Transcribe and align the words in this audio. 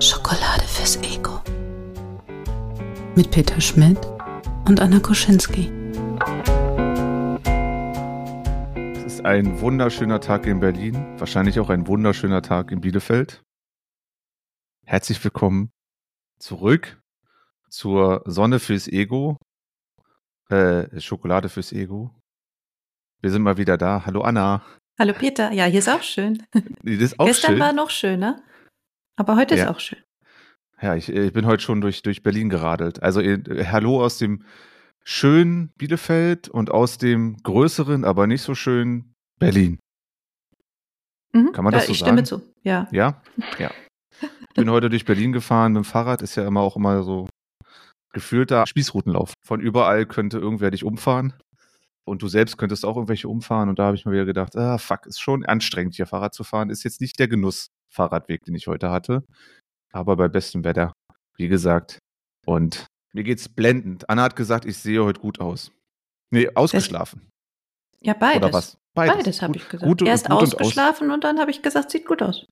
Schokolade 0.00 0.64
fürs 0.66 0.96
Ego. 1.02 1.40
Mit 3.14 3.30
Peter 3.30 3.60
Schmidt 3.60 3.98
und 4.66 4.80
Anna 4.80 4.98
Koschinski. 4.98 5.70
Es 8.96 9.04
ist 9.04 9.24
ein 9.24 9.60
wunderschöner 9.60 10.20
Tag 10.20 10.46
in 10.46 10.58
Berlin, 10.58 10.96
wahrscheinlich 11.18 11.60
auch 11.60 11.70
ein 11.70 11.86
wunderschöner 11.86 12.42
Tag 12.42 12.72
in 12.72 12.80
Bielefeld. 12.80 13.42
Herzlich 14.84 15.22
willkommen 15.22 15.70
zurück 16.38 17.00
zur 17.68 18.22
Sonne 18.26 18.58
fürs 18.58 18.88
Ego, 18.88 19.36
äh, 20.50 21.00
Schokolade 21.00 21.48
fürs 21.48 21.72
Ego. 21.72 22.14
Wir 23.20 23.30
sind 23.30 23.42
mal 23.42 23.56
wieder 23.56 23.76
da. 23.76 24.04
Hallo 24.06 24.22
Anna. 24.22 24.62
Hallo 24.98 25.12
Peter. 25.12 25.52
Ja, 25.52 25.64
hier 25.66 25.80
ist 25.80 25.88
auch 25.88 26.02
schön. 26.02 26.42
Das 26.82 26.94
ist 26.94 27.20
auch 27.20 27.26
Gestern 27.26 27.52
schön. 27.52 27.60
war 27.60 27.72
noch 27.72 27.90
schöner, 27.90 28.42
aber 29.16 29.36
heute 29.36 29.54
Ja. 29.56 29.64
ist 29.64 29.70
auch 29.70 29.80
schön. 29.80 29.98
Ja, 30.80 30.94
ich, 30.94 31.08
ich 31.08 31.32
bin 31.32 31.44
heute 31.46 31.62
schon 31.62 31.80
durch, 31.80 32.02
durch 32.02 32.22
Berlin 32.22 32.48
geradelt. 32.50 33.02
Also 33.02 33.20
äh, 33.20 33.66
hallo 33.66 34.02
aus 34.02 34.18
dem 34.18 34.44
schönen 35.04 35.70
Bielefeld 35.76 36.48
und 36.48 36.70
aus 36.70 36.98
dem 36.98 37.36
größeren, 37.42 38.04
aber 38.04 38.26
nicht 38.26 38.42
so 38.42 38.54
schönen 38.54 39.14
Berlin. 39.40 39.78
Mhm. 41.32 41.52
Kann 41.52 41.64
man 41.64 41.72
ja, 41.72 41.78
das 41.78 41.86
so 41.86 41.92
ich 41.92 41.98
stimme 41.98 42.24
sagen? 42.24 42.42
zu. 42.44 42.54
Ja. 42.62 42.86
Ja? 42.92 43.20
Ja. 43.58 43.70
Ich 44.20 44.54
bin 44.54 44.70
heute 44.70 44.90
durch 44.90 45.04
Berlin 45.04 45.32
gefahren 45.32 45.72
mit 45.72 45.84
dem 45.84 45.84
Fahrrad, 45.84 46.22
ist 46.22 46.34
ja 46.34 46.46
immer 46.46 46.60
auch 46.60 46.76
immer 46.76 47.02
so 47.02 47.28
gefühlter 48.12 48.66
Spießrutenlauf. 48.66 49.32
Von 49.46 49.60
überall 49.60 50.06
könnte 50.06 50.38
irgendwer 50.38 50.70
dich 50.70 50.84
umfahren. 50.84 51.34
Und 52.04 52.22
du 52.22 52.28
selbst 52.28 52.56
könntest 52.56 52.84
auch 52.86 52.96
irgendwelche 52.96 53.28
umfahren. 53.28 53.68
Und 53.68 53.78
da 53.78 53.84
habe 53.84 53.96
ich 53.96 54.06
mir 54.06 54.12
wieder 54.12 54.24
gedacht, 54.24 54.56
ah, 54.56 54.78
fuck, 54.78 55.04
ist 55.06 55.20
schon 55.20 55.44
anstrengend, 55.44 55.94
hier 55.94 56.06
Fahrrad 56.06 56.32
zu 56.34 56.42
fahren. 56.42 56.70
Ist 56.70 56.82
jetzt 56.82 57.00
nicht 57.02 57.18
der 57.18 57.28
Genuss-Fahrradweg, 57.28 58.44
den 58.44 58.54
ich 58.54 58.66
heute 58.66 58.90
hatte. 58.90 59.24
Aber 59.92 60.16
bei 60.16 60.28
bestem 60.28 60.64
Wetter, 60.64 60.92
wie 61.36 61.48
gesagt. 61.48 61.98
Und 62.46 62.86
mir 63.12 63.24
geht's 63.24 63.48
blendend. 63.48 64.08
Anna 64.08 64.22
hat 64.22 64.36
gesagt, 64.36 64.64
ich 64.64 64.78
sehe 64.78 65.04
heute 65.04 65.20
gut 65.20 65.38
aus. 65.38 65.70
Nee, 66.30 66.48
ausgeschlafen. 66.54 67.28
Ja, 68.00 68.14
beides. 68.14 68.42
Oder 68.42 68.52
was? 68.54 68.76
Beides, 68.94 69.42
habe 69.42 69.52
Gut- 69.52 69.62
ich 69.62 69.68
gesagt. 69.68 69.86
Gut, 69.88 70.02
Erst 70.02 70.24
gut 70.28 70.32
und 70.38 70.42
aus- 70.42 70.54
ausgeschlafen 70.54 71.10
und 71.10 71.24
dann 71.24 71.38
habe 71.38 71.50
ich 71.50 71.62
gesagt, 71.62 71.90
sieht 71.90 72.06
gut 72.06 72.22
aus. 72.22 72.46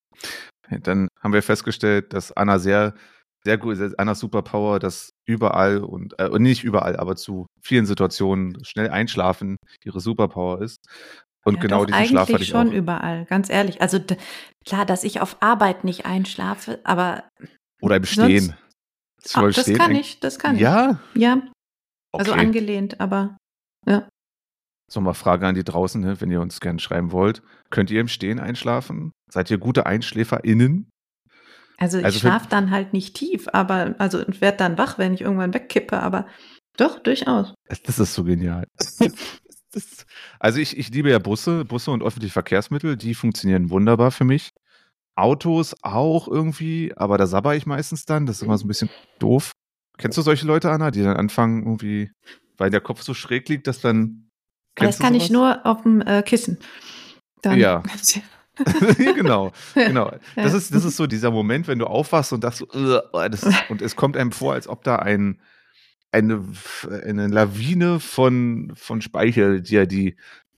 Dann 0.82 1.08
haben 1.20 1.32
wir 1.32 1.42
festgestellt, 1.42 2.12
dass 2.12 2.32
Anna 2.32 2.58
sehr, 2.58 2.94
sehr 3.44 3.58
gut, 3.58 3.78
Annas 3.98 4.18
Superpower, 4.18 4.78
dass 4.78 5.10
überall 5.26 5.78
und, 5.78 6.14
äh, 6.18 6.28
und 6.28 6.42
nicht 6.42 6.64
überall, 6.64 6.96
aber 6.96 7.16
zu 7.16 7.46
vielen 7.62 7.86
Situationen 7.86 8.64
schnell 8.64 8.90
einschlafen 8.90 9.56
ihre 9.84 10.00
Superpower 10.00 10.62
ist. 10.62 10.78
Und 11.44 11.54
ja, 11.56 11.60
genau 11.60 11.84
diesen 11.84 12.04
Schlaf 12.06 12.22
hatte 12.22 12.32
eigentlich 12.34 12.48
ich 12.48 12.52
schon 12.52 12.68
auch. 12.70 12.72
überall, 12.72 13.24
ganz 13.26 13.48
ehrlich. 13.50 13.80
Also 13.80 14.00
klar, 14.66 14.84
dass 14.84 15.04
ich 15.04 15.20
auf 15.20 15.36
Arbeit 15.40 15.84
nicht 15.84 16.04
einschlafe, 16.04 16.80
aber 16.82 17.22
Oder 17.80 17.96
im 17.96 18.04
Stehen. 18.04 18.56
Ist 19.22 19.36
ah, 19.36 19.42
das 19.42 19.60
stehen 19.62 19.78
kann 19.78 19.94
ich, 19.94 20.18
das 20.20 20.38
kann 20.38 20.58
Ja? 20.58 21.00
ich. 21.14 21.22
Ja, 21.22 21.42
Okay. 22.12 22.30
also 22.30 22.32
angelehnt, 22.32 23.00
aber 23.00 23.36
ja. 23.86 24.08
So, 24.88 25.00
mal 25.00 25.14
Frage 25.14 25.46
an 25.46 25.54
die 25.54 25.64
draußen, 25.64 26.00
ne, 26.00 26.20
wenn 26.20 26.30
ihr 26.30 26.40
uns 26.40 26.60
gerne 26.60 26.78
schreiben 26.78 27.12
wollt. 27.12 27.42
Könnt 27.70 27.90
ihr 27.90 28.00
im 28.00 28.08
Stehen 28.08 28.38
einschlafen? 28.38 29.12
Seid 29.30 29.50
ihr 29.50 29.58
gute 29.58 29.86
EinschläferInnen? 29.86 30.88
Also 31.78 31.98
ich 31.98 32.04
Also 32.04 32.20
schlafe 32.20 32.46
dann 32.48 32.70
halt 32.70 32.92
nicht 32.92 33.14
tief, 33.16 33.48
aber 33.52 33.94
also 33.98 34.24
und 34.24 34.40
werde 34.40 34.58
dann 34.58 34.78
wach, 34.78 34.98
wenn 34.98 35.12
ich 35.12 35.20
irgendwann 35.20 35.52
wegkippe, 35.52 36.00
aber 36.00 36.26
doch, 36.76 36.98
durchaus. 37.00 37.54
Das, 37.84 37.98
ist 37.98 38.14
so 38.14 38.24
genial. 38.24 38.66
Das, 39.72 40.06
also 40.40 40.58
ich, 40.58 40.78
ich 40.78 40.88
liebe 40.88 41.10
ja 41.10 41.18
Busse, 41.18 41.66
Busse 41.66 41.90
und 41.90 42.02
öffentliche 42.02 42.32
Verkehrsmittel, 42.32 42.96
die 42.96 43.14
funktionieren 43.14 43.68
wunderbar 43.68 44.10
für 44.10 44.24
mich. 44.24 44.48
Autos 45.16 45.74
auch 45.82 46.28
irgendwie, 46.28 46.94
aber 46.96 47.18
da 47.18 47.26
sabber 47.26 47.56
ich 47.56 47.66
meistens 47.66 48.06
dann, 48.06 48.24
das 48.24 48.36
ist 48.36 48.42
immer 48.42 48.56
so 48.56 48.64
ein 48.64 48.68
bisschen 48.68 48.88
doof. 49.18 49.52
Kennst 49.98 50.16
du 50.16 50.22
solche 50.22 50.46
Leute, 50.46 50.70
Anna, 50.70 50.90
die 50.90 51.02
dann 51.02 51.18
anfangen 51.18 51.62
irgendwie, 51.62 52.10
weil 52.56 52.70
der 52.70 52.80
Kopf 52.80 53.02
so 53.02 53.12
schräg 53.12 53.50
liegt, 53.50 53.66
dass 53.66 53.82
dann... 53.82 54.25
Das 54.76 54.84
Kennst 54.84 54.98
du 55.00 55.02
kann 55.02 55.14
ich 55.14 55.30
nur 55.30 55.66
auf 55.66 55.82
dem 55.82 56.00
äh, 56.02 56.22
Kissen. 56.22 56.58
Dann, 57.42 57.58
Ja. 57.58 57.82
genau, 58.98 59.52
genau. 59.74 60.12
Das 60.34 60.54
ist, 60.54 60.74
das 60.74 60.84
ist 60.84 60.96
so 60.96 61.06
dieser 61.06 61.30
Moment, 61.30 61.68
wenn 61.68 61.78
du 61.78 61.86
aufwachst 61.86 62.32
und 62.32 62.42
das 62.42 62.62
oh, 62.62 63.28
das 63.28 63.46
und 63.68 63.82
es 63.82 63.96
kommt 63.96 64.16
einem 64.16 64.32
vor, 64.32 64.54
als 64.54 64.68
ob 64.68 64.82
da 64.82 64.96
ein, 64.96 65.40
eine, 66.10 66.42
eine 67.04 67.26
Lawine 67.26 68.00
von, 68.00 68.72
von 68.74 69.02
Speichel 69.02 69.60
dir 69.60 69.86
die, 69.86 70.16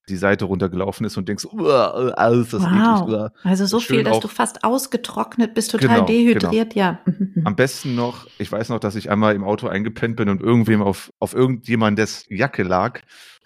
die 0.08 0.16
Seite 0.16 0.44
runtergelaufen 0.46 1.04
ist 1.06 1.16
und 1.16 1.28
denkst, 1.28 1.44
"Ugh, 1.46 2.12
alles 2.16 2.50
das 2.50 2.62
Wow. 2.62 3.02
eklig. 3.02 3.14
ugh." 3.16 3.30
Also 3.44 3.66
so 3.66 3.80
viel, 3.80 4.02
dass 4.04 4.20
du 4.20 4.28
fast 4.28 4.64
ausgetrocknet 4.64 5.54
bist, 5.54 5.70
total 5.72 5.88
Genau, 5.96 6.06
dehydriert, 6.06 6.74
ja. 6.74 7.00
Am 7.44 7.56
besten 7.56 7.94
noch, 7.94 8.26
ich 8.38 8.50
weiß 8.50 8.68
noch, 8.70 8.80
dass 8.80 8.94
ich 8.96 9.10
einmal 9.10 9.34
im 9.34 9.44
Auto 9.44 9.68
eingepennt 9.68 10.16
bin 10.16 10.28
und 10.28 10.40
irgendwem 10.42 10.82
auf, 10.82 11.10
auf 11.18 11.34
irgendjemandes 11.34 12.24
Jacke 12.28 12.62
lag 12.62 13.00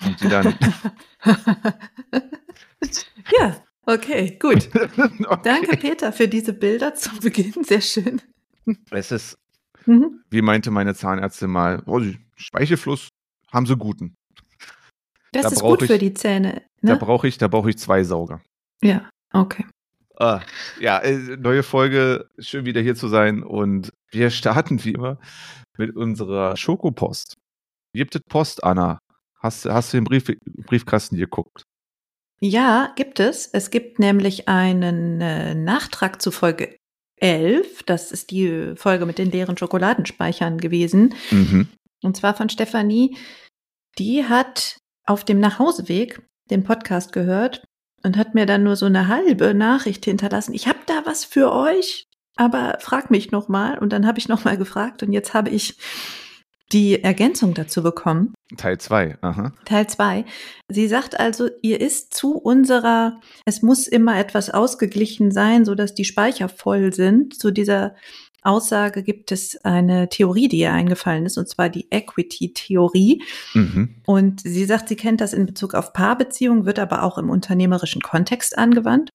und 0.04 0.20
die 0.20 0.28
dann. 0.28 0.54
ja, 3.38 3.56
okay, 3.86 4.36
gut. 4.40 4.68
Okay. 4.74 5.38
Danke, 5.44 5.76
Peter, 5.76 6.12
für 6.12 6.28
diese 6.28 6.52
Bilder 6.52 6.94
zum 6.94 7.18
Beginn. 7.20 7.64
Sehr 7.64 7.80
schön. 7.80 8.20
Es 8.90 9.12
ist, 9.12 9.38
Mhm. 9.86 10.20
wie 10.30 10.42
meinte 10.42 10.70
meine 10.70 10.94
Zahnärztin 10.94 11.50
mal, 11.50 11.82
oh, 11.86 12.00
Speichelfluss 12.36 13.08
haben 13.52 13.66
sie 13.66 13.76
guten. 13.76 14.14
Das 15.32 15.42
Da 15.42 15.48
ist 15.50 15.60
gut 15.60 15.82
ich- 15.82 15.88
für 15.90 15.98
die 15.98 16.14
Zähne. 16.14 16.62
Da 16.82 16.92
Ne? 16.94 16.98
brauche 16.98 17.26
ich, 17.28 17.38
da 17.38 17.48
brauche 17.48 17.70
ich 17.70 17.78
zwei 17.78 18.04
Sauger. 18.04 18.40
Ja, 18.82 19.08
okay. 19.32 19.64
Ah, 20.16 20.40
ja, 20.80 20.98
äh, 20.98 21.36
neue 21.36 21.62
Folge, 21.62 22.28
schön 22.38 22.64
wieder 22.66 22.80
hier 22.80 22.94
zu 22.94 23.08
sein 23.08 23.42
und 23.42 23.92
wir 24.10 24.30
starten 24.30 24.84
wie 24.84 24.92
immer 24.92 25.18
mit 25.78 25.96
unserer 25.96 26.56
Schokopost. 26.56 27.36
Gibt 27.94 28.14
es 28.14 28.20
Post, 28.28 28.62
Anna? 28.62 28.98
Hast, 29.38 29.64
hast 29.64 29.92
du 29.92 29.96
den 29.96 30.04
Brief, 30.04 30.24
Briefkasten 30.66 31.16
geguckt? 31.16 31.64
Ja, 32.40 32.92
gibt 32.96 33.20
es. 33.20 33.46
Es 33.46 33.70
gibt 33.70 33.98
nämlich 33.98 34.48
einen 34.48 35.20
äh, 35.20 35.54
Nachtrag 35.54 36.20
zu 36.20 36.30
Folge 36.30 36.76
11. 37.20 37.82
Das 37.84 38.12
ist 38.12 38.30
die 38.30 38.74
Folge 38.76 39.06
mit 39.06 39.18
den 39.18 39.30
leeren 39.30 39.56
Schokoladenspeichern 39.56 40.58
gewesen. 40.58 41.14
Mhm. 41.30 41.68
Und 42.02 42.16
zwar 42.16 42.34
von 42.34 42.48
Stefanie. 42.48 43.16
Die 43.98 44.24
hat 44.24 44.76
auf 45.06 45.24
dem 45.24 45.40
Nachhauseweg 45.40 46.22
den 46.50 46.64
Podcast 46.64 47.12
gehört 47.12 47.64
und 48.02 48.16
hat 48.16 48.34
mir 48.34 48.46
dann 48.46 48.62
nur 48.62 48.76
so 48.76 48.86
eine 48.86 49.08
halbe 49.08 49.54
Nachricht 49.54 50.04
hinterlassen. 50.04 50.54
Ich 50.54 50.66
habe 50.68 50.78
da 50.86 51.02
was 51.04 51.24
für 51.24 51.52
euch, 51.52 52.06
aber 52.36 52.78
frag 52.80 53.10
mich 53.10 53.30
noch 53.30 53.48
mal. 53.48 53.78
Und 53.78 53.92
dann 53.92 54.06
habe 54.06 54.18
ich 54.18 54.28
noch 54.28 54.44
mal 54.44 54.56
gefragt 54.56 55.02
und 55.02 55.12
jetzt 55.12 55.34
habe 55.34 55.50
ich 55.50 55.76
die 56.72 57.02
Ergänzung 57.02 57.52
dazu 57.54 57.82
bekommen. 57.82 58.32
Teil 58.56 58.78
2. 58.78 59.18
Aha. 59.20 59.52
Teil 59.66 59.86
zwei. 59.88 60.24
Sie 60.70 60.88
sagt 60.88 61.20
also, 61.20 61.48
ihr 61.60 61.80
ist 61.80 62.14
zu 62.14 62.38
unserer, 62.38 63.20
es 63.44 63.62
muss 63.62 63.86
immer 63.86 64.18
etwas 64.18 64.48
ausgeglichen 64.48 65.30
sein, 65.32 65.64
so 65.64 65.74
dass 65.74 65.94
die 65.94 66.04
Speicher 66.04 66.48
voll 66.48 66.92
sind. 66.94 67.38
Zu 67.38 67.50
dieser 67.50 67.94
Aussage 68.42 69.02
gibt 69.02 69.32
es 69.32 69.56
eine 69.64 70.08
Theorie, 70.08 70.48
die 70.48 70.58
ihr 70.58 70.72
eingefallen 70.72 71.26
ist, 71.26 71.38
und 71.38 71.48
zwar 71.48 71.68
die 71.68 71.86
Equity-Theorie. 71.90 73.22
Mhm. 73.54 73.96
Und 74.04 74.40
sie 74.40 74.64
sagt, 74.64 74.88
sie 74.88 74.96
kennt 74.96 75.20
das 75.20 75.32
in 75.32 75.46
Bezug 75.46 75.74
auf 75.74 75.92
Paarbeziehungen, 75.92 76.66
wird 76.66 76.78
aber 76.78 77.04
auch 77.04 77.18
im 77.18 77.30
unternehmerischen 77.30 78.02
Kontext 78.02 78.58
angewandt. 78.58 79.10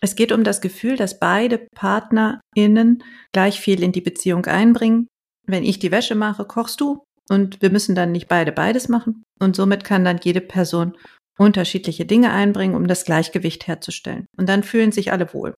Es 0.00 0.16
geht 0.16 0.32
um 0.32 0.44
das 0.44 0.60
Gefühl, 0.60 0.96
dass 0.96 1.18
beide 1.18 1.66
PartnerInnen 1.74 3.02
gleich 3.32 3.60
viel 3.60 3.82
in 3.82 3.92
die 3.92 4.02
Beziehung 4.02 4.44
einbringen. 4.44 5.06
Wenn 5.46 5.64
ich 5.64 5.78
die 5.78 5.90
Wäsche 5.90 6.14
mache, 6.14 6.44
kochst 6.44 6.80
du. 6.80 7.04
Und 7.30 7.62
wir 7.62 7.70
müssen 7.70 7.94
dann 7.94 8.12
nicht 8.12 8.28
beide 8.28 8.52
beides 8.52 8.88
machen. 8.88 9.22
Und 9.40 9.56
somit 9.56 9.84
kann 9.84 10.04
dann 10.04 10.20
jede 10.22 10.42
Person 10.42 10.94
unterschiedliche 11.38 12.04
Dinge 12.04 12.32
einbringen, 12.32 12.76
um 12.76 12.86
das 12.86 13.04
Gleichgewicht 13.04 13.66
herzustellen. 13.66 14.26
Und 14.36 14.48
dann 14.48 14.62
fühlen 14.62 14.92
sich 14.92 15.10
alle 15.10 15.32
wohl. 15.32 15.54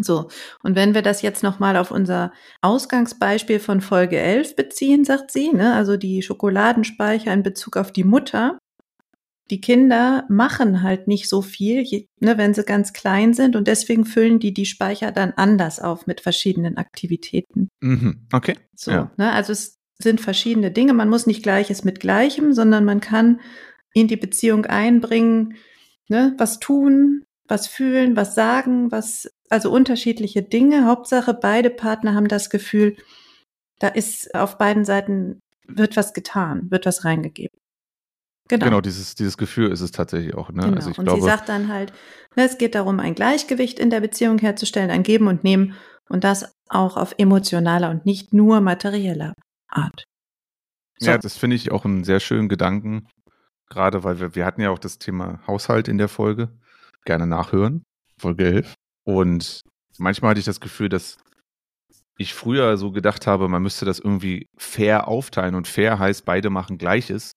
So, 0.00 0.28
und 0.62 0.74
wenn 0.74 0.94
wir 0.94 1.02
das 1.02 1.22
jetzt 1.22 1.42
nochmal 1.44 1.76
auf 1.76 1.90
unser 1.92 2.32
Ausgangsbeispiel 2.62 3.60
von 3.60 3.80
Folge 3.80 4.18
11 4.18 4.56
beziehen, 4.56 5.04
sagt 5.04 5.30
sie, 5.30 5.52
ne, 5.52 5.72
also 5.74 5.96
die 5.96 6.20
Schokoladenspeicher 6.22 7.32
in 7.32 7.44
Bezug 7.44 7.76
auf 7.76 7.92
die 7.92 8.02
Mutter, 8.02 8.58
die 9.50 9.60
Kinder 9.60 10.24
machen 10.28 10.82
halt 10.82 11.06
nicht 11.06 11.28
so 11.28 11.42
viel, 11.42 11.82
je, 11.82 12.06
ne, 12.18 12.38
wenn 12.38 12.54
sie 12.54 12.64
ganz 12.64 12.92
klein 12.92 13.34
sind 13.34 13.54
und 13.54 13.68
deswegen 13.68 14.04
füllen 14.04 14.40
die 14.40 14.52
die 14.52 14.66
Speicher 14.66 15.12
dann 15.12 15.32
anders 15.36 15.80
auf 15.80 16.06
mit 16.06 16.20
verschiedenen 16.20 16.76
Aktivitäten. 16.76 17.68
Mhm. 17.80 18.26
Okay. 18.32 18.56
So, 18.74 18.90
Ja. 18.90 19.12
ne, 19.16 19.32
also 19.32 19.52
es 19.52 19.78
sind 19.98 20.20
verschiedene 20.20 20.72
Dinge. 20.72 20.92
Man 20.92 21.08
muss 21.08 21.26
nicht 21.26 21.42
Gleiches 21.44 21.84
mit 21.84 22.00
Gleichem, 22.00 22.52
sondern 22.52 22.84
man 22.84 23.00
kann 23.00 23.40
in 23.92 24.08
die 24.08 24.16
Beziehung 24.16 24.66
einbringen, 24.66 25.54
ne, 26.08 26.34
was 26.36 26.58
tun, 26.58 27.22
was 27.46 27.68
fühlen, 27.68 28.16
was 28.16 28.34
sagen, 28.34 28.90
was 28.90 29.30
also 29.50 29.70
unterschiedliche 29.70 30.42
Dinge. 30.42 30.86
Hauptsache, 30.86 31.34
beide 31.34 31.70
Partner 31.70 32.14
haben 32.14 32.28
das 32.28 32.50
Gefühl, 32.50 32.96
da 33.78 33.88
ist 33.88 34.34
auf 34.34 34.58
beiden 34.58 34.84
Seiten 34.84 35.40
wird 35.66 35.96
was 35.96 36.12
getan, 36.12 36.70
wird 36.70 36.86
was 36.86 37.04
reingegeben. 37.04 37.58
Genau. 38.48 38.66
genau, 38.66 38.80
dieses, 38.82 39.14
dieses 39.14 39.38
Gefühl 39.38 39.72
ist 39.72 39.80
es 39.80 39.90
tatsächlich 39.90 40.34
auch. 40.34 40.50
Ne? 40.50 40.64
Genau. 40.64 40.76
Also 40.76 40.90
ich 40.90 40.98
und 40.98 41.06
glaube, 41.06 41.20
sie 41.20 41.26
sagt 41.26 41.48
dann 41.48 41.68
halt, 41.68 41.92
ne, 42.36 42.44
es 42.44 42.58
geht 42.58 42.74
darum, 42.74 43.00
ein 43.00 43.14
Gleichgewicht 43.14 43.78
in 43.78 43.88
der 43.88 44.00
Beziehung 44.00 44.38
herzustellen, 44.38 44.90
ein 44.90 45.02
Geben 45.02 45.28
und 45.28 45.44
Nehmen 45.44 45.74
und 46.10 46.24
das 46.24 46.54
auch 46.68 46.98
auf 46.98 47.14
emotionaler 47.16 47.90
und 47.90 48.04
nicht 48.04 48.34
nur 48.34 48.60
materieller 48.60 49.32
Art. 49.68 50.04
So. 50.98 51.10
Ja, 51.10 51.18
das 51.18 51.36
finde 51.36 51.56
ich 51.56 51.72
auch 51.72 51.86
einen 51.86 52.04
sehr 52.04 52.20
schönen 52.20 52.50
Gedanken, 52.50 53.08
gerade 53.70 54.04
weil 54.04 54.20
wir, 54.20 54.34
wir 54.34 54.44
hatten 54.44 54.60
ja 54.60 54.70
auch 54.70 54.78
das 54.78 54.98
Thema 54.98 55.40
Haushalt 55.46 55.88
in 55.88 55.96
der 55.96 56.08
Folge. 56.08 56.50
Gerne 57.06 57.26
nachhören, 57.26 57.84
Folge 58.18 58.44
11. 58.44 58.74
Und 59.04 59.60
manchmal 59.98 60.30
hatte 60.30 60.40
ich 60.40 60.46
das 60.46 60.60
Gefühl, 60.60 60.88
dass 60.88 61.16
ich 62.18 62.34
früher 62.34 62.76
so 62.76 62.92
gedacht 62.92 63.26
habe, 63.26 63.48
man 63.48 63.62
müsste 63.62 63.84
das 63.84 63.98
irgendwie 63.98 64.46
fair 64.56 65.08
aufteilen 65.08 65.54
und 65.54 65.68
fair 65.68 65.98
heißt, 65.98 66.24
beide 66.24 66.50
machen 66.50 66.78
Gleiches. 66.78 67.32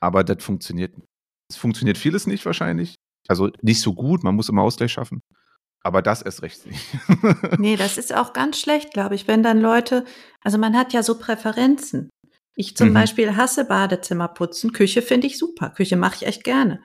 Aber 0.00 0.24
das 0.24 0.42
funktioniert 0.42 0.96
nicht. 0.96 1.08
Es 1.50 1.56
funktioniert 1.56 1.98
vieles 1.98 2.26
nicht 2.26 2.44
wahrscheinlich. 2.44 2.94
Also 3.26 3.50
nicht 3.62 3.80
so 3.80 3.94
gut, 3.94 4.22
man 4.22 4.34
muss 4.34 4.48
immer 4.48 4.62
Ausgleich 4.62 4.92
schaffen. 4.92 5.20
Aber 5.82 6.02
das 6.02 6.22
erst 6.22 6.42
recht 6.42 6.66
nicht. 6.66 6.84
nee, 7.58 7.76
das 7.76 7.98
ist 7.98 8.14
auch 8.14 8.32
ganz 8.32 8.58
schlecht, 8.58 8.92
glaube 8.92 9.14
ich, 9.14 9.28
wenn 9.28 9.42
dann 9.42 9.60
Leute, 9.60 10.04
also 10.42 10.58
man 10.58 10.76
hat 10.76 10.92
ja 10.92 11.02
so 11.02 11.18
Präferenzen. 11.18 12.10
Ich 12.56 12.76
zum 12.76 12.90
mhm. 12.90 12.94
Beispiel 12.94 13.36
hasse 13.36 13.64
Badezimmer 13.64 14.28
putzen, 14.28 14.72
Küche 14.72 15.02
finde 15.02 15.28
ich 15.28 15.38
super, 15.38 15.70
Küche 15.70 15.96
mache 15.96 16.16
ich 16.16 16.26
echt 16.26 16.44
gerne. 16.44 16.82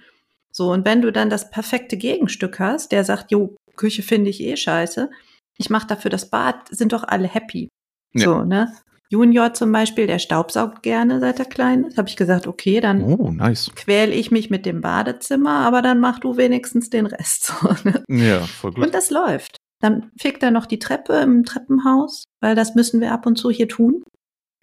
So, 0.51 0.71
und 0.71 0.86
wenn 0.86 1.01
du 1.01 1.12
dann 1.12 1.31
das 1.31 1.50
perfekte 1.50 1.98
Gegenstück 1.98 2.60
hast, 2.60 2.92
der 2.92 3.04
sagt, 3.04 3.31
jo, 3.31 3.56
Küche 3.75 4.04
finde 4.04 4.30
ich 4.30 4.42
eh 4.42 4.56
scheiße, 4.56 5.10
ich 5.58 5.70
mache 5.70 5.88
dafür 5.88 6.12
das 6.12 6.30
Bad, 6.30 6.68
sind 6.70 6.94
doch 6.94 7.04
alle 7.04 7.28
happy. 7.28 7.70
Ja. 8.14 8.25
So, 8.25 8.44
ne? 8.44 8.74
Junior 9.10 9.54
zum 9.54 9.72
Beispiel, 9.72 10.08
der 10.08 10.18
staubsaugt 10.18 10.81
gerne, 10.81 11.20
seit 11.20 11.38
er 11.38 11.46
klein 11.46 11.84
ist. 11.84 11.98
Habe 12.00 12.10
ich 12.10 12.16
gesagt, 12.16 12.48
okay, 12.48 12.81
dann 12.81 13.04
oh, 13.04 13.30
nice. 13.30 13.72
quäl 13.75 14.12
ich 14.12 14.31
mich 14.31 14.50
mit 14.50 14.66
dem 14.66 14.81
Badezimmer, 14.81 15.60
aber 15.60 15.84
dann 15.84 16.00
mach 16.00 16.20
du 16.20 16.36
wenigstens 16.36 16.90
den 16.90 17.06
Rest. 17.06 17.46
So, 17.46 17.75
ne? 17.84 18.04
Ja, 18.10 18.40
voll 18.42 18.74
gut. 18.74 18.86
Und 18.86 18.94
das 18.96 19.12
läuft. 19.12 19.58
Dann 19.80 20.12
fickt 20.18 20.42
er 20.42 20.50
noch 20.50 20.66
die 20.66 20.80
Treppe 20.80 21.14
im 21.18 21.44
Treppenhaus, 21.44 22.24
weil 22.42 22.56
das 22.56 22.74
müssen 22.74 23.02
wir 23.02 23.12
ab 23.12 23.25
und 23.28 23.36
zu 23.36 23.52
hier 23.52 23.68
tun. 23.68 24.04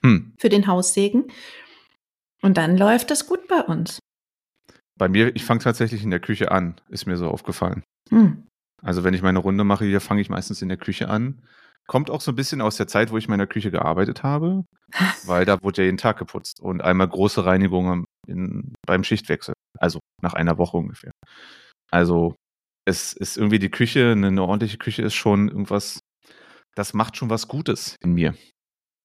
Hm. 0.02 0.32
Für 0.38 0.48
den 0.48 0.66
Haussegen. 0.66 1.28
Und 2.42 2.56
dann 2.56 2.76
läuft 2.76 3.10
es 3.10 3.26
gut 3.26 3.46
bei 3.46 3.60
uns. 3.60 4.00
Bei 4.98 5.08
mir, 5.08 5.34
ich 5.36 5.44
fange 5.44 5.60
tatsächlich 5.60 6.02
in 6.02 6.10
der 6.10 6.20
Küche 6.20 6.50
an, 6.50 6.80
ist 6.88 7.06
mir 7.06 7.16
so 7.16 7.28
aufgefallen. 7.28 7.84
Hm. 8.08 8.48
Also 8.82 9.04
wenn 9.04 9.14
ich 9.14 9.22
meine 9.22 9.38
Runde 9.38 9.64
mache, 9.64 9.84
hier 9.84 10.00
fange 10.00 10.20
ich 10.20 10.30
meistens 10.30 10.62
in 10.62 10.68
der 10.68 10.78
Küche 10.78 11.08
an. 11.08 11.42
Kommt 11.86 12.10
auch 12.10 12.20
so 12.20 12.32
ein 12.32 12.36
bisschen 12.36 12.60
aus 12.60 12.76
der 12.76 12.86
Zeit, 12.86 13.10
wo 13.10 13.16
ich 13.16 13.24
in 13.24 13.30
meiner 13.30 13.46
Küche 13.46 13.70
gearbeitet 13.70 14.22
habe, 14.22 14.64
weil 15.26 15.44
da 15.44 15.62
wurde 15.62 15.82
ja 15.82 15.86
jeden 15.86 15.98
Tag 15.98 16.18
geputzt 16.18 16.60
und 16.60 16.82
einmal 16.82 17.08
große 17.08 17.44
Reinigungen 17.44 18.04
in, 18.26 18.74
beim 18.86 19.04
Schichtwechsel. 19.04 19.54
Also 19.78 20.00
nach 20.22 20.34
einer 20.34 20.58
Woche 20.58 20.76
ungefähr. 20.76 21.12
Also 21.90 22.36
es 22.84 23.12
ist 23.12 23.36
irgendwie 23.36 23.58
die 23.58 23.70
Küche, 23.70 24.12
eine 24.12 24.42
ordentliche 24.42 24.78
Küche 24.78 25.02
ist 25.02 25.14
schon 25.14 25.48
irgendwas, 25.48 26.00
das 26.74 26.94
macht 26.94 27.16
schon 27.16 27.30
was 27.30 27.48
Gutes 27.48 27.96
in 28.00 28.12
mir. 28.12 28.34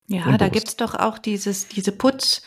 Ja, 0.08 0.20
Unbewusst. 0.20 0.42
da 0.42 0.50
gibt 0.50 0.68
es 0.68 0.76
doch 0.76 0.94
auch 0.96 1.18
dieses, 1.18 1.68
diese 1.68 1.92
Putzgöttin. 1.92 2.44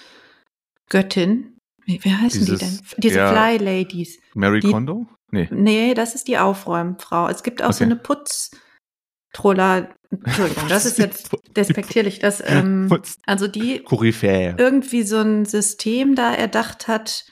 Wie, 1.85 2.03
wie 2.05 2.15
heißen 2.15 2.45
dieses, 2.45 2.59
die 2.61 2.65
denn? 2.65 2.81
Diese 2.99 3.19
ja, 3.19 3.33
Fly 3.33 3.57
Ladies. 3.59 4.21
Mary 4.35 4.61
die, 4.61 4.71
Kondo? 4.71 5.09
Nee. 5.31 5.49
Nee, 5.51 5.95
das 5.95 6.15
ist 6.15 6.29
die 6.29 6.39
Aufräumfrau. 6.39 7.29
Es 7.29 7.43
gibt 7.43 7.63
auch 7.63 7.69
okay. 7.69 7.77
so 7.77 7.85
eine 7.85 7.97
Putztroller, 7.97 9.95
Entschuldigung, 10.11 10.69
das 10.69 10.87
ist 10.87 10.99
jetzt 10.99 11.31
despektierlich, 11.57 12.19
dass 12.19 12.43
ähm, 12.45 12.89
also 13.27 13.47
die 13.47 13.81
Koryphäe. 13.81 14.57
irgendwie 14.59 15.03
so 15.03 15.19
ein 15.19 15.45
System 15.45 16.15
da 16.15 16.33
erdacht 16.33 16.89
hat 16.89 17.27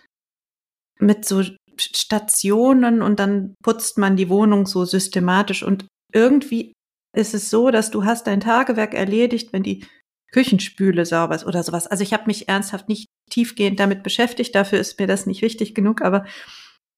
mit 0.98 1.24
so 1.24 1.42
Stationen 1.78 3.02
und 3.02 3.18
dann 3.18 3.54
putzt 3.62 3.98
man 3.98 4.16
die 4.16 4.28
Wohnung 4.28 4.66
so 4.66 4.84
systematisch 4.84 5.62
und 5.62 5.86
irgendwie 6.12 6.72
ist 7.14 7.34
es 7.34 7.50
so, 7.50 7.70
dass 7.70 7.90
du 7.90 8.04
hast 8.04 8.26
dein 8.26 8.40
Tagewerk 8.40 8.94
erledigt, 8.94 9.52
wenn 9.52 9.62
die 9.62 9.86
Küchenspüle 10.32 11.06
sauber 11.06 11.34
ist 11.34 11.46
oder 11.46 11.62
sowas. 11.62 11.86
Also 11.86 12.02
ich 12.02 12.12
habe 12.12 12.26
mich 12.26 12.48
ernsthaft 12.48 12.88
nicht 12.88 13.08
tiefgehend 13.30 13.80
damit 13.80 14.02
beschäftigt, 14.02 14.54
dafür 14.54 14.78
ist 14.78 14.98
mir 14.98 15.06
das 15.06 15.26
nicht 15.26 15.42
wichtig 15.42 15.74
genug, 15.74 16.02
aber 16.02 16.26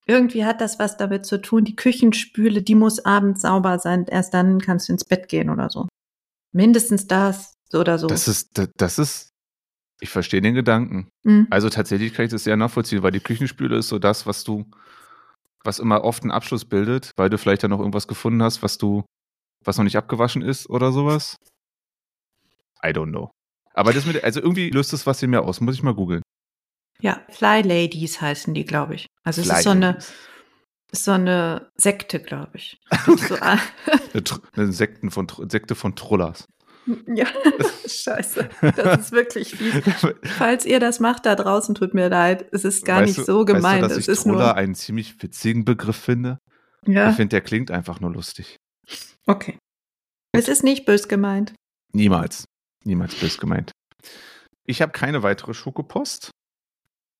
irgendwie 0.09 0.43
hat 0.43 0.59
das 0.59 0.79
was 0.79 0.97
damit 0.97 1.25
zu 1.27 1.39
tun, 1.39 1.63
die 1.63 1.75
Küchenspüle, 1.75 2.63
die 2.63 2.73
muss 2.73 3.05
abends 3.05 3.41
sauber 3.41 3.77
sein, 3.77 4.05
erst 4.05 4.33
dann 4.33 4.59
kannst 4.59 4.89
du 4.89 4.93
ins 4.93 5.05
Bett 5.05 5.29
gehen 5.29 5.51
oder 5.51 5.69
so. 5.69 5.87
Mindestens 6.51 7.05
das 7.05 7.53
oder 7.73 7.99
so. 7.99 8.07
Das 8.07 8.27
ist, 8.27 8.59
das 8.77 8.97
ist, 8.97 9.29
ich 10.01 10.09
verstehe 10.09 10.41
den 10.41 10.55
Gedanken. 10.55 11.09
Mhm. 11.23 11.45
Also 11.51 11.69
tatsächlich 11.69 12.13
kann 12.13 12.25
ich 12.25 12.31
das 12.31 12.43
sehr 12.43 12.57
nachvollziehen, 12.57 13.03
weil 13.03 13.11
die 13.11 13.19
Küchenspüle 13.19 13.77
ist 13.77 13.89
so 13.89 13.99
das, 13.99 14.25
was 14.25 14.43
du, 14.43 14.65
was 15.63 15.77
immer 15.77 16.03
oft 16.03 16.23
einen 16.23 16.31
Abschluss 16.31 16.65
bildet, 16.65 17.11
weil 17.15 17.29
du 17.29 17.37
vielleicht 17.37 17.61
dann 17.61 17.69
noch 17.69 17.79
irgendwas 17.79 18.07
gefunden 18.07 18.41
hast, 18.41 18.63
was 18.63 18.79
du, 18.79 19.03
was 19.63 19.77
noch 19.77 19.83
nicht 19.83 19.97
abgewaschen 19.97 20.41
ist 20.41 20.67
oder 20.71 20.91
sowas. 20.91 21.35
I 22.83 22.87
don't 22.87 23.09
know. 23.09 23.29
Aber 23.75 23.93
das 23.93 24.07
mit, 24.07 24.23
also 24.23 24.41
irgendwie 24.41 24.71
löst 24.71 24.91
das 24.91 25.05
was 25.05 25.21
in 25.21 25.29
mir 25.29 25.43
aus, 25.43 25.61
muss 25.61 25.75
ich 25.75 25.83
mal 25.83 25.93
googeln. 25.93 26.23
Ja, 27.01 27.21
Fly 27.29 27.61
Ladies 27.61 28.19
heißen 28.21 28.53
die, 28.53 28.65
glaube 28.65 28.95
ich. 28.95 29.07
Also 29.23 29.41
Fly 29.41 29.51
es 29.51 29.57
ist 29.59 29.63
so 29.63 29.69
eine, 29.69 29.97
so 30.91 31.11
eine 31.11 31.71
Sekte, 31.75 32.19
glaube 32.19 32.51
ich. 32.55 32.79
so, 33.27 33.35
eine, 33.41 33.61
eine 34.55 34.71
Sekten 34.71 35.11
von, 35.11 35.27
Sekte 35.49 35.75
von 35.75 35.95
Trollers. 35.95 36.45
Ja, 37.07 37.27
scheiße. 37.87 38.49
Das 38.75 38.99
ist 38.99 39.11
wirklich 39.11 39.55
fies. 39.55 39.83
Falls 40.37 40.65
ihr 40.65 40.79
das 40.79 40.99
macht 40.99 41.25
da 41.25 41.35
draußen, 41.35 41.75
tut 41.75 41.93
mir 41.93 42.09
leid. 42.09 42.47
Es 42.51 42.65
ist 42.65 42.85
gar 42.85 43.01
weißt 43.01 43.17
nicht 43.17 43.25
so 43.27 43.45
gemeint. 43.45 43.83
Weißt 43.83 43.95
du, 43.95 43.99
dass 43.99 44.07
es 44.07 44.19
ich 44.19 44.23
Troller 44.23 44.37
nur 44.37 44.55
einen 44.55 44.75
ziemlich 44.75 45.21
witzigen 45.21 45.65
Begriff 45.65 45.97
finde? 45.97 46.39
Ja. 46.85 47.09
Ich 47.09 47.15
finde, 47.15 47.29
der 47.29 47.41
klingt 47.41 47.71
einfach 47.71 47.99
nur 47.99 48.11
lustig. 48.11 48.57
Okay. 49.27 49.57
Es 50.31 50.47
ist 50.47 50.63
nicht 50.63 50.85
bös 50.85 51.07
gemeint. 51.07 51.53
Niemals. 51.93 52.45
Niemals 52.83 53.15
bös 53.15 53.37
gemeint. 53.37 53.71
Ich 54.65 54.81
habe 54.81 54.91
keine 54.91 55.21
weitere 55.21 55.53
Schokopost. 55.53 56.31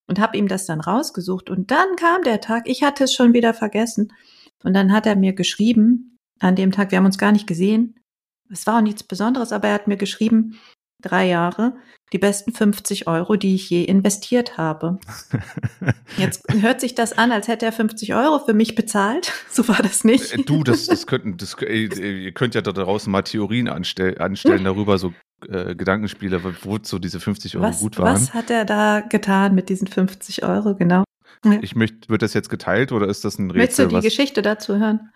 und 0.07 0.19
habe 0.19 0.37
ihm 0.37 0.49
das 0.49 0.67
dann 0.67 0.81
rausgesucht. 0.81 1.51
Und 1.51 1.71
dann 1.71 1.95
kam 1.97 2.23
der 2.25 2.41
Tag, 2.41 2.69
ich 2.69 2.83
hatte 2.83 3.05
es 3.05 3.15
schon 3.15 3.33
wieder 3.33 3.55
vergessen. 3.55 4.13
Und 4.65 4.75
dann 4.75 4.93
hat 4.93 5.07
er 5.07 5.15
mir 5.15 5.35
geschrieben, 5.35 6.19
an 6.41 6.57
dem 6.57 6.73
Tag, 6.73 6.91
wir 6.91 6.99
haben 6.99 7.07
uns 7.07 7.19
gar 7.19 7.31
nicht 7.33 7.47
gesehen. 7.47 7.95
Es 8.51 8.67
war 8.67 8.79
auch 8.79 8.83
nichts 8.83 9.05
Besonderes, 9.05 9.53
aber 9.53 9.69
er 9.69 9.75
hat 9.75 9.87
mir 9.87 9.97
geschrieben, 9.97 10.59
drei 11.01 11.27
Jahre, 11.27 11.75
die 12.13 12.19
besten 12.19 12.53
50 12.53 13.07
Euro, 13.07 13.37
die 13.37 13.55
ich 13.55 13.71
je 13.71 13.85
investiert 13.85 14.57
habe. 14.59 14.99
Jetzt 16.17 16.43
hört 16.53 16.81
sich 16.81 16.95
das 16.95 17.17
an, 17.17 17.33
als 17.33 17.49
hätte 17.49 17.67
er 17.67 17.73
50 17.73 18.15
Euro 18.15 18.39
für 18.45 18.55
mich 18.55 18.75
bezahlt. 18.75 19.33
So 19.53 19.67
war 19.69 19.83
das 19.83 20.05
nicht. 20.05 20.33
Äh, 20.33 20.43
Du, 20.45 20.63
das, 20.63 20.87
das 20.87 21.07
könnten, 21.07 21.37
das, 21.37 21.57
äh, 21.61 22.25
ihr 22.25 22.33
könnt 22.33 22.55
ja 22.55 22.63
da 22.63 22.71
draußen 22.73 23.11
mal 23.11 23.23
Theorien 23.23 23.69
anstell, 23.69 24.17
anstellen 24.19 24.63
darüber, 24.65 24.97
so 24.99 25.13
äh, 25.49 25.75
Gedankenspiele, 25.75 26.41
wo 26.63 26.79
so 26.83 26.99
diese 27.01 27.19
50 27.21 27.57
Euro 27.57 27.67
Was, 27.67 27.81
gut 27.81 27.99
waren. 27.99 28.15
was 28.15 28.33
hat 28.33 28.51
er 28.51 28.65
da 28.65 29.01
getan 29.01 29.55
mit 29.55 29.69
diesen 29.69 29.87
50 29.89 30.45
Euro, 30.45 30.75
genau? 30.77 31.05
Ich 31.63 31.75
möchte, 31.75 32.09
wird 32.09 32.23
das 32.23 32.35
jetzt 32.35 32.49
geteilt 32.51 32.93
oder 32.93 33.09
ist 33.09 33.25
das 33.25 33.39
ein 33.39 33.47
Möchtest 33.47 33.79
du 33.79 33.83
Rätsel? 33.85 34.01
die 34.01 34.07
Geschichte 34.07 34.43
dazu 34.43 34.77
hören? 34.79 35.11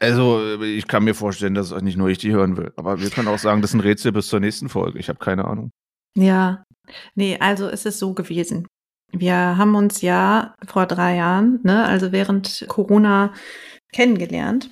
Also, 0.00 0.40
äh, 0.40 0.64
ich 0.66 0.86
kann 0.86 1.04
mir 1.04 1.14
vorstellen, 1.14 1.54
dass 1.54 1.70
nicht 1.82 1.96
nur 1.96 2.08
ich 2.08 2.18
die 2.18 2.32
hören 2.32 2.56
will. 2.56 2.72
Aber 2.76 3.00
wir 3.00 3.10
können 3.10 3.28
auch 3.28 3.38
sagen, 3.38 3.62
das 3.62 3.70
ist 3.70 3.74
ein 3.74 3.80
Rätsel 3.80 4.12
bis 4.12 4.28
zur 4.28 4.40
nächsten 4.40 4.68
Folge. 4.68 4.98
Ich 4.98 5.08
habe 5.08 5.18
keine 5.18 5.44
Ahnung. 5.44 5.70
Ja, 6.16 6.64
nee, 7.14 7.38
also 7.38 7.68
es 7.68 7.86
ist 7.86 7.98
so 7.98 8.14
gewesen. 8.14 8.66
Wir 9.12 9.34
haben 9.34 9.74
uns 9.74 10.02
ja 10.02 10.54
vor 10.66 10.86
drei 10.86 11.16
Jahren, 11.16 11.60
ne, 11.62 11.84
also 11.84 12.12
während 12.12 12.64
Corona 12.68 13.32
kennengelernt. 13.92 14.70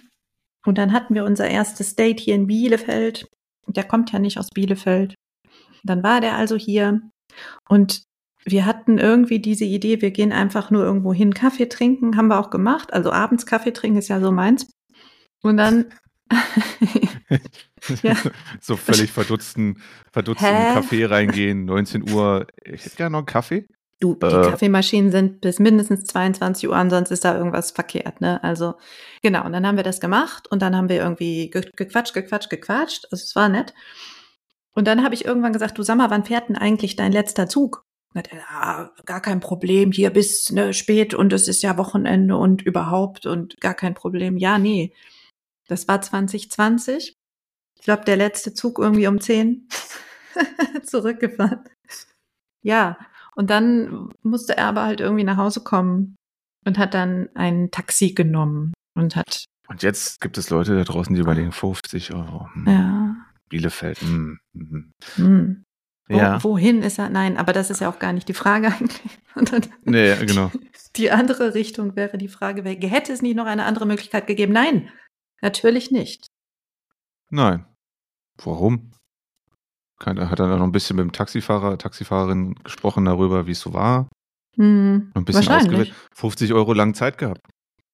Und 0.65 0.79
dann 0.79 0.93
hatten 0.93 1.15
wir 1.15 1.25
unser 1.25 1.49
erstes 1.49 1.97
Date 1.97 2.21
hier 2.21 2.35
in 2.35 2.47
Bielefeld. 2.47 3.27
Der 3.67 3.85
kommt 3.85 4.13
ja 4.13 4.19
nicht 4.19 4.39
aus 4.39 4.49
Bielefeld. 4.51 5.15
Dann 5.85 6.03
war 6.03 6.21
der 6.21 6.37
also 6.37 6.57
hier 6.57 7.01
und 7.69 8.03
wir 8.45 8.67
hatten 8.67 8.99
irgendwie 8.99 9.41
diese 9.41 9.65
Idee, 9.65 10.01
wir 10.01 10.11
gehen 10.11 10.33
einfach 10.33 10.71
nur 10.71 10.85
irgendwo 10.85 11.13
hin 11.13 11.35
Kaffee 11.35 11.69
trinken, 11.69 12.17
haben 12.17 12.29
wir 12.29 12.39
auch 12.39 12.51
gemacht. 12.51 12.93
Also 12.93 13.13
abends 13.13 13.47
Kaffee 13.47 13.73
trinken 13.73 13.99
ist 13.99 14.09
ja 14.09 14.21
so 14.21 14.33
meins. 14.33 14.71
Und 15.43 15.57
dann 15.57 15.87
Ja. 18.03 18.15
so 18.61 18.77
völlig 18.77 19.13
verdutzten, 19.13 19.81
verdutzten 20.13 20.47
Hä? 20.49 20.77
Café 20.79 21.09
reingehen, 21.09 21.65
19 21.65 22.11
Uhr. 22.11 22.47
Ich 22.65 22.85
hätte 22.85 22.97
gerne 22.97 23.13
noch 23.13 23.19
einen 23.21 23.27
Kaffee. 23.27 23.67
Du, 24.01 24.15
die 24.15 24.27
Äh. 24.27 24.51
Kaffeemaschinen 24.51 25.11
sind 25.11 25.41
bis 25.41 25.59
mindestens 25.59 26.05
22 26.05 26.69
Uhr 26.69 26.77
an, 26.77 26.91
sonst 26.91 27.11
ist 27.11 27.25
da 27.25 27.37
irgendwas 27.37 27.73
verkehrt, 27.73 28.21
ne? 28.21 28.43
Also, 28.45 28.75
genau. 29.23 29.45
Und 29.45 29.53
dann 29.53 29.67
haben 29.67 29.77
wir 29.77 29.83
das 29.85 30.01
gemacht 30.01 30.47
und 30.51 30.63
dann 30.63 30.77
haben 30.77 30.89
wir 30.89 30.97
irgendwie 30.97 31.51
ge 31.51 31.69
gequatscht, 31.75 32.15
gequatscht, 32.15 32.51
gequatscht. 32.51 33.07
Also, 33.11 33.25
es 33.25 33.35
war 33.35 33.49
nett. 33.49 33.75
Und 34.73 34.87
dann 34.87 35.03
habe 35.03 35.15
ich 35.15 35.25
irgendwann 35.25 35.53
gesagt, 35.53 35.79
du 35.79 35.83
sag 35.83 35.97
mal, 35.97 36.11
wann 36.11 36.25
fährt 36.25 36.49
denn 36.49 36.57
eigentlich 36.57 36.95
dein 36.95 37.11
letzter 37.13 37.49
Zug? 37.49 37.85
Und 38.15 38.33
er, 38.33 38.39
ja, 38.39 38.91
gar 39.05 39.21
kein 39.21 39.41
Problem, 39.41 39.91
hier 39.93 40.11
bis 40.11 40.51
ne, 40.53 40.73
spät 40.73 41.15
und 41.15 41.33
es 41.33 41.49
ist 41.49 41.63
ja 41.63 41.77
Wochenende 41.77 42.37
und 42.37 42.63
überhaupt 42.63 43.27
und 43.27 43.61
gar 43.61 43.75
kein 43.75 43.95
Problem. 43.95 44.37
Ja, 44.37 44.59
nee. 44.59 44.93
Das 45.69 45.87
war 45.87 46.01
2020. 46.03 47.15
Ich 47.79 47.85
glaube, 47.85 48.05
der 48.05 48.17
letzte 48.17 48.55
Zug 48.55 48.79
irgendwie 48.79 49.07
um 49.07 49.21
10 49.21 49.69
zurückgefahren. 50.83 51.65
Ja, 52.63 52.99
und 53.37 53.51
dann 53.51 54.11
musste 54.23 54.57
er 54.57 54.67
aber 54.67 54.83
halt 54.85 55.01
irgendwie 55.01 55.25
nach 55.25 55.37
Hause 55.37 55.63
kommen 55.63 56.17
und 56.67 56.77
hat 56.79 56.95
dann 56.95 57.29
ein 57.35 57.71
Taxi 57.71 58.13
genommen 58.13 58.73
und 58.97 59.15
hat, 59.15 59.45
Und 59.69 59.83
jetzt 59.83 60.21
gibt 60.21 60.39
es 60.39 60.51
Leute 60.51 60.75
da 60.77 60.83
draußen, 60.85 61.15
die 61.15 61.21
überlegen, 61.21 61.53
50 61.53 62.13
Euro. 62.15 62.49
Hm, 62.53 62.67
ja, 62.67 63.17
Bielefeld. 63.49 64.01
Hm, 64.01 64.39
hm. 64.55 64.91
hm. 65.15 65.65
Wo, 66.09 66.17
Ja. 66.17 66.43
wohin 66.43 66.83
ist 66.83 66.99
er? 66.99 67.11
Nein, 67.11 67.37
aber 67.37 67.53
das 67.53 67.71
ist 67.71 67.81
ja 67.81 67.89
auch 67.91 67.99
gar 67.99 68.13
nicht 68.13 68.29
die 68.29 68.35
Frage 68.35 68.69
eigentlich. 68.73 69.19
Dann, 69.35 69.67
Nee, 69.85 70.17
genau. 70.27 70.51
die 70.97 71.11
andere 71.11 71.55
Richtung 71.55 71.95
wäre 71.97 72.19
die 72.19 72.29
Frage, 72.29 72.63
hätte 72.65 73.13
es 73.13 73.23
nicht 73.23 73.37
noch 73.37 73.47
eine 73.47 73.65
andere 73.67 73.87
Möglichkeit 73.87 74.27
gegeben? 74.27 74.53
Nein, 74.53 74.91
natürlich 75.43 75.91
nicht. 75.91 76.27
Nein. 77.31 77.67
Warum? 78.43 78.93
Keine, 80.01 80.31
hat 80.31 80.39
er 80.39 80.47
noch 80.47 80.63
ein 80.65 80.73
bisschen 80.73 80.97
mit 80.97 81.05
dem 81.05 81.13
Taxifahrer, 81.13 81.77
Taxifahrerin 81.77 82.55
gesprochen 82.63 83.05
darüber, 83.05 83.47
wie 83.47 83.53
es 83.53 83.61
so 83.61 83.73
war? 83.75 84.09
Hm, 84.57 85.11
Ein 85.15 85.25
bisschen 85.25 85.49
ausgewählt. 85.49 85.95
50 86.15 86.53
Euro 86.53 86.73
lang 86.73 86.95
Zeit 86.95 87.19
gehabt. 87.19 87.41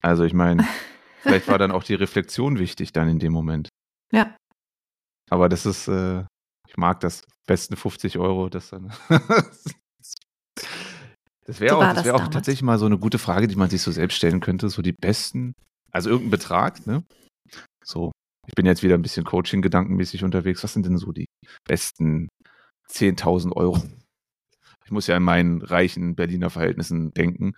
Also 0.03 0.25
ich 0.25 0.35
meine, 0.35 0.67
vielleicht 1.23 1.49
war 1.49 1.59
dann 1.59 1.73
auch 1.73 1.83
die 1.83 1.95
Reflexion 1.95 2.59
wichtig 2.59 2.93
dann 2.93 3.09
in 3.09 3.19
dem 3.19 3.33
Moment. 3.33 3.69
Ja. 4.13 4.37
Aber 5.31 5.49
das 5.49 5.65
ist, 5.67 5.89
äh, 5.89 6.25
ich 6.69 6.77
mag 6.77 7.01
das. 7.01 7.23
Besten 7.47 7.77
50 7.77 8.19
Euro, 8.19 8.49
das 8.49 8.71
dann. 8.71 8.91
das 11.47 11.61
wäre 11.61 11.75
So 11.75 11.77
auch, 11.77 11.83
das 11.83 11.95
das 11.97 12.05
wäre 12.07 12.17
auch 12.17 12.29
tatsächlich 12.29 12.63
mal 12.63 12.79
so 12.79 12.87
eine 12.87 12.99
gute 12.99 13.19
Frage, 13.19 13.49
die 13.49 13.57
man 13.57 13.69
sich 13.69 13.83
so 13.83 13.91
selbst 13.93 14.17
stellen 14.17 14.41
könnte. 14.41 14.69
So 14.71 14.81
die 14.81 14.93
besten, 14.93 15.53
also 15.91 16.09
irgendein 16.09 16.31
Betrag, 16.31 16.87
ne? 16.87 17.05
So, 17.85 18.13
ich 18.47 18.55
bin 18.55 18.67
jetzt 18.67 18.83
wieder 18.83 18.95
ein 18.95 19.03
bisschen 19.03 19.25
Coaching-gedankenmäßig 19.25 20.25
unterwegs. 20.25 20.65
Was 20.65 20.73
sind 20.73 20.87
denn 20.87 20.99
so 20.99 21.13
die 21.13 21.27
besten 21.65 22.29
10.000 22.91 23.53
Euro? 23.53 23.83
Ich 24.85 24.91
muss 24.91 25.07
ja 25.07 25.17
in 25.17 25.23
meinen 25.23 25.63
reichen 25.63 26.15
Berliner 26.15 26.51
Verhältnissen 26.51 27.13
denken. 27.13 27.53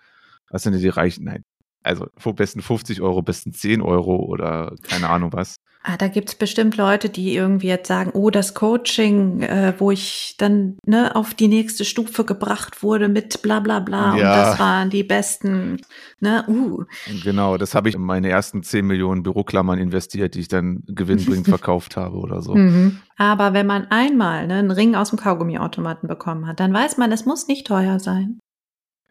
Was 0.51 0.63
sind 0.63 0.75
denn 0.75 0.83
die 0.83 0.89
reichen? 0.89 1.25
Nein. 1.25 1.45
Also 1.83 2.09
besten 2.35 2.63
50 2.63 3.01
Euro, 3.01 3.23
besten 3.23 3.53
10 3.53 3.81
Euro 3.81 4.17
oder 4.17 4.75
keine 4.83 5.09
Ahnung 5.09 5.33
was. 5.33 5.57
Ah, 5.89 5.97
da 5.97 6.09
gibt's 6.09 6.35
bestimmt 6.35 6.77
Leute, 6.77 7.09
die 7.09 7.33
irgendwie 7.37 7.69
jetzt 7.69 7.87
sagen, 7.87 8.11
oh, 8.13 8.31
das 8.31 8.55
Coaching, 8.55 9.43
äh, 9.43 9.73
wo 9.79 9.93
ich 9.93 10.35
dann 10.37 10.79
ne, 10.85 11.15
auf 11.15 11.33
die 11.33 11.47
nächste 11.47 11.85
Stufe 11.85 12.25
gebracht 12.25 12.83
wurde 12.83 13.09
mit 13.09 13.41
bla 13.41 13.61
bla 13.61 13.79
bla 13.79 14.15
und 14.15 14.19
Ja. 14.19 14.35
das 14.51 14.59
waren 14.59 14.91
die 14.91 15.05
besten, 15.05 15.81
ne, 16.19 16.45
uh. 16.49 16.83
Genau, 17.23 17.57
das 17.57 17.77
habe 17.77 17.89
ich 17.89 17.95
in 17.95 18.01
meine 18.01 18.29
ersten 18.29 18.65
10 18.65 18.85
Millionen 18.85 19.23
Büroklammern 19.23 19.79
investiert, 19.79 20.35
die 20.35 20.41
ich 20.41 20.49
dann 20.49 20.83
gewinnbringend 20.89 21.47
verkauft 21.49 21.97
habe 21.97 22.17
oder 22.17 22.43
so. 22.43 22.57
Mhm. 22.57 22.99
Aber 23.17 23.53
wenn 23.53 23.69
man 23.69 23.87
einmal 23.89 24.49
ne, 24.49 24.55
einen 24.55 24.73
Ring 24.73 24.97
aus 24.97 25.11
dem 25.11 25.21
Kaugummiautomaten 25.21 26.09
bekommen 26.09 26.49
hat, 26.49 26.59
dann 26.59 26.75
weiß 26.75 26.97
man, 26.97 27.13
es 27.13 27.27
muss 27.27 27.47
nicht 27.47 27.65
teuer 27.65 28.01
sein. 28.01 28.41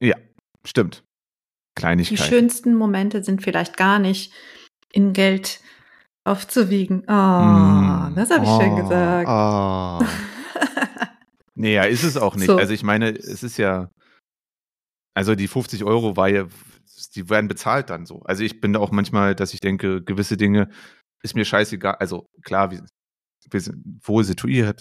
Ja, 0.01 0.17
stimmt. 0.65 1.03
Die 1.77 1.81
Kleinigkeit. 1.81 2.19
schönsten 2.19 2.75
Momente 2.75 3.23
sind 3.23 3.43
vielleicht 3.43 3.77
gar 3.77 3.97
nicht 3.99 4.33
in 4.91 5.13
Geld 5.13 5.61
aufzuwiegen. 6.25 7.03
Oh, 7.07 7.11
Mm. 7.11 8.13
das 8.15 8.29
habe 8.31 8.43
ich 8.43 8.49
schön 8.51 8.73
Oh, 8.73 8.75
gesagt. 8.75 9.27
Oh. 9.29 10.05
nee, 11.55 11.73
ja, 11.75 11.83
ist 11.83 12.03
es 12.03 12.17
auch 12.17 12.35
nicht. 12.35 12.47
So. 12.47 12.57
Also 12.57 12.73
ich 12.73 12.83
meine, 12.83 13.09
es 13.11 13.43
ist 13.43 13.57
ja, 13.57 13.89
also 15.15 15.35
die 15.35 15.47
50 15.47 15.83
Euro 15.83 16.17
war 16.17 16.27
ja, 16.27 16.47
die 17.15 17.29
werden 17.29 17.47
bezahlt 17.47 17.89
dann 17.89 18.05
so. 18.05 18.21
Also 18.23 18.43
ich 18.43 18.59
bin 18.59 18.73
da 18.73 18.79
auch 18.79 18.91
manchmal, 18.91 19.35
dass 19.35 19.53
ich 19.53 19.59
denke, 19.61 20.03
gewisse 20.03 20.37
Dinge 20.37 20.69
ist 21.23 21.35
mir 21.35 21.45
scheißegal. 21.45 21.95
Also 21.99 22.27
klar, 22.43 22.71
wir, 22.71 22.85
wir 23.49 23.61
sind 23.61 23.83
wohl 24.03 24.23
situiert. 24.23 24.79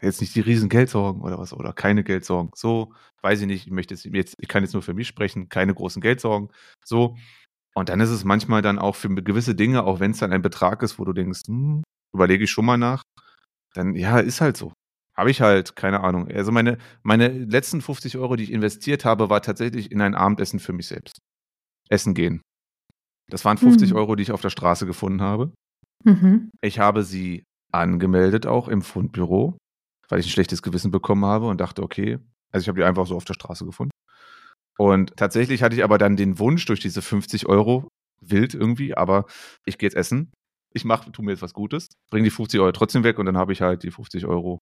Jetzt 0.00 0.20
nicht 0.20 0.34
die 0.36 0.40
riesen 0.40 0.68
Geldsorgen 0.68 1.22
oder 1.22 1.38
was, 1.38 1.52
oder 1.52 1.72
keine 1.72 2.04
Geldsorgen. 2.04 2.52
So, 2.54 2.94
weiß 3.22 3.40
ich 3.40 3.46
nicht, 3.48 3.66
ich 3.66 3.72
möchte 3.72 3.94
jetzt, 3.94 4.34
ich 4.38 4.48
kann 4.48 4.62
jetzt 4.62 4.72
nur 4.72 4.82
für 4.82 4.94
mich 4.94 5.08
sprechen, 5.08 5.48
keine 5.48 5.74
großen 5.74 6.00
Geldsorgen. 6.00 6.50
So. 6.84 7.16
Und 7.78 7.90
dann 7.90 8.00
ist 8.00 8.10
es 8.10 8.24
manchmal 8.24 8.60
dann 8.60 8.80
auch 8.80 8.96
für 8.96 9.08
gewisse 9.08 9.54
Dinge, 9.54 9.84
auch 9.84 10.00
wenn 10.00 10.10
es 10.10 10.18
dann 10.18 10.32
ein 10.32 10.42
Betrag 10.42 10.82
ist, 10.82 10.98
wo 10.98 11.04
du 11.04 11.12
denkst, 11.12 11.42
hm, 11.46 11.84
überlege 12.12 12.42
ich 12.42 12.50
schon 12.50 12.64
mal 12.64 12.76
nach, 12.76 13.04
dann 13.72 13.94
ja, 13.94 14.18
ist 14.18 14.40
halt 14.40 14.56
so. 14.56 14.72
Habe 15.16 15.30
ich 15.30 15.40
halt, 15.40 15.76
keine 15.76 16.00
Ahnung. 16.00 16.26
Also 16.26 16.50
meine, 16.50 16.78
meine 17.04 17.28
letzten 17.28 17.80
50 17.80 18.16
Euro, 18.18 18.34
die 18.34 18.42
ich 18.42 18.50
investiert 18.50 19.04
habe, 19.04 19.30
war 19.30 19.42
tatsächlich 19.42 19.92
in 19.92 20.00
ein 20.00 20.16
Abendessen 20.16 20.58
für 20.58 20.72
mich 20.72 20.88
selbst. 20.88 21.18
Essen 21.88 22.14
gehen. 22.14 22.42
Das 23.30 23.44
waren 23.44 23.58
50 23.58 23.90
Hm. 23.90 23.96
Euro, 23.96 24.16
die 24.16 24.24
ich 24.24 24.32
auf 24.32 24.40
der 24.40 24.50
Straße 24.50 24.84
gefunden 24.84 25.20
habe. 25.20 25.52
Mhm. 26.04 26.50
Ich 26.60 26.80
habe 26.80 27.04
sie 27.04 27.44
angemeldet 27.72 28.46
auch 28.46 28.66
im 28.66 28.82
Fundbüro, 28.82 29.56
weil 30.08 30.18
ich 30.18 30.26
ein 30.26 30.30
schlechtes 30.30 30.62
Gewissen 30.62 30.90
bekommen 30.90 31.24
habe 31.24 31.46
und 31.46 31.60
dachte, 31.60 31.84
okay, 31.84 32.18
also 32.50 32.64
ich 32.64 32.68
habe 32.68 32.80
die 32.80 32.84
einfach 32.84 33.06
so 33.06 33.14
auf 33.14 33.24
der 33.24 33.34
Straße 33.34 33.64
gefunden. 33.64 33.92
Und 34.78 35.16
tatsächlich 35.16 35.62
hatte 35.62 35.74
ich 35.76 35.84
aber 35.84 35.98
dann 35.98 36.16
den 36.16 36.38
Wunsch 36.38 36.64
durch 36.66 36.80
diese 36.80 37.02
50 37.02 37.46
Euro, 37.46 37.88
wild 38.20 38.54
irgendwie, 38.54 38.94
aber 38.96 39.26
ich 39.66 39.76
gehe 39.78 39.88
jetzt 39.88 39.96
essen. 39.96 40.32
Ich 40.74 40.84
mache, 40.84 41.10
tu 41.12 41.22
mir 41.22 41.32
jetzt 41.32 41.42
was 41.42 41.54
Gutes, 41.54 41.88
bringe 42.10 42.24
die 42.24 42.30
50 42.30 42.60
Euro 42.60 42.72
trotzdem 42.72 43.02
weg 43.04 43.18
und 43.18 43.26
dann 43.26 43.36
habe 43.38 43.52
ich 43.52 43.60
halt 43.62 43.82
die 43.82 43.90
50 43.90 44.26
Euro. 44.26 44.58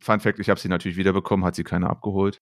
Fun 0.00 0.20
Fact, 0.20 0.38
ich 0.40 0.50
habe 0.50 0.60
sie 0.60 0.68
natürlich 0.68 0.96
wiederbekommen, 0.96 1.44
hat 1.46 1.54
sie 1.54 1.64
keiner 1.64 1.88
abgeholt. 1.90 2.38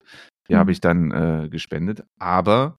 Die 0.49 0.55
Mhm. 0.55 0.59
habe 0.59 0.73
ich 0.73 0.81
dann 0.81 1.11
äh, 1.12 1.49
gespendet. 1.49 2.02
Aber 2.19 2.76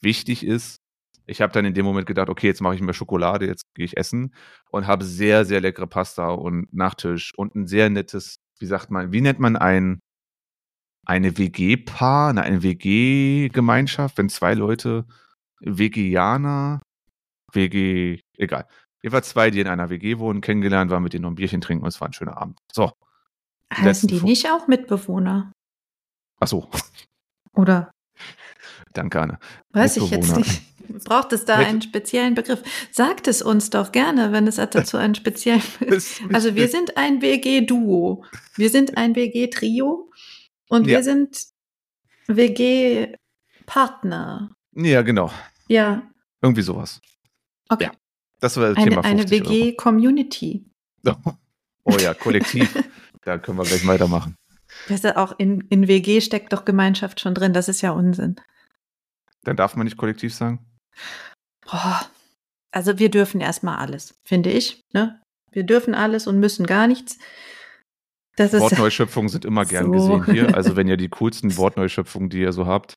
wichtig 0.00 0.44
ist, 0.44 0.78
ich 1.26 1.40
habe 1.42 1.52
dann 1.52 1.64
in 1.64 1.74
dem 1.74 1.84
Moment 1.84 2.06
gedacht, 2.06 2.28
okay, 2.28 2.46
jetzt 2.46 2.62
mache 2.62 2.74
ich 2.74 2.80
mir 2.80 2.94
Schokolade, 2.94 3.46
jetzt 3.46 3.64
gehe 3.74 3.84
ich 3.84 3.96
essen 3.96 4.34
und 4.70 4.86
habe 4.86 5.04
sehr, 5.04 5.44
sehr 5.44 5.60
leckere 5.60 5.86
Pasta 5.86 6.30
und 6.30 6.72
Nachtisch 6.72 7.32
und 7.36 7.54
ein 7.54 7.66
sehr 7.66 7.90
nettes, 7.90 8.36
wie 8.58 8.66
sagt 8.66 8.90
man, 8.90 9.12
wie 9.12 9.20
nennt 9.20 9.40
man 9.40 9.56
ein, 9.56 10.00
eine 11.06 11.38
WG-Paar, 11.38 12.32
ne, 12.34 12.42
eine 12.42 12.62
WG-Gemeinschaft, 12.62 14.18
wenn 14.18 14.28
zwei 14.28 14.54
Leute 14.54 15.06
Veganer, 15.60 16.80
WG, 17.52 18.20
egal. 18.36 18.66
Jedenfalls 19.02 19.28
zwei, 19.30 19.50
die 19.50 19.60
in 19.60 19.68
einer 19.68 19.88
WG 19.88 20.18
wohnen, 20.18 20.40
kennengelernt, 20.40 20.90
waren 20.90 21.02
mit 21.02 21.12
denen 21.12 21.22
noch 21.22 21.30
ein 21.30 21.36
Bierchen 21.36 21.60
trinken 21.60 21.84
und 21.84 21.88
es 21.88 22.00
war 22.00 22.08
ein 22.08 22.12
schöner 22.12 22.36
Abend. 22.36 22.58
So, 22.72 22.90
Heißen 23.72 24.08
die 24.08 24.18
Fu- 24.18 24.26
nicht 24.26 24.48
auch 24.50 24.68
Mitbewohner? 24.68 25.52
ach 26.40 26.48
so. 26.48 26.68
Oder? 27.54 27.90
Danke, 28.92 29.20
Anne. 29.20 29.38
Weiß 29.72 29.96
ich 29.96 30.10
jetzt 30.10 30.36
nicht. 30.36 30.62
Braucht 31.04 31.32
es 31.32 31.44
da 31.44 31.56
Hätte- 31.58 31.68
einen 31.68 31.82
speziellen 31.82 32.34
Begriff? 32.34 32.62
Sagt 32.92 33.26
es 33.28 33.42
uns 33.42 33.70
doch 33.70 33.90
gerne, 33.92 34.32
wenn 34.32 34.46
es 34.46 34.56
dazu 34.56 34.96
einen 34.98 35.14
speziellen 35.14 35.62
Begriff 35.80 36.20
Also 36.32 36.54
wir 36.54 36.68
sind 36.68 36.96
ein 36.96 37.20
WG-Duo. 37.22 38.24
Wir 38.56 38.70
sind 38.70 38.96
ein 38.96 39.14
WG-Trio 39.16 40.10
und 40.68 40.86
Ja. 40.86 40.98
wir 40.98 41.04
sind 41.04 41.38
WG-Partner. 42.28 44.50
Ja, 44.74 45.02
genau. 45.02 45.30
Ja, 45.68 46.02
Irgendwie 46.42 46.62
sowas. 46.62 47.00
okay. 47.68 47.84
Ja, 47.84 47.92
Das 48.40 48.56
war 48.56 48.74
das 48.74 48.84
Thema 48.84 49.04
eine, 49.04 49.20
eine 49.20 49.28
50 49.28 49.42
Euro. 49.42 49.50
WG-Community. 49.50 50.64
Oh 51.84 51.96
ja, 52.00 52.14
kollektiv. 52.14 52.74
da 53.22 53.38
können 53.38 53.58
wir 53.58 53.64
gleich 53.64 53.86
weitermachen. 53.86 54.34
Das 54.88 55.04
ist 55.04 55.16
auch 55.16 55.38
in, 55.38 55.60
in 55.70 55.86
WG 55.88 56.20
steckt 56.20 56.52
doch 56.52 56.64
Gemeinschaft 56.64 57.20
schon 57.20 57.34
drin. 57.34 57.52
Das 57.52 57.68
ist 57.68 57.80
ja 57.80 57.92
Unsinn. 57.92 58.36
Dann 59.44 59.56
darf 59.56 59.76
man 59.76 59.84
nicht 59.84 59.96
kollektiv 59.96 60.34
sagen. 60.34 60.66
Boah. 61.64 62.04
Also 62.72 62.98
wir 62.98 63.08
dürfen 63.10 63.40
erstmal 63.40 63.78
alles, 63.78 64.14
finde 64.24 64.50
ich. 64.50 64.82
Ne? 64.92 65.22
Wir 65.52 65.62
dürfen 65.62 65.94
alles 65.94 66.26
und 66.26 66.40
müssen 66.40 66.66
gar 66.66 66.88
nichts. 66.88 67.18
Das 68.36 68.52
Wortneuschöpfungen 68.52 69.28
sind 69.28 69.44
immer 69.44 69.64
gern 69.64 69.86
So. 69.86 70.18
gesehen 70.18 70.24
hier. 70.26 70.46
Also 70.56 70.76
wenn 70.76 70.88
ihr 70.88 70.96
die 70.96 71.08
coolsten 71.08 71.56
Wortneuschöpfungen, 71.56 72.28
die 72.28 72.40
ihr 72.40 72.52
so 72.52 72.66
habt, 72.66 72.96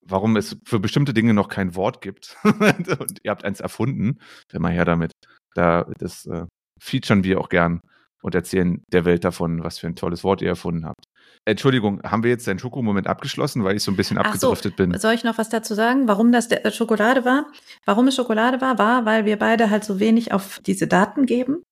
warum 0.00 0.36
es 0.36 0.56
für 0.64 0.78
bestimmte 0.78 1.12
Dinge 1.12 1.34
noch 1.34 1.48
kein 1.48 1.74
Wort 1.74 2.00
gibt 2.00 2.36
und 2.44 3.18
ihr 3.22 3.30
habt 3.30 3.44
eins 3.44 3.60
erfunden, 3.60 4.18
immer 4.52 4.70
her 4.70 4.84
damit. 4.84 5.12
Da, 5.54 5.86
das 5.98 6.26
äh, 6.26 6.44
featuren 6.80 7.24
wir 7.24 7.40
auch 7.40 7.48
gern 7.48 7.80
und 8.22 8.34
erzählen 8.34 8.82
der 8.92 9.04
Welt 9.04 9.24
davon, 9.24 9.62
was 9.62 9.78
für 9.78 9.86
ein 9.86 9.96
tolles 9.96 10.24
Wort 10.24 10.42
ihr 10.42 10.48
erfunden 10.48 10.86
habt. 10.86 11.04
Entschuldigung, 11.44 12.02
haben 12.02 12.24
wir 12.24 12.30
jetzt 12.30 12.46
den 12.46 12.58
Schokomoment 12.58 13.06
abgeschlossen, 13.06 13.62
weil 13.62 13.76
ich 13.76 13.82
so 13.82 13.92
ein 13.92 13.96
bisschen 13.96 14.18
Ach 14.18 14.34
so. 14.34 14.48
abgedriftet 14.48 14.76
bin? 14.76 14.98
Soll 14.98 15.14
ich 15.14 15.22
noch 15.22 15.38
was 15.38 15.48
dazu 15.48 15.74
sagen, 15.74 16.08
warum 16.08 16.32
das 16.32 16.48
der 16.48 16.70
Schokolade 16.72 17.24
war? 17.24 17.46
Warum 17.84 18.08
es 18.08 18.16
Schokolade 18.16 18.60
war, 18.60 18.78
war, 18.78 19.04
weil 19.06 19.24
wir 19.24 19.38
beide 19.38 19.70
halt 19.70 19.84
so 19.84 20.00
wenig 20.00 20.32
auf 20.32 20.60
diese 20.66 20.88
Daten 20.88 21.24
geben 21.26 21.62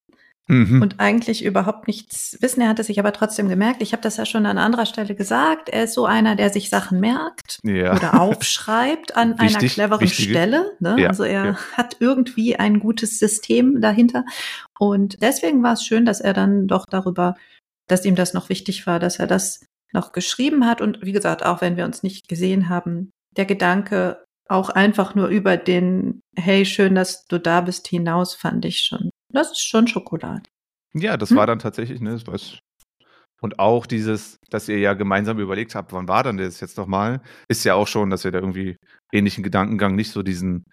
Mhm. 0.47 0.81
und 0.81 0.99
eigentlich 0.99 1.43
überhaupt 1.43 1.87
nichts 1.87 2.37
wissen. 2.39 2.61
Er 2.61 2.69
hat 2.69 2.79
es 2.79 2.87
sich 2.87 2.99
aber 2.99 3.13
trotzdem 3.13 3.49
gemerkt. 3.49 3.81
Ich 3.81 3.93
habe 3.93 4.03
das 4.03 4.17
ja 4.17 4.25
schon 4.25 4.45
an 4.45 4.59
anderer 4.59 4.85
Stelle 4.85 5.15
gesagt. 5.15 5.69
Er 5.69 5.85
ist 5.85 5.93
so 5.95 6.05
einer, 6.05 6.35
der 6.35 6.51
sich 6.51 6.69
Sachen 6.69 6.99
merkt 6.99 7.59
ja. 7.63 7.95
oder 7.95 8.19
aufschreibt 8.21 9.15
an 9.15 9.33
einer 9.39 9.49
Wichtig, 9.49 9.73
cleveren 9.73 10.01
wichtige- 10.01 10.29
Stelle. 10.31 10.71
Ne? 10.79 10.97
Ja, 10.99 11.07
also 11.07 11.23
er 11.23 11.45
ja. 11.45 11.57
hat 11.73 11.97
irgendwie 11.99 12.57
ein 12.57 12.79
gutes 12.79 13.17
System 13.17 13.81
dahinter. 13.81 14.23
Und 14.77 15.21
deswegen 15.21 15.63
war 15.63 15.73
es 15.73 15.83
schön, 15.83 16.05
dass 16.05 16.21
er 16.21 16.33
dann 16.33 16.67
doch 16.67 16.85
darüber, 16.85 17.35
dass 17.87 18.05
ihm 18.05 18.15
das 18.15 18.33
noch 18.33 18.49
wichtig 18.49 18.85
war, 18.85 18.99
dass 18.99 19.17
er 19.17 19.27
das 19.27 19.65
noch 19.93 20.11
geschrieben 20.11 20.67
hat. 20.67 20.79
Und 20.79 20.99
wie 21.01 21.11
gesagt, 21.11 21.43
auch 21.43 21.61
wenn 21.61 21.75
wir 21.77 21.85
uns 21.85 22.03
nicht 22.03 22.27
gesehen 22.27 22.69
haben, 22.69 23.09
der 23.35 23.45
Gedanke 23.45 24.23
auch 24.47 24.69
einfach 24.69 25.15
nur 25.15 25.29
über 25.29 25.57
den 25.57 26.21
Hey, 26.37 26.65
schön, 26.65 26.93
dass 26.93 27.25
du 27.25 27.39
da 27.39 27.61
bist 27.61 27.87
hinaus, 27.87 28.35
fand 28.35 28.65
ich 28.65 28.79
schon. 28.81 29.09
Das 29.29 29.51
ist 29.51 29.61
schon 29.65 29.87
Schokolade. 29.87 30.49
Ja, 30.93 31.17
das 31.17 31.29
Hm? 31.31 31.37
war 31.37 31.47
dann 31.47 31.59
tatsächlich, 31.59 31.99
ne, 32.01 32.11
das 32.11 32.25
weiß. 32.27 32.59
Und 33.41 33.59
auch 33.59 33.85
dieses, 33.85 34.39
dass 34.49 34.69
ihr 34.69 34.79
ja 34.79 34.93
gemeinsam 34.93 35.39
überlegt 35.39 35.75
habt, 35.75 35.93
wann 35.93 36.07
war 36.07 36.23
dann 36.23 36.37
das 36.37 36.59
jetzt 36.61 36.77
nochmal, 36.77 37.21
ist 37.49 37.65
ja 37.65 37.75
auch 37.75 37.87
schon, 37.87 38.09
dass 38.09 38.25
ihr 38.25 38.31
da 38.31 38.39
irgendwie 38.39 38.77
ähnlichen 39.11 39.43
Gedankengang, 39.43 39.95
nicht 39.95 40.11
so 40.11 40.23
diesen, 40.23 40.65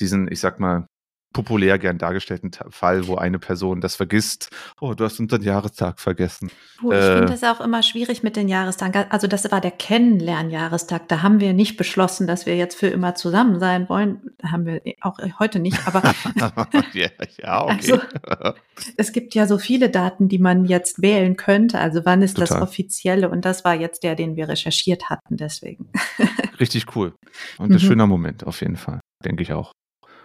diesen, 0.00 0.30
ich 0.30 0.40
sag 0.40 0.60
mal, 0.60 0.86
populär 1.32 1.78
gern 1.78 1.98
dargestellten 1.98 2.50
Fall, 2.70 3.06
wo 3.06 3.16
eine 3.16 3.38
Person 3.38 3.80
das 3.80 3.96
vergisst. 3.96 4.48
Oh, 4.80 4.94
du 4.94 5.04
hast 5.04 5.20
unseren 5.20 5.42
Jahrestag 5.42 6.00
vergessen. 6.00 6.50
Puh, 6.80 6.92
ich 6.92 6.98
Äh. 6.98 7.18
finde 7.18 7.32
es 7.34 7.44
auch 7.44 7.60
immer 7.60 7.82
schwierig 7.82 8.22
mit 8.22 8.34
den 8.36 8.48
Jahrestagen. 8.48 9.04
Also 9.10 9.26
das 9.26 9.50
war 9.52 9.60
der 9.60 9.70
Kennenlernjahrestag. 9.70 11.06
Da 11.08 11.22
haben 11.22 11.40
wir 11.40 11.52
nicht 11.52 11.76
beschlossen, 11.76 12.26
dass 12.26 12.46
wir 12.46 12.56
jetzt 12.56 12.76
für 12.78 12.88
immer 12.88 13.14
zusammen 13.14 13.60
sein 13.60 13.88
wollen. 13.88 14.30
Haben 14.42 14.66
wir 14.66 14.80
auch 15.00 15.18
heute 15.38 15.58
nicht. 15.60 15.78
Aber 15.86 16.02
ja, 16.94 17.08
ja, 17.42 17.64
okay. 17.64 18.00
Also- 18.26 18.58
es 18.96 19.12
gibt 19.12 19.34
ja 19.34 19.46
so 19.46 19.58
viele 19.58 19.90
Daten, 19.90 20.28
die 20.28 20.38
man 20.38 20.64
jetzt 20.64 21.02
wählen 21.02 21.36
könnte. 21.36 21.78
Also 21.78 22.04
wann 22.04 22.22
ist 22.22 22.38
das 22.38 22.48
Total. 22.50 22.62
offizielle? 22.64 23.28
Und 23.28 23.44
das 23.44 23.64
war 23.64 23.74
jetzt 23.74 24.02
der, 24.02 24.14
den 24.14 24.36
wir 24.36 24.48
recherchiert 24.48 25.10
hatten. 25.10 25.36
Deswegen. 25.36 25.90
Richtig 26.60 26.96
cool. 26.96 27.14
Und 27.58 27.70
ein 27.70 27.74
Mhm. 27.74 27.78
schöner 27.78 28.06
Moment, 28.06 28.46
auf 28.46 28.60
jeden 28.60 28.76
Fall. 28.76 29.00
Denke 29.24 29.42
ich 29.42 29.52
auch. 29.52 29.72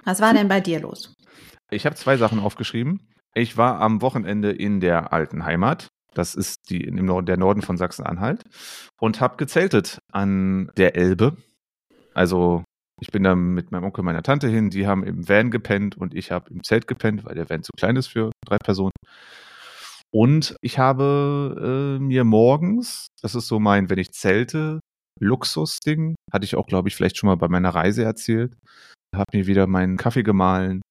Was 0.04 0.22
war 0.22 0.34
denn 0.34 0.48
bei 0.48 0.60
dir 0.60 0.80
los? 0.80 1.14
Ich 1.72 1.86
habe 1.86 1.96
zwei 1.96 2.18
Sachen 2.18 2.40
aufgeschrieben. 2.40 3.10
Ich 3.34 3.58
war 3.58 3.80
am 3.82 4.02
Wochenende 4.02 4.52
in 4.52 4.80
der 4.80 5.12
alten 5.12 5.46
Heimat. 5.46 5.88
Das 6.14 6.36
ist 6.36 6.70
die, 6.70 6.84
im 6.84 7.06
Norden, 7.06 7.26
der 7.26 7.38
Norden 7.38 7.62
von 7.62 7.78
Sachsen-Anhalt. 7.78 8.44
Und 9.00 9.22
habe 9.22 9.38
gezeltet 9.38 10.00
an 10.12 10.72
der 10.78 10.96
Elbe. 10.96 11.38
Also 12.14 12.64
ich 13.02 13.12
bin 13.12 13.24
da 13.24 13.36
mit 13.36 13.72
meinem 13.72 13.86
Onkel 13.86 14.02
und 14.02 14.06
meiner 14.06 14.24
Tante 14.24 14.48
hin. 14.48 14.70
Die 14.70 14.86
haben 14.86 15.04
im 15.04 15.28
Van 15.28 15.50
gepennt 15.50 15.98
und 15.98 16.14
ich 16.14 16.32
habe 16.32 16.52
im 16.52 16.64
Zelt 16.64 16.88
gepennt, 16.88 17.26
weil 17.26 17.36
der 17.36 17.50
Van 17.50 17.64
zu 17.64 17.72
klein 17.78 17.96
ist 17.96 18.08
für 18.08 18.32
drei 18.46 18.58
Personen. 18.58 18.92
Und 20.14 20.56
ich 20.62 20.78
habe 20.78 21.98
äh, 22.00 22.04
mir 22.04 22.24
morgens, 22.24 23.08
das 23.22 23.34
ist 23.34 23.48
so 23.48 23.60
mein, 23.60 23.90
wenn 23.90 23.98
ich 23.98 24.12
zelte, 24.12 24.80
Luxusding, 25.20 26.16
hatte 26.32 26.46
ich 26.46 26.56
auch, 26.56 26.68
glaube 26.68 26.88
ich, 26.88 26.96
vielleicht 26.96 27.18
schon 27.18 27.28
mal 27.28 27.36
bei 27.36 27.48
meiner 27.48 27.70
Reise 27.70 28.04
erzählt, 28.04 28.56
habe 29.14 29.38
mir 29.38 29.48
wieder 29.48 29.68
meinen 29.68 29.98
Kaffee 29.98 30.24
gemahlen 30.24 30.82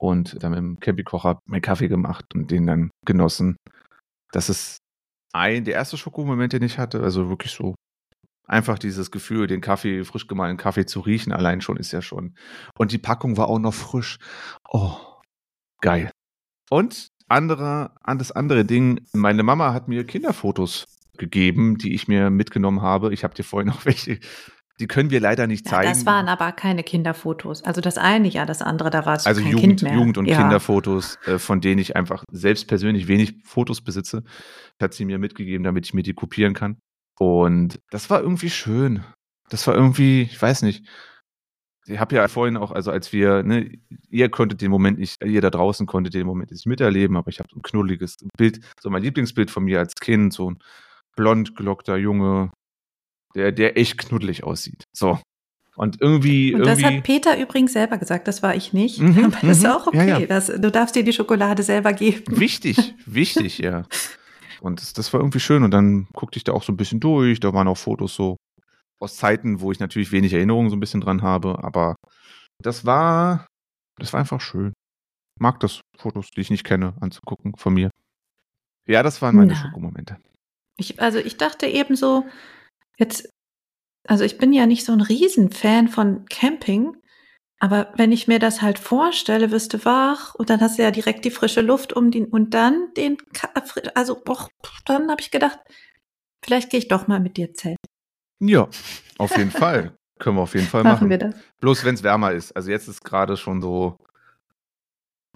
und 0.00 0.42
dann 0.42 0.50
mit 0.52 0.58
dem 0.58 0.80
Campingkocher 0.80 1.38
meinen 1.46 1.62
Kaffee 1.62 1.88
gemacht 1.88 2.24
und 2.34 2.50
den 2.50 2.66
dann 2.66 2.90
genossen. 3.04 3.56
Das 4.32 4.48
ist 4.48 4.78
ein, 5.32 5.64
der 5.64 5.74
erste 5.74 5.96
Schokomoment, 5.96 6.52
den 6.52 6.62
ich 6.62 6.78
hatte, 6.78 7.02
also 7.02 7.28
wirklich 7.28 7.52
so 7.52 7.74
einfach 8.46 8.78
dieses 8.78 9.10
Gefühl, 9.10 9.46
den 9.46 9.60
Kaffee, 9.60 10.04
frisch 10.04 10.26
gemahlenen 10.26 10.56
Kaffee 10.56 10.86
zu 10.86 11.00
riechen, 11.00 11.32
allein 11.32 11.60
schon 11.60 11.76
ist 11.76 11.92
ja 11.92 12.02
schon. 12.02 12.34
Und 12.76 12.92
die 12.92 12.98
Packung 12.98 13.36
war 13.36 13.48
auch 13.48 13.58
noch 13.58 13.74
frisch. 13.74 14.18
Oh, 14.68 14.96
geil. 15.80 16.10
Und 16.70 17.08
anderer, 17.28 17.94
an 18.02 18.18
das 18.18 18.32
andere 18.32 18.64
Ding, 18.64 19.06
meine 19.12 19.42
Mama 19.42 19.74
hat 19.74 19.88
mir 19.88 20.04
Kinderfotos 20.04 20.86
gegeben, 21.18 21.76
die 21.76 21.94
ich 21.94 22.08
mir 22.08 22.30
mitgenommen 22.30 22.80
habe. 22.80 23.12
Ich 23.12 23.24
habe 23.24 23.34
dir 23.34 23.44
vorhin 23.44 23.68
noch 23.72 23.84
welche, 23.84 24.18
die 24.80 24.86
können 24.86 25.10
wir 25.10 25.20
leider 25.20 25.46
nicht 25.46 25.66
Ja, 25.66 25.72
zeigen. 25.72 25.88
das 25.88 26.06
waren 26.06 26.28
aber 26.28 26.52
keine 26.52 26.82
Kinderfotos. 26.82 27.64
Also 27.64 27.80
das 27.80 27.98
eine 27.98 28.28
ja, 28.28 28.46
das 28.46 28.62
andere, 28.62 28.90
da 28.90 29.04
war 29.06 29.16
es 29.16 29.26
also 29.26 29.40
kein 29.42 29.50
Jugend, 29.52 29.66
Kind 29.66 29.82
mehr. 29.82 29.94
Jugend 29.94 30.18
und 30.18 30.26
ja. 30.26 30.38
Kinderfotos, 30.38 31.18
äh, 31.26 31.38
von 31.38 31.60
denen 31.60 31.80
ich 31.80 31.96
einfach 31.96 32.24
selbst 32.30 32.68
persönlich 32.68 33.08
wenig 33.08 33.34
Fotos 33.44 33.80
besitze, 33.80 34.22
hat 34.80 34.94
sie 34.94 35.04
mir 35.04 35.18
mitgegeben, 35.18 35.64
damit 35.64 35.86
ich 35.86 35.94
mir 35.94 36.02
die 36.02 36.14
kopieren 36.14 36.54
kann. 36.54 36.78
Und 37.18 37.80
das 37.90 38.10
war 38.10 38.20
irgendwie 38.20 38.50
schön. 38.50 39.02
Das 39.50 39.66
war 39.66 39.74
irgendwie, 39.74 40.22
ich 40.22 40.40
weiß 40.40 40.62
nicht. 40.62 40.86
Ich 41.86 41.98
habe 41.98 42.14
ja 42.16 42.28
vorhin 42.28 42.58
auch, 42.58 42.70
also 42.70 42.90
als 42.90 43.12
wir, 43.14 43.42
ne, 43.42 43.70
ihr 44.10 44.28
konntet 44.28 44.60
den 44.60 44.70
Moment 44.70 44.98
nicht, 44.98 45.24
ihr 45.24 45.40
da 45.40 45.48
draußen 45.48 45.86
konntet 45.86 46.12
den 46.12 46.26
Moment 46.26 46.50
nicht 46.50 46.66
miterleben, 46.66 47.16
aber 47.16 47.30
ich 47.30 47.38
habe 47.38 47.48
so 47.50 47.58
ein 47.58 47.62
knuddeliges 47.62 48.18
Bild, 48.36 48.60
so 48.78 48.90
mein 48.90 49.02
Lieblingsbild 49.02 49.50
von 49.50 49.64
mir 49.64 49.78
als 49.78 49.94
Kind, 49.94 50.34
so 50.34 50.50
ein 50.50 50.58
blond 51.16 51.56
gelockter 51.56 51.96
Junge, 51.96 52.52
der, 53.34 53.52
der 53.52 53.76
echt 53.76 53.98
knuddelig 53.98 54.44
aussieht. 54.44 54.84
So. 54.92 55.18
Und 55.76 56.00
irgendwie, 56.00 56.54
Und 56.54 56.66
das 56.66 56.80
irgendwie. 56.80 56.96
hat 56.96 57.04
Peter 57.04 57.38
übrigens 57.40 57.72
selber 57.72 57.98
gesagt, 57.98 58.26
das 58.26 58.42
war 58.42 58.56
ich 58.56 58.72
nicht. 58.72 58.98
Mhm, 58.98 59.26
aber 59.26 59.38
das 59.46 59.58
ist 59.58 59.62
mhm, 59.62 59.70
auch 59.70 59.86
okay. 59.86 60.08
ja, 60.08 60.18
ja. 60.18 60.26
Das, 60.26 60.46
du 60.48 60.70
darfst 60.72 60.96
dir 60.96 61.04
die 61.04 61.12
Schokolade 61.12 61.62
selber 61.62 61.92
geben. 61.92 62.24
Wichtig, 62.38 62.94
wichtig, 63.06 63.58
ja. 63.58 63.84
Und 64.60 64.80
das, 64.80 64.92
das 64.92 65.12
war 65.12 65.20
irgendwie 65.20 65.38
schön. 65.38 65.62
Und 65.62 65.70
dann 65.70 66.08
guckte 66.12 66.36
ich 66.36 66.42
da 66.42 66.52
auch 66.52 66.64
so 66.64 66.72
ein 66.72 66.76
bisschen 66.76 66.98
durch. 66.98 67.38
Da 67.38 67.52
waren 67.52 67.68
auch 67.68 67.76
Fotos 67.76 68.14
so 68.14 68.36
aus 68.98 69.16
Zeiten, 69.16 69.60
wo 69.60 69.70
ich 69.70 69.78
natürlich 69.78 70.10
wenig 70.10 70.32
Erinnerungen 70.32 70.70
so 70.70 70.76
ein 70.76 70.80
bisschen 70.80 71.00
dran 71.00 71.22
habe. 71.22 71.62
Aber 71.62 71.94
das 72.60 72.84
war, 72.84 73.46
das 73.98 74.12
war 74.12 74.18
einfach 74.18 74.40
schön. 74.40 74.72
Mag 75.38 75.60
das, 75.60 75.80
Fotos, 75.96 76.30
die 76.30 76.40
ich 76.40 76.50
nicht 76.50 76.64
kenne, 76.64 76.94
anzugucken 77.00 77.54
von 77.56 77.74
mir. 77.74 77.90
Ja, 78.88 79.04
das 79.04 79.22
waren 79.22 79.36
meine 79.36 79.52
Na. 79.52 79.58
Schokomomente. 79.58 80.16
Ich, 80.76 81.00
also 81.00 81.18
ich 81.18 81.36
dachte 81.36 81.66
eben 81.66 81.94
so, 81.94 82.24
jetzt, 82.98 83.28
also 84.06 84.24
ich 84.24 84.38
bin 84.38 84.52
ja 84.52 84.66
nicht 84.66 84.84
so 84.84 84.92
ein 84.92 85.00
Riesenfan 85.00 85.88
von 85.88 86.24
Camping, 86.26 86.96
aber 87.60 87.92
wenn 87.96 88.12
ich 88.12 88.28
mir 88.28 88.38
das 88.38 88.62
halt 88.62 88.78
vorstelle, 88.78 89.50
wirst 89.50 89.74
du 89.74 89.84
wach 89.84 90.34
und 90.34 90.50
dann 90.50 90.60
hast 90.60 90.78
du 90.78 90.82
ja 90.82 90.90
direkt 90.90 91.24
die 91.24 91.30
frische 91.30 91.60
Luft 91.60 91.92
um 91.92 92.10
den 92.10 92.26
und 92.26 92.54
dann 92.54 92.92
den, 92.96 93.16
also 93.94 94.22
och, 94.28 94.48
dann 94.84 95.10
habe 95.10 95.20
ich 95.20 95.30
gedacht, 95.30 95.58
vielleicht 96.44 96.70
gehe 96.70 96.78
ich 96.78 96.88
doch 96.88 97.08
mal 97.08 97.18
mit 97.20 97.36
dir 97.36 97.54
zelten. 97.54 97.84
Ja, 98.40 98.68
auf 99.18 99.36
jeden 99.36 99.50
Fall. 99.50 99.96
Können 100.18 100.36
wir 100.36 100.42
auf 100.42 100.54
jeden 100.54 100.66
Fall 100.66 100.82
machen. 100.82 100.94
Machen 100.94 101.10
wir 101.10 101.18
das. 101.18 101.34
Bloß 101.60 101.84
wenn 101.84 101.94
es 101.94 102.02
wärmer 102.02 102.32
ist. 102.32 102.52
Also 102.56 102.70
jetzt 102.70 102.88
ist 102.88 103.04
gerade 103.04 103.36
schon 103.36 103.60
so 103.62 103.96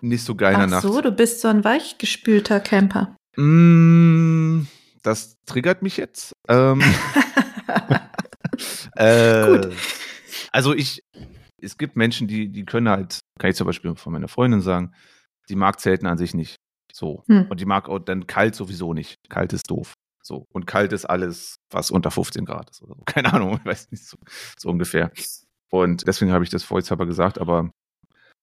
nicht 0.00 0.24
so 0.24 0.34
geil 0.34 0.54
in 0.54 0.58
der 0.58 0.66
Ach 0.66 0.70
Nacht. 0.70 0.82
so, 0.82 1.00
du 1.00 1.12
bist 1.12 1.40
so 1.40 1.48
ein 1.48 1.62
weichgespülter 1.64 2.58
Camper. 2.58 3.16
Mm, 3.36 4.66
das 5.02 5.36
triggert 5.46 5.82
mich 5.82 5.96
jetzt. 5.96 6.32
Ähm, 6.48 6.82
äh, 8.96 9.46
Gut. 9.46 9.72
Also 10.52 10.74
ich, 10.74 11.02
es 11.60 11.78
gibt 11.78 11.96
Menschen, 11.96 12.28
die, 12.28 12.50
die 12.50 12.64
können 12.64 12.88
halt, 12.88 13.20
kann 13.38 13.50
ich 13.50 13.56
zum 13.56 13.66
Beispiel 13.66 13.94
von 13.96 14.12
meiner 14.12 14.28
Freundin 14.28 14.60
sagen, 14.60 14.94
die 15.48 15.56
mag 15.56 15.80
Zelten 15.80 16.06
an 16.06 16.18
sich 16.18 16.34
nicht. 16.34 16.56
So. 16.92 17.24
Hm. 17.26 17.46
Und 17.48 17.60
die 17.60 17.66
mag 17.66 17.88
auch 17.88 17.98
dann 17.98 18.26
kalt 18.26 18.54
sowieso 18.54 18.92
nicht. 18.92 19.16
Kalt 19.28 19.52
ist 19.52 19.70
doof. 19.70 19.94
So. 20.22 20.46
Und 20.52 20.66
kalt 20.66 20.92
ist 20.92 21.04
alles, 21.04 21.56
was 21.70 21.90
unter 21.90 22.10
15 22.10 22.44
Grad 22.44 22.70
ist 22.70 22.82
oder 22.82 22.94
so. 22.94 23.02
Keine 23.06 23.32
Ahnung, 23.32 23.58
ich 23.58 23.64
weiß 23.64 23.90
nicht, 23.90 24.04
so, 24.04 24.16
so 24.58 24.68
ungefähr. 24.68 25.10
Und 25.70 26.06
deswegen 26.06 26.32
habe 26.32 26.44
ich 26.44 26.50
das 26.50 26.64
vorsichtshalber 26.64 27.06
gesagt, 27.06 27.38
aber 27.38 27.70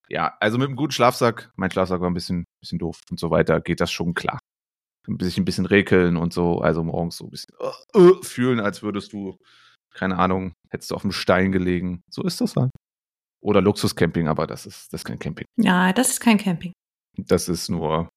ja, 0.10 0.36
also 0.40 0.58
mit 0.58 0.68
einem 0.68 0.76
guten 0.76 0.92
Schlafsack, 0.92 1.52
mein 1.56 1.70
Schlafsack 1.70 2.02
war 2.02 2.10
ein 2.10 2.16
bisschen, 2.16 2.46
bisschen 2.60 2.80
doof 2.80 3.00
und 3.12 3.20
so 3.20 3.30
weiter, 3.30 3.62
geht 3.62 3.80
das 3.80 3.92
schon 3.92 4.16
klar. 4.16 4.40
Bisschen, 5.18 5.42
ein 5.42 5.46
bisschen 5.46 5.66
rekeln 5.66 6.18
und 6.18 6.34
so, 6.34 6.60
also 6.60 6.84
morgens 6.84 7.18
so 7.18 7.26
ein 7.26 7.32
bisschen 7.32 7.54
uh, 7.60 8.00
uh, 8.00 8.22
fühlen, 8.22 8.60
als 8.60 8.84
würdest 8.84 9.14
du, 9.14 9.38
keine 9.94 10.18
Ahnung, 10.18 10.54
hättest 10.70 10.92
du 10.92 10.96
auf 10.96 11.02
dem 11.02 11.12
Stein 11.12 11.52
gelegen. 11.52 12.02
So 12.10 12.24
ist 12.24 12.42
das 12.42 12.56
halt. 12.56 12.72
Oder 13.42 13.62
Luxuscamping, 13.62 14.28
aber 14.28 14.48
das 14.48 14.66
ist, 14.66 14.92
das 14.94 15.02
ist 15.02 15.06
kein 15.06 15.20
Camping. 15.20 15.46
Ja, 15.58 15.94
das 15.94 16.10
ist 16.10 16.20
kein 16.20 16.38
Camping. 16.38 16.74
Das 17.18 17.50
ist 17.50 17.70
nur 17.70 18.10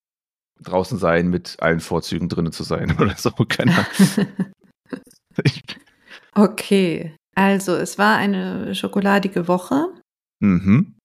draußen 0.61 0.99
sein, 0.99 1.29
mit 1.29 1.57
allen 1.61 1.81
Vorzügen 1.81 2.29
drinnen 2.29 2.53
zu 2.53 2.65
sein 2.65 2.97
oder 3.01 3.17
so. 3.17 3.31
Keine 3.31 3.73
Ahnung. 3.73 4.29
okay, 6.35 7.17
also 7.35 7.75
es 7.77 7.99
war 7.99 8.17
eine 8.17 8.75
schokoladige 8.75 9.49
Woche. 9.49 9.87
mhm. 10.41 10.97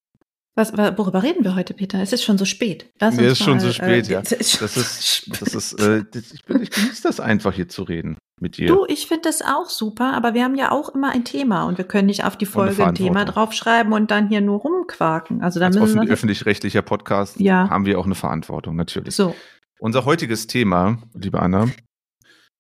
Was, 0.57 0.75
worüber 0.75 1.21
reden 1.21 1.43
wir 1.43 1.53
heute, 1.53 1.75
Peter? 1.75 2.01
Es 2.01 2.11
ist 2.13 2.23
schon 2.23 2.39
so 2.39 2.45
spät. 2.45 2.89
Lass 2.99 3.15
Mir 3.15 3.27
ist 3.27 3.37
schon 3.37 3.57
mal, 3.57 3.59
so 3.59 3.71
spät, 3.71 4.09
äh, 4.09 4.13
ja. 4.13 4.19
es 4.23 4.31
ist 4.31 4.57
schon 4.57 4.61
Das 4.61 4.75
ist, 4.75 5.41
das 5.41 5.53
ist, 5.53 5.73
äh, 5.79 6.03
ich, 6.15 6.33
ich 6.33 6.71
genieße 6.71 7.03
das 7.03 7.19
einfach 7.19 7.53
hier 7.53 7.69
zu 7.69 7.83
reden 7.83 8.17
mit 8.41 8.57
dir. 8.57 8.67
Du, 8.67 8.83
ich 8.87 9.05
finde 9.05 9.23
das 9.25 9.43
auch 9.43 9.69
super, 9.69 10.13
aber 10.13 10.33
wir 10.33 10.43
haben 10.43 10.55
ja 10.55 10.71
auch 10.71 10.89
immer 10.89 11.11
ein 11.11 11.25
Thema 11.25 11.65
und 11.65 11.77
wir 11.77 11.85
können 11.85 12.07
nicht 12.07 12.23
auf 12.23 12.37
die 12.37 12.47
Folge 12.47 12.83
ein 12.83 12.95
Thema 12.95 13.23
draufschreiben 13.25 13.93
und 13.93 14.09
dann 14.09 14.29
hier 14.29 14.41
nur 14.41 14.59
rumquaken. 14.61 15.43
Also 15.43 15.59
da 15.59 15.67
Als 15.67 15.77
müssen 15.77 15.99
offen, 15.99 16.07
wir 16.07 16.13
öffentlich-rechtlicher 16.13 16.81
Podcast 16.81 17.39
Ja. 17.39 17.69
haben 17.69 17.85
wir 17.85 17.99
auch 17.99 18.05
eine 18.05 18.15
Verantwortung, 18.15 18.75
natürlich. 18.75 19.15
so. 19.15 19.35
Unser 19.79 20.05
heutiges 20.05 20.47
Thema, 20.47 20.97
liebe 21.13 21.39
Anna, 21.39 21.69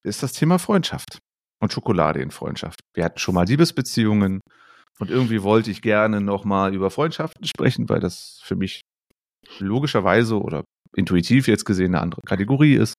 ist 0.03 0.21
das 0.21 0.33
Thema 0.33 0.59
Freundschaft 0.59 1.17
und 1.59 1.73
Schokolade 1.73 2.21
in 2.21 2.29
Freundschaft. 2.29 2.79
Wir 2.93 3.05
hatten 3.05 3.17
schon 3.17 3.33
mal 3.33 3.47
Liebesbeziehungen 3.47 4.41
und 4.99 5.09
irgendwie 5.09 5.43
wollte 5.43 5.71
ich 5.71 5.81
gerne 5.81 6.21
nochmal 6.21 6.73
über 6.73 6.89
Freundschaften 6.89 7.45
sprechen, 7.45 7.89
weil 7.89 7.99
das 7.99 8.39
für 8.43 8.55
mich 8.55 8.81
logischerweise 9.59 10.39
oder 10.41 10.63
intuitiv 10.95 11.47
jetzt 11.47 11.65
gesehen 11.65 11.93
eine 11.95 12.01
andere 12.01 12.21
Kategorie 12.21 12.75
ist 12.75 12.95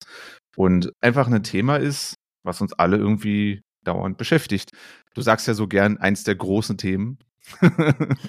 und 0.56 0.92
einfach 1.00 1.26
ein 1.26 1.42
Thema 1.42 1.76
ist, 1.76 2.14
was 2.44 2.60
uns 2.60 2.72
alle 2.74 2.96
irgendwie 2.96 3.62
dauernd 3.84 4.18
beschäftigt. 4.18 4.70
Du 5.14 5.22
sagst 5.22 5.46
ja 5.46 5.54
so 5.54 5.66
gern 5.66 5.98
eins 5.98 6.24
der 6.24 6.36
großen 6.36 6.78
Themen. 6.78 7.18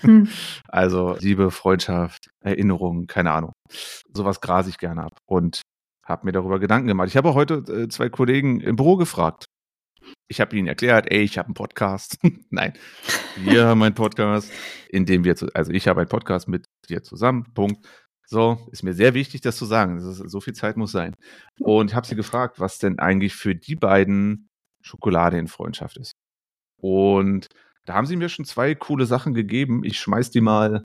Hm. 0.01 0.27
Also 0.67 1.17
Liebe, 1.19 1.51
Freundschaft, 1.51 2.29
Erinnerungen, 2.39 3.07
keine 3.07 3.31
Ahnung. 3.31 3.53
Sowas 4.13 4.39
grase 4.41 4.69
ich 4.69 4.77
gerne 4.77 5.03
ab 5.03 5.17
und 5.25 5.61
habe 6.05 6.25
mir 6.25 6.31
darüber 6.31 6.59
Gedanken 6.59 6.87
gemacht. 6.87 7.09
Ich 7.09 7.17
habe 7.17 7.29
auch 7.29 7.35
heute 7.35 7.55
äh, 7.67 7.87
zwei 7.89 8.09
Kollegen 8.09 8.61
im 8.61 8.75
Büro 8.75 8.95
gefragt. 8.95 9.45
Ich 10.31 10.39
habe 10.39 10.55
ihnen 10.55 10.67
erklärt, 10.67 11.11
ey, 11.11 11.21
ich 11.21 11.39
habe 11.39 11.47
einen 11.47 11.55
Podcast. 11.55 12.19
Nein, 12.51 12.73
wir 13.35 13.65
haben 13.65 13.81
einen 13.81 13.95
Podcast, 13.95 14.51
in 14.87 15.05
dem 15.07 15.23
wir, 15.23 15.35
zu, 15.35 15.47
also 15.55 15.71
ich 15.71 15.87
habe 15.87 16.01
einen 16.01 16.09
Podcast 16.09 16.47
mit 16.47 16.65
dir 16.87 17.01
zusammen. 17.01 17.51
Punkt. 17.55 17.85
So, 18.27 18.67
ist 18.71 18.83
mir 18.83 18.93
sehr 18.93 19.15
wichtig, 19.15 19.41
das 19.41 19.57
zu 19.57 19.65
sagen. 19.65 19.95
Das 19.95 20.05
ist, 20.05 20.29
so 20.29 20.39
viel 20.39 20.53
Zeit 20.53 20.77
muss 20.77 20.91
sein. 20.91 21.15
Und 21.59 21.95
habe 21.95 22.05
sie 22.05 22.15
gefragt, 22.15 22.59
was 22.59 22.77
denn 22.77 22.99
eigentlich 22.99 23.33
für 23.33 23.55
die 23.55 23.75
beiden 23.75 24.47
Schokolade 24.83 25.39
in 25.39 25.47
Freundschaft 25.47 25.97
ist. 25.97 26.11
Und 26.79 27.47
da 27.85 27.95
haben 27.95 28.05
sie 28.05 28.15
mir 28.15 28.29
schon 28.29 28.45
zwei 28.45 28.75
coole 28.75 29.07
Sachen 29.07 29.33
gegeben. 29.33 29.83
Ich 29.83 29.99
schmeiß 29.99 30.29
die 30.29 30.41
mal 30.41 30.83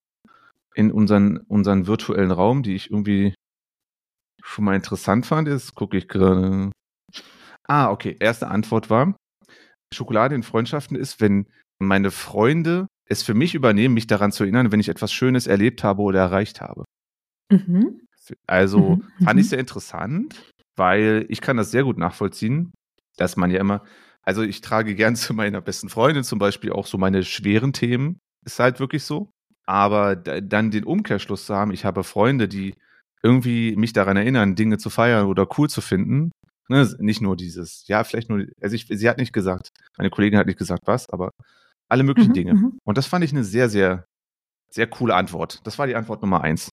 in 0.75 0.91
unseren, 0.91 1.37
unseren 1.37 1.87
virtuellen 1.87 2.31
Raum, 2.31 2.63
die 2.63 2.75
ich 2.75 2.91
irgendwie 2.91 3.35
schon 4.43 4.65
mal 4.65 4.75
interessant 4.75 5.27
fand. 5.27 5.49
Jetzt 5.49 5.75
gucke 5.75 5.99
ich 5.99 6.09
gerade. 6.09 6.73
Ah, 7.69 7.91
okay. 7.91 8.17
Erste 8.21 8.49
Antwort 8.49 8.89
war, 8.89 9.15
Schokolade 9.95 10.35
in 10.35 10.43
Freundschaften 10.43 10.97
ist, 10.97 11.21
wenn 11.21 11.47
meine 11.79 12.11
Freunde 12.11 12.87
es 13.09 13.23
für 13.23 13.35
mich 13.35 13.55
übernehmen, 13.55 13.95
mich 13.95 14.07
daran 14.07 14.33
zu 14.33 14.45
erinnern, 14.45 14.73
wenn 14.73 14.81
ich 14.81 14.89
etwas 14.89 15.13
Schönes 15.13 15.47
erlebt 15.47 15.85
habe 15.85 16.03
oder 16.03 16.21
erreicht 16.21 16.61
habe. 16.61 16.85
Mhm. 17.51 18.01
Also 18.47 18.97
Mhm, 18.97 19.25
fand 19.25 19.35
mhm. 19.35 19.41
ich 19.41 19.49
sehr 19.51 19.59
interessant, 19.59 20.43
weil 20.77 21.27
ich 21.29 21.41
kann 21.41 21.57
das 21.57 21.71
sehr 21.71 21.85
gut 21.85 21.99
nachvollziehen, 21.99 22.73
dass 23.17 23.37
man 23.37 23.51
ja 23.51 23.61
immer, 23.61 23.85
also 24.23 24.43
ich 24.43 24.61
trage 24.61 24.95
gern 24.95 25.17
zu 25.17 25.35
meiner 25.35 25.61
besten 25.61 25.89
Freundin 25.89 26.25
zum 26.25 26.39
Beispiel 26.39 26.73
auch 26.73 26.87
so 26.87 26.99
meine 26.99 27.23
schweren 27.25 27.73
Themen, 27.73 28.19
ist 28.45 28.59
halt 28.59 28.81
wirklich 28.81 29.05
so. 29.05 29.31
Aber 29.67 30.17
da- 30.17 30.41
dann 30.41 30.71
den 30.71 30.85
Umkehrschluss 30.85 31.47
zu 31.47 31.55
haben, 31.55 31.73
ich 31.73 31.85
habe 31.85 32.05
Freunde, 32.05 32.49
die 32.49 32.75
irgendwie 33.23 33.75
mich 33.77 33.93
daran 33.95 34.17
erinnern, 34.19 34.55
Dinge 34.55 34.77
zu 34.79 34.91
feiern 34.91 35.27
oder 35.27 35.47
cool 35.59 35.69
zu 35.71 35.81
finden. 35.81 36.31
Ne, 36.69 36.89
nicht 36.99 37.21
nur 37.21 37.37
dieses, 37.37 37.87
ja, 37.89 38.05
vielleicht 38.05 38.31
nur, 38.31 38.47
also 38.63 38.75
ich, 38.75 38.87
sie 38.89 39.09
hat 39.09 39.19
nicht 39.19 39.33
gesagt, 39.35 39.71
meine 39.99 40.11
Kollegin 40.11 40.39
hat 40.39 40.47
nicht 40.47 40.59
gesagt 40.59 40.83
was, 40.87 41.09
aber 41.11 41.31
alle 41.89 42.05
möglichen 42.05 42.31
Mhm, 42.31 42.35
Dinge. 42.35 42.55
mhm. 42.55 42.79
Und 42.85 42.97
das 42.99 43.07
fand 43.07 43.25
ich 43.25 43.33
eine 43.33 43.45
sehr, 43.45 43.69
sehr, 43.69 44.07
sehr 44.71 44.87
coole 44.89 45.15
Antwort. 45.15 45.61
Das 45.65 45.79
war 45.79 45.87
die 45.87 45.97
Antwort 45.97 46.23
Nummer 46.23 46.43
eins. 46.43 46.71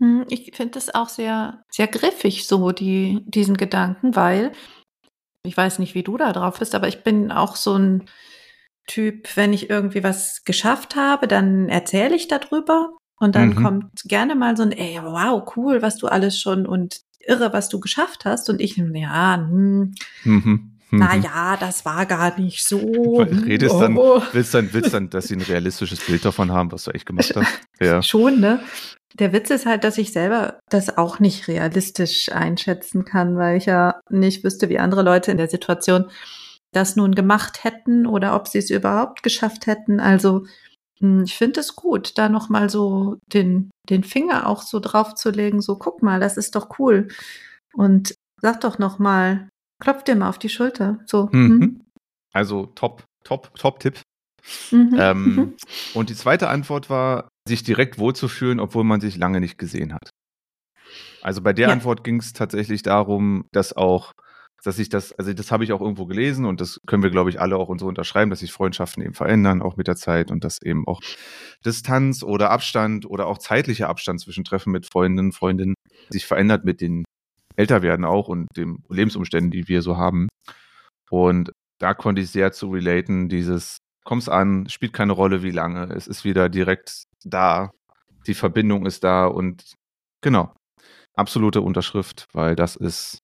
Hm, 0.00 0.26
Ich 0.28 0.54
finde 0.54 0.72
das 0.72 0.94
auch 0.94 1.08
sehr, 1.08 1.62
sehr 1.70 1.86
griffig, 1.88 2.46
so 2.46 2.72
die, 2.72 3.22
diesen 3.26 3.56
Gedanken, 3.56 4.14
weil 4.14 4.52
ich 5.44 5.56
weiß 5.56 5.78
nicht, 5.78 5.94
wie 5.94 6.02
du 6.02 6.16
da 6.16 6.32
drauf 6.32 6.58
bist, 6.58 6.74
aber 6.74 6.88
ich 6.88 7.02
bin 7.04 7.30
auch 7.32 7.56
so 7.56 7.74
ein 7.78 8.08
Typ, 8.88 9.36
wenn 9.36 9.52
ich 9.52 9.70
irgendwie 9.70 10.04
was 10.04 10.44
geschafft 10.44 10.96
habe, 10.96 11.28
dann 11.28 11.68
erzähle 11.68 12.16
ich 12.16 12.28
darüber 12.28 12.96
und 13.18 13.34
dann 13.34 13.54
Mhm. 13.54 13.62
kommt 13.62 13.90
gerne 14.04 14.34
mal 14.36 14.56
so 14.56 14.62
ein, 14.64 14.72
ey, 14.72 15.00
wow, 15.02 15.42
cool, 15.56 15.82
was 15.82 15.96
du 15.98 16.08
alles 16.08 16.40
schon 16.40 16.66
und 16.66 17.00
irre, 17.26 17.52
was 17.52 17.68
du 17.68 17.80
geschafft 17.80 18.24
hast. 18.24 18.48
Und 18.50 18.60
ich, 18.60 18.76
ja, 18.76 19.36
hm, 19.36 19.94
Mhm. 20.24 20.72
Mhm. 20.90 21.00
ja, 21.24 21.56
das 21.58 21.84
war 21.84 22.06
gar 22.06 22.38
nicht 22.38 22.64
so. 22.64 22.78
Redest 23.46 23.74
dann- 23.80 23.96
Oh. 23.98 24.22
Willst 24.32 24.54
dann, 24.54 24.72
willst 24.72 24.94
dann, 24.94 25.10
dass 25.10 25.26
sie 25.28 25.34
ein 25.34 25.40
realistisches 25.42 25.98
Bild 26.00 26.24
davon 26.24 26.52
haben, 26.52 26.70
was 26.70 26.84
du 26.84 26.92
echt 26.92 27.06
gemacht 27.06 27.34
hast? 27.34 27.46
Ja. 27.80 28.02
Schon, 28.02 28.40
ne? 28.40 28.60
Der 29.14 29.32
Witz 29.32 29.50
ist 29.50 29.66
halt, 29.66 29.82
dass 29.84 29.98
ich 29.98 30.12
selber 30.12 30.60
das 30.70 30.96
auch 30.96 31.18
nicht 31.20 31.48
realistisch 31.48 32.30
einschätzen 32.32 33.04
kann, 33.04 33.36
weil 33.36 33.56
ich 33.56 33.66
ja 33.66 34.00
nicht 34.10 34.44
wüsste, 34.44 34.68
wie 34.68 34.78
andere 34.78 35.02
Leute 35.02 35.30
in 35.30 35.38
der 35.38 35.48
Situation 35.48 36.06
das 36.72 36.96
nun 36.96 37.14
gemacht 37.14 37.64
hätten 37.64 38.06
oder 38.06 38.36
ob 38.36 38.46
sie 38.48 38.58
es 38.58 38.70
überhaupt 38.70 39.22
geschafft 39.22 39.66
hätten. 39.66 39.98
Also 40.00 40.44
ich 41.00 41.36
finde 41.36 41.60
es 41.60 41.76
gut, 41.76 42.16
da 42.18 42.28
nochmal 42.28 42.70
so 42.70 43.18
den, 43.32 43.70
den 43.88 44.02
Finger 44.04 44.46
auch 44.46 44.62
so 44.62 44.80
drauf 44.80 45.14
zu 45.14 45.30
legen, 45.30 45.60
so 45.60 45.76
guck 45.76 46.02
mal, 46.02 46.20
das 46.20 46.36
ist 46.36 46.54
doch 46.56 46.78
cool. 46.78 47.08
Und 47.74 48.14
sag 48.40 48.60
doch 48.62 48.78
nochmal, 48.78 49.48
klopf 49.82 50.04
dir 50.04 50.16
mal 50.16 50.28
auf 50.28 50.38
die 50.38 50.48
Schulter. 50.48 50.98
So. 51.06 51.30
hm, 51.30 51.58
Mhm. 51.58 51.80
Also 52.32 52.66
top, 52.66 53.04
top, 53.24 53.54
top 53.58 53.80
Tipp. 53.80 54.00
mhm, 54.70 54.94
Ähm, 54.98 55.34
mhm. 55.36 55.54
und 55.94 56.10
die 56.10 56.14
zweite 56.14 56.48
Antwort 56.48 56.88
war, 56.90 57.28
sich 57.48 57.62
direkt 57.62 57.98
wohlzufühlen, 57.98 58.60
obwohl 58.60 58.84
man 58.84 59.00
sich 59.00 59.16
lange 59.16 59.40
nicht 59.40 59.58
gesehen 59.58 59.92
hat. 59.94 60.10
Also 61.22 61.42
bei 61.42 61.52
der 61.52 61.68
Ja. 61.68 61.72
Antwort 61.72 62.04
ging 62.04 62.18
es 62.20 62.32
tatsächlich 62.32 62.82
darum, 62.82 63.46
dass 63.52 63.72
auch, 63.76 64.12
dass 64.64 64.76
sich 64.76 64.88
das, 64.88 65.12
also 65.12 65.32
das 65.32 65.52
habe 65.52 65.64
ich 65.64 65.72
auch 65.72 65.80
irgendwo 65.80 66.06
gelesen 66.06 66.44
und 66.44 66.60
das 66.60 66.80
können 66.86 67.02
wir, 67.02 67.10
glaube 67.10 67.30
ich, 67.30 67.40
alle 67.40 67.56
auch 67.56 67.68
uns 67.68 67.80
so 67.80 67.86
unterschreiben, 67.86 68.30
dass 68.30 68.40
sich 68.40 68.52
Freundschaften 68.52 69.02
eben 69.02 69.14
verändern, 69.14 69.62
auch 69.62 69.76
mit 69.76 69.86
der 69.86 69.96
Zeit 69.96 70.30
und 70.30 70.44
dass 70.44 70.60
eben 70.62 70.86
auch 70.86 71.00
Distanz 71.64 72.22
oder 72.22 72.50
Abstand 72.50 73.06
oder 73.06 73.26
auch 73.26 73.38
zeitlicher 73.38 73.88
Abstand 73.88 74.20
zwischen 74.20 74.44
Treffen 74.44 74.72
mit 74.72 74.86
Freundinnen, 74.90 75.32
Freundinnen 75.32 75.74
sich 76.08 76.26
verändert 76.26 76.64
mit 76.64 76.80
den 76.80 77.04
Älterwerden 77.56 78.04
auch 78.04 78.28
und 78.28 78.48
den 78.56 78.82
Lebensumständen, 78.88 79.50
die 79.50 79.68
wir 79.68 79.82
so 79.82 79.96
haben. 79.96 80.28
Und 81.10 81.52
da 81.78 81.94
konnte 81.94 82.22
ich 82.22 82.30
sehr 82.30 82.52
zu 82.52 82.70
relaten, 82.70 83.28
dieses 83.28 83.78
komm's 84.04 84.28
an, 84.28 84.68
spielt 84.68 84.92
keine 84.92 85.12
Rolle, 85.12 85.42
wie 85.42 85.50
lange, 85.50 85.92
es 85.94 86.06
ist 86.06 86.24
wieder 86.24 86.48
direkt 86.48 87.04
da, 87.24 87.70
die 88.26 88.34
Verbindung 88.34 88.86
ist 88.86 89.04
da 89.04 89.26
und 89.26 89.74
genau, 90.22 90.54
absolute 91.14 91.60
Unterschrift, 91.60 92.26
weil 92.32 92.56
das 92.56 92.76
ist, 92.76 93.18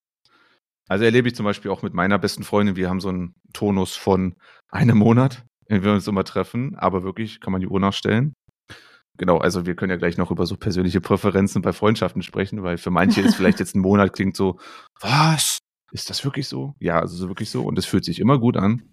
also 0.89 1.05
erlebe 1.05 1.29
ich 1.29 1.35
zum 1.35 1.45
Beispiel 1.45 1.71
auch 1.71 1.83
mit 1.83 1.95
meiner 1.95 2.19
besten 2.19 2.43
Freundin, 2.43 2.77
wir 2.77 2.89
haben 2.89 3.01
so 3.01 3.09
einen 3.09 3.35
Tonus 3.53 3.95
von 3.95 4.35
einem 4.69 4.99
Monat, 4.99 5.45
wenn 5.69 5.85
wir 5.85 5.93
uns 5.93 6.07
immer 6.07 6.25
treffen, 6.25 6.75
aber 6.77 7.03
wirklich 7.03 7.41
kann 7.41 7.53
man 7.53 7.61
die 7.61 7.69
Uhr 7.69 7.81
nachstellen. 7.81 8.35
Genau, 9.19 9.39
also 9.39 9.67
wir 9.67 9.77
können 9.77 9.91
ja 9.91 9.97
gleich 9.97 10.17
noch 10.17 10.31
über 10.31 10.47
so 10.47 10.57
persönliche 10.57 11.01
Präferenzen 11.01 11.63
bei 11.63 11.73
Freundschaften 11.73 12.23
sprechen, 12.23 12.63
weil 12.63 12.79
für 12.79 12.91
manche 12.91 13.21
ist 13.21 13.35
vielleicht 13.35 13.61
jetzt 13.61 13.75
ein 13.75 13.81
Monat 13.83 14.13
klingt 14.13 14.37
so, 14.37 14.59
was? 15.01 15.59
Ist 15.93 16.09
das 16.09 16.25
wirklich 16.25 16.49
so? 16.49 16.75
Ja, 16.81 16.99
also 17.01 17.17
so 17.17 17.29
wirklich 17.29 17.51
so 17.51 17.63
und 17.63 17.79
es 17.79 17.85
fühlt 17.85 18.05
sich 18.05 18.19
immer 18.19 18.39
gut 18.39 18.57
an, 18.57 18.91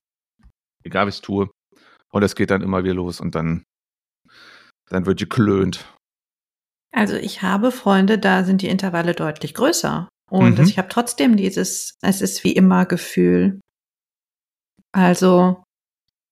egal 0.83 1.05
wie 1.05 1.09
ich 1.09 1.15
es 1.15 1.21
tue. 1.21 1.49
Und 2.11 2.23
es 2.23 2.35
geht 2.35 2.51
dann 2.51 2.61
immer 2.61 2.83
wieder 2.83 2.95
los 2.95 3.21
und 3.21 3.35
dann, 3.35 3.63
dann 4.89 5.05
wird 5.05 5.19
geklönt. 5.19 5.85
Also 6.91 7.15
ich 7.15 7.41
habe 7.41 7.71
Freunde, 7.71 8.17
da 8.17 8.43
sind 8.43 8.61
die 8.61 8.67
Intervalle 8.67 9.13
deutlich 9.13 9.53
größer. 9.53 10.09
Und 10.29 10.59
Mhm. 10.59 10.65
ich 10.65 10.77
habe 10.77 10.89
trotzdem 10.89 11.37
dieses, 11.37 11.97
es 12.01 12.21
ist 12.21 12.43
wie 12.43 12.53
immer 12.53 12.85
Gefühl. 12.85 13.59
Also 14.91 15.63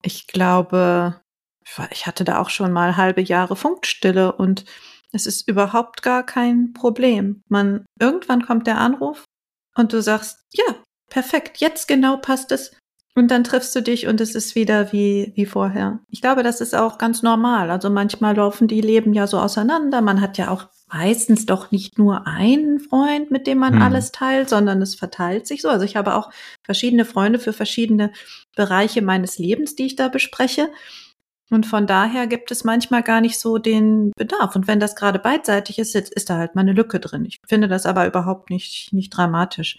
ich 0.02 0.26
glaube, 0.26 1.20
ich 1.90 2.06
hatte 2.06 2.24
da 2.24 2.38
auch 2.38 2.50
schon 2.50 2.72
mal 2.72 2.96
halbe 2.96 3.20
Jahre 3.20 3.56
Funkstille 3.56 4.32
und 4.32 4.64
es 5.12 5.26
ist 5.26 5.48
überhaupt 5.48 6.02
gar 6.02 6.24
kein 6.24 6.72
Problem. 6.72 7.42
Man, 7.48 7.84
irgendwann 8.00 8.44
kommt 8.44 8.66
der 8.66 8.78
Anruf 8.78 9.24
und 9.74 9.92
du 9.92 10.02
sagst, 10.02 10.40
ja, 10.52 10.64
perfekt, 11.10 11.58
jetzt 11.58 11.88
genau 11.88 12.16
passt 12.18 12.52
es. 12.52 12.72
Und 13.14 13.30
dann 13.32 13.42
triffst 13.42 13.74
du 13.74 13.82
dich 13.82 14.06
und 14.06 14.20
es 14.20 14.36
ist 14.36 14.54
wieder 14.54 14.92
wie, 14.92 15.32
wie 15.34 15.46
vorher. 15.46 15.98
Ich 16.08 16.20
glaube, 16.20 16.44
das 16.44 16.60
ist 16.60 16.74
auch 16.74 16.98
ganz 16.98 17.22
normal. 17.22 17.70
Also 17.70 17.90
manchmal 17.90 18.36
laufen 18.36 18.68
die 18.68 18.80
Leben 18.80 19.12
ja 19.12 19.26
so 19.26 19.40
auseinander. 19.40 20.00
Man 20.02 20.20
hat 20.20 20.38
ja 20.38 20.50
auch 20.50 20.68
meistens 20.92 21.46
doch 21.46 21.70
nicht 21.70 21.98
nur 21.98 22.26
einen 22.26 22.80
Freund, 22.80 23.30
mit 23.30 23.46
dem 23.46 23.58
man 23.58 23.74
Hm. 23.74 23.82
alles 23.82 24.12
teilt, 24.12 24.48
sondern 24.48 24.82
es 24.82 24.94
verteilt 24.94 25.46
sich 25.46 25.62
so. 25.62 25.68
Also 25.68 25.84
ich 25.84 25.96
habe 25.96 26.14
auch 26.14 26.30
verschiedene 26.64 27.04
Freunde 27.04 27.38
für 27.38 27.52
verschiedene 27.52 28.12
Bereiche 28.56 29.02
meines 29.02 29.38
Lebens, 29.38 29.74
die 29.74 29.86
ich 29.86 29.96
da 29.96 30.08
bespreche. 30.08 30.70
Und 31.50 31.64
von 31.64 31.86
daher 31.86 32.26
gibt 32.26 32.50
es 32.50 32.64
manchmal 32.64 33.02
gar 33.02 33.20
nicht 33.20 33.40
so 33.40 33.56
den 33.58 34.12
Bedarf. 34.16 34.54
Und 34.54 34.66
wenn 34.66 34.80
das 34.80 34.96
gerade 34.96 35.18
beidseitig 35.18 35.78
ist, 35.78 35.94
jetzt 35.94 36.12
ist 36.12 36.28
da 36.28 36.36
halt 36.36 36.54
mal 36.54 36.60
eine 36.62 36.72
Lücke 36.74 37.00
drin. 37.00 37.24
Ich 37.24 37.40
finde 37.46 37.68
das 37.68 37.86
aber 37.86 38.06
überhaupt 38.06 38.50
nicht, 38.50 38.92
nicht 38.92 39.10
dramatisch. 39.10 39.78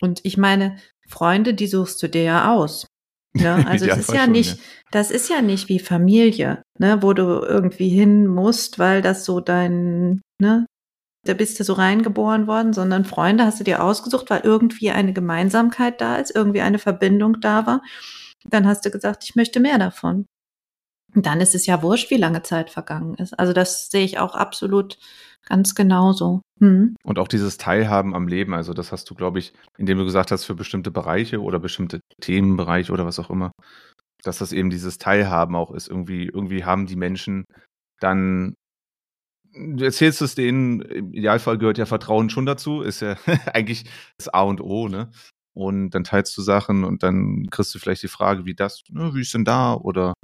Und 0.00 0.20
ich 0.24 0.36
meine, 0.36 0.76
Freunde, 1.06 1.54
die 1.54 1.66
suchst 1.68 2.02
du 2.02 2.08
dir 2.08 2.22
ja 2.22 2.52
aus. 2.52 2.86
Ne? 3.40 3.64
Also 3.64 3.86
es 3.86 3.98
ist 3.98 4.12
ja 4.12 4.24
schon, 4.24 4.32
nicht, 4.32 4.58
das 4.90 5.12
ist 5.12 5.30
ja 5.30 5.40
nicht 5.40 5.68
wie 5.68 5.78
Familie, 5.78 6.62
ne, 6.78 7.00
wo 7.00 7.12
du 7.12 7.22
irgendwie 7.40 7.88
hin 7.88 8.26
musst, 8.26 8.80
weil 8.80 9.02
das 9.02 9.24
so 9.24 9.38
dein, 9.38 10.20
ne, 10.40 10.66
da 11.24 11.34
bist 11.34 11.60
du 11.60 11.64
so 11.64 11.74
reingeboren 11.74 12.46
worden, 12.46 12.72
sondern 12.72 13.04
Freunde 13.04 13.44
hast 13.44 13.60
du 13.60 13.64
dir 13.64 13.84
ausgesucht, 13.84 14.30
weil 14.30 14.40
irgendwie 14.40 14.90
eine 14.90 15.12
Gemeinsamkeit 15.12 16.00
da 16.00 16.16
ist, 16.16 16.34
irgendwie 16.34 16.62
eine 16.62 16.78
Verbindung 16.78 17.40
da 17.40 17.66
war. 17.66 17.82
Dann 18.44 18.66
hast 18.66 18.84
du 18.84 18.90
gesagt, 18.90 19.24
ich 19.24 19.36
möchte 19.36 19.60
mehr 19.60 19.78
davon. 19.78 20.26
Und 21.14 21.26
dann 21.26 21.40
ist 21.40 21.54
es 21.54 21.66
ja 21.66 21.82
wurscht, 21.82 22.10
wie 22.10 22.16
lange 22.16 22.42
Zeit 22.42 22.70
vergangen 22.70 23.14
ist. 23.14 23.38
Also 23.38 23.52
das 23.52 23.90
sehe 23.90 24.04
ich 24.04 24.18
auch 24.18 24.34
absolut 24.34 24.98
ganz 25.46 25.74
genauso. 25.74 26.42
Hm. 26.60 26.96
Und 27.02 27.18
auch 27.18 27.28
dieses 27.28 27.56
Teilhaben 27.56 28.14
am 28.14 28.28
Leben, 28.28 28.54
also 28.54 28.72
das 28.72 28.92
hast 28.92 29.08
du, 29.10 29.14
glaube 29.14 29.38
ich, 29.38 29.52
indem 29.78 29.98
du 29.98 30.04
gesagt 30.04 30.30
hast, 30.30 30.44
für 30.44 30.54
bestimmte 30.54 30.90
Bereiche 30.90 31.40
oder 31.40 31.58
bestimmte 31.58 32.00
Themenbereiche 32.20 32.92
oder 32.92 33.06
was 33.06 33.18
auch 33.18 33.30
immer, 33.30 33.52
dass 34.22 34.38
das 34.38 34.52
eben 34.52 34.70
dieses 34.70 34.98
Teilhaben 34.98 35.56
auch 35.56 35.70
ist. 35.70 35.88
Irgendwie, 35.88 36.26
irgendwie 36.26 36.64
haben 36.64 36.86
die 36.86 36.96
Menschen 36.96 37.44
dann, 38.00 38.54
du 39.52 39.84
erzählst 39.84 40.22
es 40.22 40.34
denen, 40.34 40.82
im 40.82 41.12
Idealfall 41.12 41.58
gehört 41.58 41.78
ja 41.78 41.86
Vertrauen 41.86 42.30
schon 42.30 42.46
dazu, 42.46 42.82
ist 42.82 43.00
ja 43.00 43.16
eigentlich 43.52 43.84
das 44.18 44.28
A 44.28 44.42
und 44.42 44.60
O, 44.60 44.88
ne? 44.88 45.10
Und 45.52 45.90
dann 45.90 46.04
teilst 46.04 46.36
du 46.38 46.42
Sachen 46.42 46.84
und 46.84 47.02
dann 47.02 47.48
kriegst 47.50 47.74
du 47.74 47.78
vielleicht 47.78 48.02
die 48.04 48.08
Frage, 48.08 48.46
wie 48.46 48.54
das, 48.54 48.82
ne, 48.88 49.14
wie 49.14 49.22
ist 49.22 49.34
denn 49.34 49.44
da? 49.44 49.74
Oder 49.74 50.14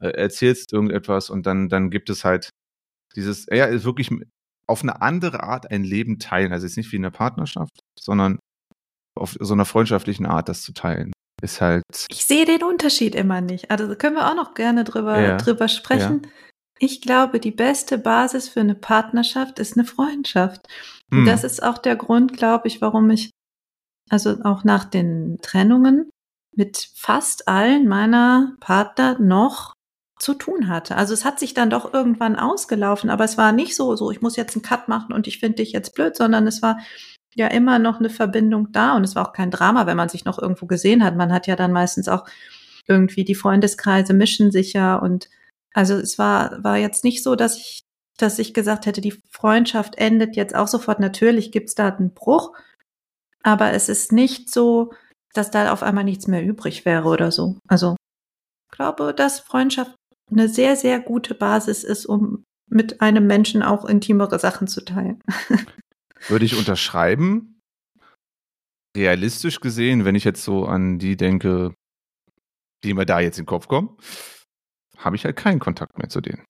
äh, 0.00 0.08
erzählst 0.08 0.72
irgendetwas 0.72 1.30
und 1.30 1.46
dann, 1.46 1.68
dann 1.68 1.90
gibt 1.90 2.10
es 2.10 2.24
halt 2.24 2.50
dieses, 3.16 3.46
ja, 3.50 3.64
ist 3.64 3.84
wirklich 3.84 4.10
auf 4.68 4.82
eine 4.82 5.00
andere 5.02 5.42
Art 5.42 5.70
ein 5.70 5.84
Leben 5.84 6.18
teilen. 6.18 6.52
Also 6.52 6.66
jetzt 6.66 6.76
nicht 6.76 6.90
wie 6.92 6.96
in 6.96 7.04
einer 7.04 7.12
Partnerschaft, 7.12 7.80
sondern 7.98 8.38
auf 9.16 9.36
so 9.40 9.54
einer 9.54 9.64
freundschaftlichen 9.64 10.26
Art 10.26 10.48
das 10.48 10.62
zu 10.62 10.72
teilen. 10.72 11.12
Ist 11.42 11.60
halt, 11.60 11.82
Ich 12.10 12.24
sehe 12.24 12.46
den 12.46 12.62
Unterschied 12.62 13.14
immer 13.14 13.40
nicht. 13.40 13.70
Also 13.70 13.86
da 13.86 13.94
können 13.94 14.16
wir 14.16 14.30
auch 14.30 14.34
noch 14.34 14.54
gerne 14.54 14.84
drüber, 14.84 15.20
Ja, 15.20 15.36
drüber 15.36 15.68
sprechen. 15.68 16.22
Ich 16.78 17.00
glaube, 17.00 17.40
die 17.40 17.50
beste 17.50 17.98
Basis 17.98 18.48
für 18.48 18.60
eine 18.60 18.74
Partnerschaft 18.74 19.58
ist 19.58 19.76
eine 19.76 19.86
Freundschaft. 19.86 20.66
Und 21.10 21.18
hm, 21.18 21.26
das 21.26 21.44
ist 21.44 21.62
auch 21.62 21.78
der 21.78 21.96
Grund, 21.96 22.34
glaube 22.34 22.68
ich, 22.68 22.80
warum 22.80 23.10
ich, 23.10 23.30
also 24.10 24.42
auch 24.44 24.64
nach 24.64 24.84
den 24.84 25.38
Trennungen, 25.42 26.10
mit 26.54 26.90
fast 26.94 27.48
allen 27.48 27.86
meiner 27.86 28.56
Partner 28.60 29.18
noch 29.18 29.75
zu 30.18 30.34
tun 30.34 30.68
hatte. 30.68 30.96
Also 30.96 31.12
es 31.14 31.24
hat 31.24 31.38
sich 31.38 31.54
dann 31.54 31.70
doch 31.70 31.92
irgendwann 31.92 32.36
ausgelaufen, 32.36 33.10
aber 33.10 33.24
es 33.24 33.36
war 33.36 33.52
nicht 33.52 33.76
so, 33.76 33.96
so 33.96 34.10
ich 34.10 34.22
muss 34.22 34.36
jetzt 34.36 34.56
einen 34.56 34.62
Cut 34.62 34.88
machen 34.88 35.12
und 35.12 35.26
ich 35.26 35.38
finde 35.38 35.56
dich 35.56 35.72
jetzt 35.72 35.94
blöd, 35.94 36.16
sondern 36.16 36.46
es 36.46 36.62
war 36.62 36.78
ja 37.34 37.48
immer 37.48 37.78
noch 37.78 37.98
eine 37.98 38.08
Verbindung 38.08 38.72
da 38.72 38.96
und 38.96 39.04
es 39.04 39.14
war 39.14 39.28
auch 39.28 39.32
kein 39.32 39.50
Drama, 39.50 39.86
wenn 39.86 39.96
man 39.96 40.08
sich 40.08 40.24
noch 40.24 40.38
irgendwo 40.38 40.66
gesehen 40.66 41.04
hat. 41.04 41.16
Man 41.16 41.32
hat 41.32 41.46
ja 41.46 41.54
dann 41.54 41.72
meistens 41.72 42.08
auch 42.08 42.24
irgendwie 42.86 43.24
die 43.24 43.34
Freundeskreise 43.34 44.14
mischen 44.14 44.50
sich 44.50 44.72
ja 44.72 44.96
und 44.96 45.28
also 45.74 45.94
es 45.94 46.18
war 46.18 46.64
war 46.64 46.78
jetzt 46.78 47.04
nicht 47.04 47.22
so, 47.22 47.34
dass 47.36 47.56
ich 47.58 47.82
dass 48.16 48.38
ich 48.38 48.54
gesagt 48.54 48.86
hätte, 48.86 49.02
die 49.02 49.20
Freundschaft 49.30 49.96
endet 49.96 50.36
jetzt 50.36 50.54
auch 50.54 50.68
sofort. 50.68 51.00
Natürlich 51.00 51.52
gibt's 51.52 51.74
da 51.74 51.88
einen 51.88 52.14
Bruch, 52.14 52.54
aber 53.42 53.72
es 53.72 53.90
ist 53.90 54.12
nicht 54.12 54.50
so, 54.50 54.92
dass 55.34 55.50
da 55.50 55.72
auf 55.72 55.82
einmal 55.82 56.04
nichts 56.04 56.26
mehr 56.26 56.42
übrig 56.42 56.86
wäre 56.86 57.08
oder 57.08 57.30
so. 57.30 57.58
Also 57.68 57.96
ich 58.70 58.76
glaube, 58.76 59.12
dass 59.14 59.40
Freundschaft 59.40 59.94
eine 60.30 60.48
sehr, 60.48 60.76
sehr 60.76 61.00
gute 61.00 61.34
Basis 61.34 61.84
ist, 61.84 62.06
um 62.06 62.44
mit 62.68 63.00
einem 63.00 63.26
Menschen 63.26 63.62
auch 63.62 63.84
intimere 63.84 64.38
Sachen 64.38 64.66
zu 64.66 64.84
teilen. 64.84 65.22
würde 66.28 66.44
ich 66.44 66.56
unterschreiben. 66.58 67.60
Realistisch 68.96 69.60
gesehen, 69.60 70.04
wenn 70.04 70.14
ich 70.14 70.24
jetzt 70.24 70.42
so 70.42 70.64
an 70.64 70.98
die 70.98 71.16
denke, 71.16 71.74
die 72.82 72.94
mir 72.94 73.04
da 73.06 73.20
jetzt 73.20 73.38
in 73.38 73.44
den 73.44 73.48
Kopf 73.48 73.68
kommen, 73.68 73.96
habe 74.96 75.16
ich 75.16 75.24
halt 75.24 75.36
keinen 75.36 75.58
Kontakt 75.58 75.98
mehr 75.98 76.08
zu 76.08 76.20
denen. 76.20 76.44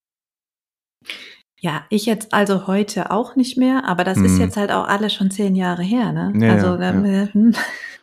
Ja, 1.58 1.86
ich 1.90 2.06
jetzt 2.06 2.32
also 2.32 2.66
heute 2.66 3.10
auch 3.10 3.34
nicht 3.34 3.56
mehr, 3.56 3.84
aber 3.86 4.04
das 4.04 4.18
ist 4.18 4.32
Mhm. 4.32 4.40
jetzt 4.40 4.56
halt 4.56 4.70
auch 4.70 4.86
alle 4.86 5.10
schon 5.10 5.30
zehn 5.30 5.56
Jahre 5.56 5.82
her, 5.82 6.12
ne? 6.12 6.32
Ja, 6.36 6.52
also 6.52 6.66
ja, 6.68 6.76
dann, 6.76 7.04
ja. 7.04 7.22
äh, 7.24 7.32
hm. 7.32 7.54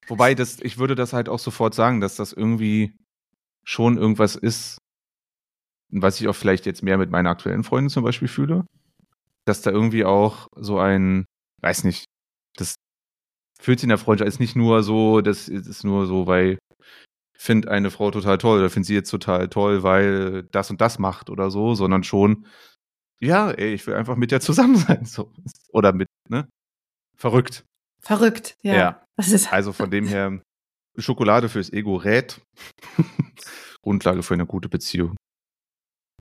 Wobei, 0.07 0.35
das, 0.35 0.59
ich 0.59 0.77
würde 0.77 0.95
das 0.95 1.13
halt 1.13 1.29
auch 1.29 1.39
sofort 1.39 1.73
sagen, 1.73 2.01
dass 2.01 2.15
das 2.17 2.33
irgendwie 2.33 2.93
schon 3.63 3.97
irgendwas 3.97 4.35
ist, 4.35 4.79
was 6.01 6.19
ich 6.19 6.27
auch 6.27 6.35
vielleicht 6.35 6.65
jetzt 6.65 6.83
mehr 6.83 6.97
mit 6.97 7.11
meiner 7.11 7.29
aktuellen 7.29 7.63
Freundin 7.63 7.89
zum 7.89 8.03
Beispiel 8.03 8.27
fühle. 8.27 8.65
Dass 9.45 9.61
da 9.61 9.71
irgendwie 9.71 10.05
auch 10.05 10.47
so 10.55 10.79
ein, 10.79 11.25
weiß 11.61 11.83
nicht, 11.83 12.05
das 12.55 12.75
fühlt 13.59 13.79
sich 13.79 13.85
in 13.85 13.89
der 13.89 13.97
Freundschaft 13.97 14.27
ist 14.27 14.39
nicht 14.39 14.55
nur 14.55 14.83
so, 14.83 15.21
das 15.21 15.47
ist 15.47 15.83
nur 15.83 16.05
so, 16.07 16.27
weil 16.27 16.57
ich 17.35 17.43
finde 17.43 17.71
eine 17.71 17.91
Frau 17.91 18.11
total 18.11 18.37
toll 18.37 18.59
oder 18.59 18.69
finde 18.69 18.87
sie 18.87 18.93
jetzt 18.93 19.09
total 19.09 19.49
toll, 19.49 19.83
weil 19.83 20.43
das 20.51 20.69
und 20.69 20.79
das 20.81 20.99
macht 20.99 21.29
oder 21.29 21.51
so, 21.51 21.75
sondern 21.75 22.03
schon, 22.03 22.45
ja, 23.19 23.51
ey, 23.51 23.73
ich 23.73 23.85
will 23.87 23.95
einfach 23.95 24.15
mit 24.15 24.31
der 24.31 24.41
zusammen 24.41 24.75
sein. 24.77 25.05
So. 25.05 25.31
Oder 25.71 25.93
mit, 25.93 26.07
ne? 26.29 26.47
Verrückt. 27.17 27.65
verrückt, 27.99 28.57
ja. 28.61 28.75
Ja. 28.75 29.05
Das 29.15 29.31
ist 29.31 29.53
Also 29.53 29.73
von 29.73 29.91
dem 29.91 30.07
her, 30.07 30.41
Schokolade 30.97 31.49
fürs 31.49 31.71
Ego 31.71 31.95
rät. 31.95 32.41
Grundlage 33.81 34.23
für 34.23 34.33
eine 34.33 34.45
gute 34.45 34.69
Beziehung. 34.69 35.15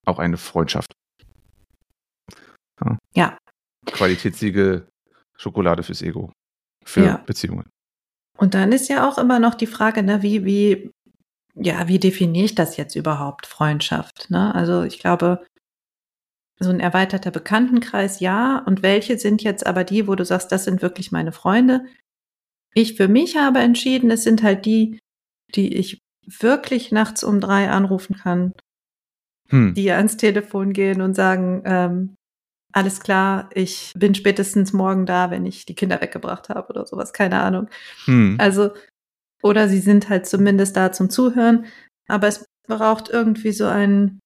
Auch 0.05 0.19
eine 0.19 0.37
Freundschaft. 0.37 0.93
ja. 3.15 3.37
Qualitätssiegel 3.85 4.87
Schokolade 5.37 5.83
fürs 5.83 6.01
Ego. 6.01 6.31
Für 6.85 7.05
Ja. 7.05 7.17
Beziehungen. 7.17 7.69
Und 8.37 8.53
dann 8.55 8.71
ist 8.71 8.89
ja 8.89 9.07
auch 9.07 9.17
immer 9.17 9.39
noch 9.39 9.55
die 9.55 9.67
Frage, 9.67 10.03
ne, 10.03 10.21
wie, 10.21 10.43
wie, 10.43 10.91
ja, 11.55 11.87
wie 11.87 11.99
definiere 11.99 12.45
ich 12.45 12.55
das 12.55 12.77
jetzt 12.77 12.95
überhaupt, 12.95 13.45
Freundschaft? 13.45 14.29
Ne? 14.29 14.53
Also 14.53 14.83
ich 14.83 14.99
glaube, 14.99 15.45
so 16.59 16.69
ein 16.69 16.79
erweiterter 16.79 17.31
Bekanntenkreis, 17.31 18.19
ja. 18.19 18.59
Und 18.65 18.81
welche 18.81 19.17
sind 19.17 19.43
jetzt 19.43 19.65
aber 19.65 19.83
die, 19.83 20.07
wo 20.07 20.15
du 20.15 20.25
sagst, 20.25 20.51
das 20.51 20.65
sind 20.65 20.81
wirklich 20.81 21.11
meine 21.11 21.31
Freunde? 21.31 21.85
Ich 22.73 22.95
für 22.95 23.07
mich 23.07 23.37
habe 23.37 23.59
entschieden, 23.59 24.09
es 24.11 24.23
sind 24.23 24.43
halt 24.43 24.65
die, 24.65 24.99
die 25.55 25.75
ich 25.75 25.99
wirklich 26.25 26.91
nachts 26.91 27.23
um 27.23 27.39
drei 27.39 27.69
anrufen 27.69 28.15
kann, 28.15 28.53
Hm. 29.49 29.73
die 29.73 29.91
ans 29.91 30.17
Telefon 30.17 30.73
gehen 30.73 31.01
und 31.01 31.15
sagen, 31.15 31.61
ähm, 31.65 32.15
alles 32.73 32.99
klar, 33.01 33.49
ich 33.53 33.93
bin 33.95 34.15
spätestens 34.15 34.73
morgen 34.73 35.05
da, 35.05 35.29
wenn 35.29 35.45
ich 35.45 35.65
die 35.65 35.75
Kinder 35.75 36.01
weggebracht 36.01 36.49
habe 36.49 36.67
oder 36.69 36.85
sowas, 36.85 37.13
keine 37.13 37.39
Ahnung. 37.41 37.69
Hm. 38.05 38.37
Also, 38.39 38.71
oder 39.43 39.69
sie 39.69 39.79
sind 39.79 40.09
halt 40.09 40.25
zumindest 40.25 40.75
da 40.75 40.91
zum 40.91 41.09
Zuhören, 41.09 41.65
aber 42.07 42.27
es 42.27 42.45
braucht 42.67 43.09
irgendwie 43.09 43.51
so 43.51 43.67
einen, 43.67 44.19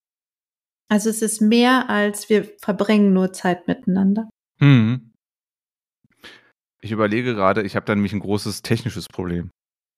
also 0.89 1.09
es 1.09 1.21
ist 1.21 1.41
mehr 1.41 1.89
als 1.89 2.29
wir 2.29 2.45
verbringen 2.61 3.13
nur 3.13 3.33
Zeit 3.33 3.67
miteinander. 3.67 4.29
Hm. 4.59 5.11
Ich 6.81 6.91
überlege 6.91 7.35
gerade, 7.35 7.63
ich 7.63 7.75
habe 7.75 7.85
da 7.85 7.95
nämlich 7.95 8.13
ein 8.13 8.19
großes 8.19 8.61
technisches 8.61 9.07
Problem. 9.07 9.49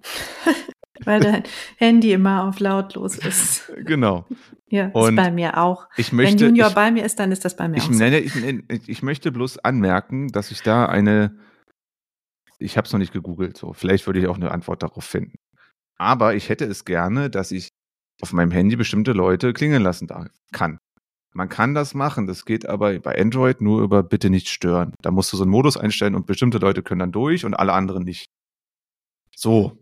Weil 1.05 1.19
dein 1.19 1.43
Handy 1.77 2.13
immer 2.13 2.45
auf 2.45 2.59
lautlos 2.59 3.17
ist. 3.17 3.71
Genau. 3.85 4.25
Ja, 4.69 4.87
ist 4.87 4.95
Und 4.95 5.15
bei 5.15 5.31
mir 5.31 5.57
auch. 5.57 5.87
Ich 5.97 6.11
Wenn 6.11 6.17
möchte, 6.17 6.45
Junior 6.45 6.69
ich, 6.69 6.75
bei 6.75 6.91
mir 6.91 7.03
ist, 7.03 7.19
dann 7.19 7.31
ist 7.31 7.43
das 7.45 7.55
bei 7.55 7.67
mir 7.67 7.77
ich, 7.77 7.83
auch 7.83 7.91
so. 7.91 7.97
nenne, 7.97 8.19
ich, 8.19 8.87
ich 8.87 9.01
möchte 9.01 9.31
bloß 9.31 9.59
anmerken, 9.59 10.27
dass 10.27 10.51
ich 10.51 10.61
da 10.61 10.85
eine, 10.85 11.35
ich 12.59 12.77
habe 12.77 12.85
es 12.85 12.93
noch 12.93 12.99
nicht 12.99 13.13
gegoogelt, 13.13 13.57
so 13.57 13.73
vielleicht 13.73 14.05
würde 14.05 14.19
ich 14.19 14.27
auch 14.27 14.35
eine 14.35 14.51
Antwort 14.51 14.83
darauf 14.83 15.03
finden. 15.03 15.35
Aber 15.97 16.35
ich 16.35 16.49
hätte 16.49 16.65
es 16.65 16.85
gerne, 16.85 17.29
dass 17.29 17.51
ich 17.51 17.69
auf 18.21 18.33
meinem 18.33 18.51
Handy 18.51 18.75
bestimmte 18.75 19.13
Leute 19.13 19.53
klingeln 19.53 19.81
lassen 19.81 20.07
darf, 20.07 20.27
kann. 20.51 20.77
Man 21.33 21.49
kann 21.49 21.73
das 21.73 21.93
machen, 21.93 22.27
das 22.27 22.45
geht 22.45 22.67
aber 22.67 22.99
bei 22.99 23.19
Android 23.19 23.61
nur 23.61 23.81
über 23.81 24.03
bitte 24.03 24.29
nicht 24.29 24.49
stören. 24.49 24.93
Da 25.01 25.11
musst 25.11 25.31
du 25.31 25.37
so 25.37 25.43
einen 25.43 25.51
Modus 25.51 25.77
einstellen 25.77 26.15
und 26.15 26.25
bestimmte 26.25 26.57
Leute 26.57 26.83
können 26.83 26.99
dann 26.99 27.11
durch 27.11 27.45
und 27.45 27.53
alle 27.53 27.73
anderen 27.73 28.03
nicht. 28.03 28.25
So. 29.35 29.77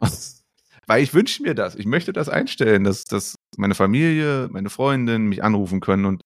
Weil 0.86 1.02
ich 1.02 1.14
wünsche 1.14 1.42
mir 1.42 1.54
das. 1.54 1.76
Ich 1.76 1.86
möchte 1.86 2.12
das 2.12 2.28
einstellen, 2.28 2.84
dass, 2.84 3.04
dass 3.04 3.36
meine 3.56 3.74
Familie, 3.74 4.48
meine 4.50 4.68
Freundin 4.68 5.26
mich 5.26 5.42
anrufen 5.42 5.80
können 5.80 6.04
und 6.04 6.22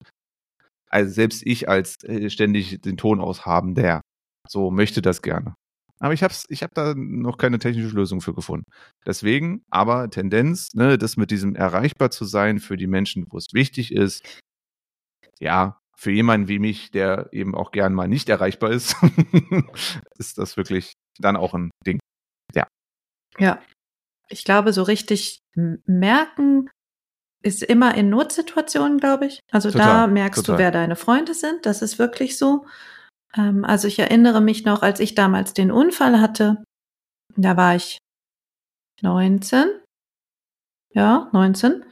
also 0.90 1.12
selbst 1.12 1.42
ich 1.46 1.68
als 1.68 2.02
äh, 2.04 2.30
ständig 2.30 2.80
den 2.80 2.96
Ton 2.96 3.20
aushaben, 3.20 3.74
der 3.74 4.00
so 4.48 4.70
möchte 4.70 5.02
das 5.02 5.22
gerne. 5.22 5.54
Aber 6.00 6.14
ich 6.14 6.22
habe 6.22 6.34
ich 6.48 6.62
hab 6.62 6.74
da 6.74 6.94
noch 6.94 7.38
keine 7.38 7.58
technische 7.58 7.94
Lösung 7.94 8.20
für 8.20 8.34
gefunden. 8.34 8.64
Deswegen, 9.04 9.62
aber 9.70 10.10
Tendenz, 10.10 10.74
ne, 10.74 10.96
das 10.96 11.16
mit 11.16 11.30
diesem 11.30 11.56
erreichbar 11.56 12.10
zu 12.10 12.24
sein 12.24 12.60
für 12.60 12.76
die 12.76 12.86
Menschen, 12.86 13.26
wo 13.30 13.36
es 13.36 13.48
wichtig 13.52 13.92
ist, 13.92 14.24
ja, 15.40 15.80
für 15.96 16.12
jemanden 16.12 16.48
wie 16.48 16.60
mich, 16.60 16.92
der 16.92 17.28
eben 17.32 17.54
auch 17.56 17.72
gern 17.72 17.94
mal 17.94 18.06
nicht 18.06 18.28
erreichbar 18.28 18.70
ist, 18.70 18.96
ist 20.18 20.38
das 20.38 20.56
wirklich 20.56 20.92
dann 21.18 21.36
auch 21.36 21.54
ein 21.54 21.70
Ding. 21.84 21.98
Ja. 23.38 23.60
Ich 24.28 24.44
glaube, 24.44 24.72
so 24.72 24.82
richtig 24.82 25.40
merken 25.54 26.68
ist 27.42 27.62
immer 27.62 27.94
in 27.94 28.10
Notsituationen, 28.10 28.98
glaube 28.98 29.26
ich. 29.26 29.40
Also 29.50 29.70
total, 29.70 29.86
da 29.86 30.06
merkst 30.06 30.44
total. 30.44 30.56
du, 30.56 30.62
wer 30.62 30.70
deine 30.70 30.96
Freunde 30.96 31.34
sind. 31.34 31.66
Das 31.66 31.82
ist 31.82 31.98
wirklich 31.98 32.36
so. 32.36 32.66
Ähm, 33.36 33.64
also 33.64 33.88
ich 33.88 33.98
erinnere 33.98 34.40
mich 34.40 34.64
noch, 34.64 34.82
als 34.82 35.00
ich 35.00 35.14
damals 35.14 35.54
den 35.54 35.70
Unfall 35.70 36.20
hatte, 36.20 36.64
da 37.36 37.56
war 37.56 37.76
ich 37.76 37.98
19. 39.02 39.66
Ja, 40.90 41.28
19. 41.32 41.84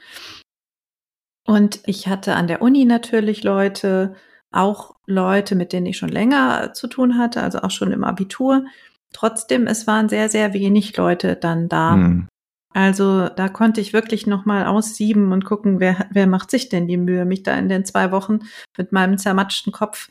Und 1.47 1.81
ich 1.87 2.09
hatte 2.09 2.35
an 2.35 2.49
der 2.49 2.61
Uni 2.61 2.85
natürlich 2.85 3.45
Leute, 3.45 4.17
auch 4.51 4.97
Leute, 5.07 5.55
mit 5.55 5.73
denen 5.73 5.87
ich 5.87 5.97
schon 5.97 6.09
länger 6.09 6.73
zu 6.73 6.89
tun 6.89 7.19
hatte, 7.19 7.43
also 7.43 7.61
auch 7.61 7.71
schon 7.71 7.93
im 7.93 8.03
Abitur. 8.03 8.65
Trotzdem, 9.12 9.66
es 9.66 9.87
waren 9.87 10.09
sehr, 10.09 10.29
sehr 10.29 10.53
wenig 10.53 10.97
Leute 10.97 11.37
dann 11.37 11.69
da. 11.69 11.97
Mhm. 11.97 12.29
Also 12.75 13.29
da 13.31 13.49
konnte 13.49 13.81
ich 13.81 13.95
wirklich 13.95 14.27
nochmal 14.27 14.66
aussieben 14.66 15.33
und 15.33 15.47
gucken, 15.47 15.81
wer, 15.81 16.07
wer 16.11 16.27
macht 16.27 16.51
sich 16.51 16.69
denn 16.69 16.87
die 16.87 16.99
Mühe, 16.99 17.25
mich 17.25 17.42
da 17.42 17.57
in 17.57 17.71
den 17.71 17.87
zwei 17.87 18.11
Wochen 18.12 18.40
mit 18.77 18.92
meinem 18.92 19.16
zermatschten 19.16 19.73
Kopf 19.73 20.09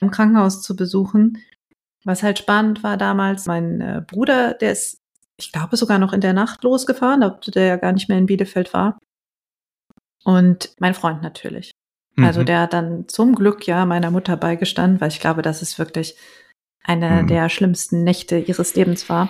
im 0.00 0.10
Krankenhaus 0.10 0.60
zu 0.62 0.74
besuchen. 0.74 1.38
Was 2.04 2.24
halt 2.24 2.38
spannend 2.38 2.82
war 2.82 2.96
damals, 2.96 3.46
mein 3.46 3.80
äh, 3.80 4.02
Bruder, 4.04 4.54
der 4.54 4.72
ist, 4.72 4.98
ich 5.38 5.52
glaube, 5.52 5.76
sogar 5.76 5.98
noch 5.98 6.12
in 6.12 6.20
der 6.20 6.32
Nacht 6.32 6.64
losgefahren, 6.64 7.22
obwohl 7.22 7.52
der 7.52 7.66
ja 7.66 7.76
gar 7.76 7.92
nicht 7.92 8.08
mehr 8.08 8.18
in 8.18 8.26
Bielefeld 8.26 8.74
war. 8.74 8.98
Und 10.24 10.74
mein 10.80 10.94
Freund 10.94 11.22
natürlich. 11.22 11.70
Also 12.16 12.20
mhm. 12.20 12.24
Also 12.26 12.44
der 12.44 12.60
hat 12.62 12.72
dann 12.72 13.06
zum 13.06 13.36
Glück 13.36 13.66
ja 13.66 13.86
meiner 13.86 14.10
Mutter 14.10 14.36
beigestanden, 14.36 15.00
weil 15.00 15.10
ich 15.10 15.20
glaube, 15.20 15.42
dass 15.42 15.62
es 15.62 15.78
wirklich 15.78 16.16
eine 16.84 17.22
mhm. 17.22 17.26
der 17.26 17.48
schlimmsten 17.48 18.04
Nächte 18.04 18.38
ihres 18.38 18.74
Lebens 18.74 19.08
war. 19.08 19.28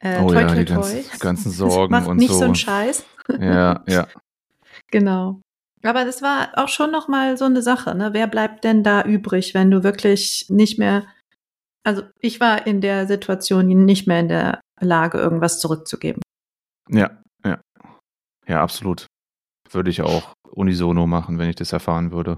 Äh, 0.00 0.20
oh 0.22 0.28
toi, 0.28 0.40
ja, 0.40 0.48
toi, 0.48 0.56
die 0.56 0.64
toi. 0.64 0.74
Ganzen, 0.74 1.18
ganzen 1.20 1.50
Sorgen 1.50 1.90
macht 1.90 2.08
und 2.08 2.16
nicht 2.16 2.30
so. 2.30 2.38
so 2.38 2.44
einen 2.44 2.54
Scheiß. 2.54 3.04
Ja, 3.40 3.82
ja. 3.86 4.06
genau. 4.90 5.40
Aber 5.82 6.04
das 6.04 6.22
war 6.22 6.50
auch 6.56 6.68
schon 6.68 6.90
noch 6.90 7.08
mal 7.08 7.36
so 7.36 7.44
eine 7.44 7.62
Sache, 7.62 7.94
ne? 7.94 8.12
Wer 8.12 8.26
bleibt 8.26 8.64
denn 8.64 8.82
da 8.82 9.02
übrig, 9.02 9.54
wenn 9.54 9.70
du 9.70 9.84
wirklich 9.84 10.46
nicht 10.48 10.78
mehr 10.78 11.06
also 11.88 12.02
ich 12.20 12.38
war 12.38 12.66
in 12.66 12.82
der 12.82 13.06
Situation 13.06 13.66
nicht 13.66 14.06
mehr 14.06 14.20
in 14.20 14.28
der 14.28 14.60
Lage 14.78 15.16
irgendwas 15.16 15.58
zurückzugeben. 15.58 16.20
Ja, 16.90 17.22
ja. 17.46 17.58
Ja, 18.46 18.62
absolut. 18.62 19.06
Würde 19.70 19.88
ich 19.88 20.02
auch 20.02 20.34
unisono 20.50 21.06
machen, 21.06 21.38
wenn 21.38 21.48
ich 21.48 21.56
das 21.56 21.72
erfahren 21.72 22.10
würde. 22.12 22.36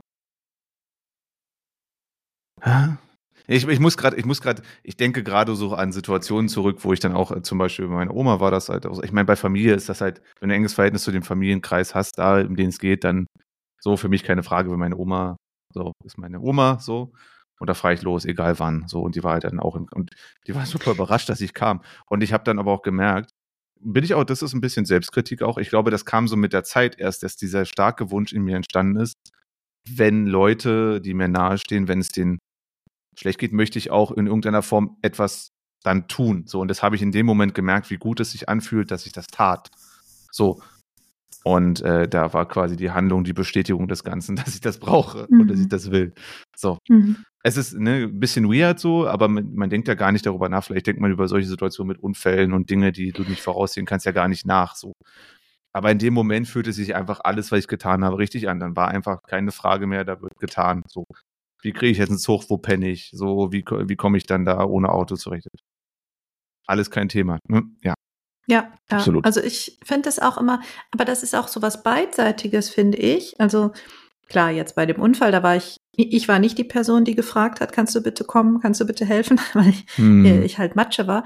Ich, 3.47 3.67
ich 3.67 3.81
muss 3.81 3.97
gerade, 3.97 4.17
ich 4.17 4.25
muss 4.25 4.41
gerade, 4.41 4.63
ich 4.83 4.97
denke 4.97 5.23
gerade 5.23 5.55
so 5.55 5.75
an 5.75 5.93
Situationen 5.93 6.49
zurück, 6.49 6.79
wo 6.83 6.93
ich 6.93 7.01
dann 7.01 7.15
auch 7.15 7.31
äh, 7.33 7.43
zum 7.43 7.59
Beispiel 7.59 7.87
bei 7.89 7.95
meiner 7.95 8.15
Oma 8.15 8.41
war 8.41 8.51
das 8.51 8.69
halt 8.69 8.87
auch, 8.87 9.03
ich 9.03 9.13
meine, 9.13 9.27
bei 9.27 9.37
Familie 9.37 9.75
ist 9.75 9.89
das 9.89 10.01
halt, 10.01 10.21
wenn 10.41 10.49
du 10.49 10.55
ein 10.55 10.59
enges 10.59 10.75
Verhältnis 10.75 11.03
zu 11.03 11.13
dem 11.13 11.23
Familienkreis 11.23 11.95
hast, 11.95 12.19
da, 12.19 12.41
um 12.41 12.57
den 12.57 12.69
es 12.69 12.79
geht, 12.79 13.05
dann 13.05 13.27
so 13.81 13.97
für 13.97 14.09
mich 14.09 14.23
keine 14.25 14.43
Frage, 14.43 14.71
wenn 14.71 14.79
meine 14.79 14.97
Oma, 14.97 15.37
so 15.73 15.93
ist 16.05 16.19
meine 16.19 16.41
Oma, 16.41 16.79
so. 16.81 17.13
Und 17.61 17.69
da 17.69 17.75
fahre 17.75 17.95
ich 17.95 18.03
los, 18.03 18.25
egal 18.25 18.59
wann. 18.59 18.89
So, 18.89 19.01
und 19.03 19.17
die 19.17 19.23
war 19.23 19.35
halt 19.35 19.45
dann 19.45 19.61
auch, 19.61 19.77
in, 19.77 19.87
und 19.95 20.13
die 20.47 20.55
war 20.55 20.67
super 20.67 20.93
überrascht, 20.93 21.29
dass 21.29 21.41
ich 21.41 21.55
kam. 21.55 21.83
Und 22.07 22.23
ich 22.23 22.33
habe 22.33 22.45
dann 22.45 22.59
aber 22.59 22.73
auch 22.73 22.83
gemerkt, 22.83 23.31
bin 23.83 24.05
ich 24.05 24.15
auch, 24.15 24.25
das 24.25 24.43
ist 24.43 24.55
ein 24.55 24.61
bisschen 24.61 24.85
Selbstkritik 24.87 25.43
auch. 25.43 25.59
Ich 25.59 25.71
glaube, 25.71 25.91
das 25.91 26.05
kam 26.05 26.29
so 26.29 26.37
mit 26.37 26.53
der 26.53 26.65
Zeit 26.65 26.99
erst, 26.99 27.23
dass 27.23 27.37
dieser 27.37 27.65
starke 27.65 28.11
Wunsch 28.11 28.33
in 28.33 28.43
mir 28.43 28.57
entstanden 28.57 28.97
ist, 29.01 29.15
wenn 29.89 30.27
Leute, 30.27 31.01
die 31.01 31.15
mir 31.15 31.29
nahestehen, 31.29 31.89
wenn 31.89 32.01
es 32.01 32.09
denen 32.09 32.39
schlecht 33.19 33.39
geht, 33.39 33.53
möchte 33.53 33.79
ich 33.79 33.91
auch 33.91 34.11
in 34.11 34.27
irgendeiner 34.27 34.63
Form 34.63 34.97
etwas 35.03 35.53
dann 35.83 36.09
tun. 36.09 36.45
So, 36.47 36.61
und 36.61 36.69
das 36.69 36.83
habe 36.83 36.97
ich 36.97 37.03
in 37.03 37.13
dem 37.13 37.27
Moment 37.27 37.55
gemerkt, 37.55 37.91
wie 37.91 37.97
gut 37.97 38.21
es 38.21 38.33
sich 38.33 38.49
anfühlt, 38.49 38.91
dass 38.91 39.07
ich 39.07 39.13
das 39.13 39.27
tat. 39.27 39.71
So. 40.31 40.61
Und 41.43 41.81
äh, 41.81 42.07
da 42.07 42.35
war 42.35 42.47
quasi 42.47 42.77
die 42.77 42.91
Handlung, 42.91 43.25
die 43.25 43.33
Bestätigung 43.33 43.89
des 43.89 44.05
Ganzen, 44.05 44.37
dass 44.37 44.55
ich 44.55 44.61
das 44.61 44.79
brauche 44.79 45.27
mhm. 45.31 45.41
und 45.41 45.49
dass 45.49 45.59
ich 45.59 45.67
mhm. 45.67 45.71
das 45.71 45.91
will. 45.91 46.13
So. 46.57 46.79
Mhm. 46.89 47.25
Es 47.43 47.57
ist 47.57 47.73
ne, 47.73 48.05
ein 48.05 48.21
bisschen 48.21 48.53
weird 48.53 48.79
so, 48.79 49.09
aber 49.09 49.29
man, 49.29 49.55
man, 49.55 49.71
denkt 49.71 49.89
ja 49.89 49.95
gar 49.95 50.13
nicht 50.13 50.27
darüber 50.27 50.51
nach. 50.51 50.63
Vielleicht 50.63 50.87
denkt 50.87 51.01
man 51.01 51.11
über 51.11 51.27
solche 51.27 51.49
Situationen 51.49 51.89
mit 51.89 52.03
Unfällen 52.03 52.53
und 52.53 52.69
Dinge, 52.69 52.93
die 52.93 53.13
du 53.13 53.23
nicht 53.23 53.41
voraussehen 53.41 53.87
kannst, 53.87 54.05
ja 54.05 54.13
gar 54.13 54.29
nicht 54.29 54.45
nach. 54.45 54.75
So. 54.75 54.93
Aber 55.73 55.91
in 55.91 55.99
dem 55.99 56.13
Moment 56.13 56.49
fühlte 56.49 56.75
sich 56.75 56.95
einfach 56.95 57.21
alles, 57.25 57.51
was 57.51 57.61
ich 57.61 57.69
getan 57.69 58.05
habe, 58.05 58.19
richtig 58.19 58.51
an. 58.51 58.61
Dann 58.61 58.77
war 58.77 58.89
einfach 58.89 59.23
keine 59.27 59.53
Frage 59.53 59.87
mehr, 59.87 60.05
da 60.05 60.21
wird 60.21 60.39
getan. 60.39 60.83
So 60.87 61.05
wie 61.63 61.73
kriege 61.73 61.93
ich 61.93 61.99
jetzt 61.99 62.11
einen 62.11 62.19
Zug, 62.19 62.49
wo 62.49 62.59
penne 62.59 62.89
ich? 62.89 63.11
So, 63.13 63.53
wie, 63.53 63.65
wie 63.65 63.97
komme 63.97 64.19
ich 64.19 64.27
dann 64.27 64.45
da 64.45 64.65
ohne 64.65 64.91
Auto 64.91 65.17
zurecht? 65.17 65.47
Alles 66.67 66.91
kein 66.91 67.09
Thema. 67.09 67.39
Ne? 67.49 67.63
Ja. 67.83 67.95
Ja, 68.47 68.73
ja, 68.91 68.97
absolut. 68.97 69.25
Also 69.25 69.41
ich 69.41 69.79
finde 69.85 70.03
das 70.03 70.19
auch 70.19 70.37
immer, 70.37 70.61
aber 70.91 71.05
das 71.05 71.23
ist 71.23 71.37
auch 71.37 71.47
so 71.47 71.63
was 71.63 71.83
Beidseitiges, 71.83 72.71
finde 72.71 72.99
ich. 72.99 73.39
Also 73.41 73.73
klar, 74.29 74.51
jetzt 74.51 74.75
bei 74.75 74.87
dem 74.87 75.01
Unfall, 75.01 75.31
da 75.31 75.43
war 75.43 75.57
ich, 75.57 75.77
ich 75.97 76.27
war 76.27 76.39
nicht 76.39 76.59
die 76.59 76.65
Person, 76.65 77.05
die 77.05 77.15
gefragt 77.15 77.61
hat, 77.61 77.73
kannst 77.73 77.95
du 77.95 78.03
bitte 78.03 78.25
kommen, 78.25 78.61
kannst 78.61 78.81
du 78.81 78.87
bitte 78.87 79.05
helfen, 79.05 79.41
weil 79.53 79.69
ich, 79.69 79.85
hm. 79.95 80.43
ich 80.43 80.59
halt 80.59 80.75
Matsche 80.75 81.07
war. 81.07 81.25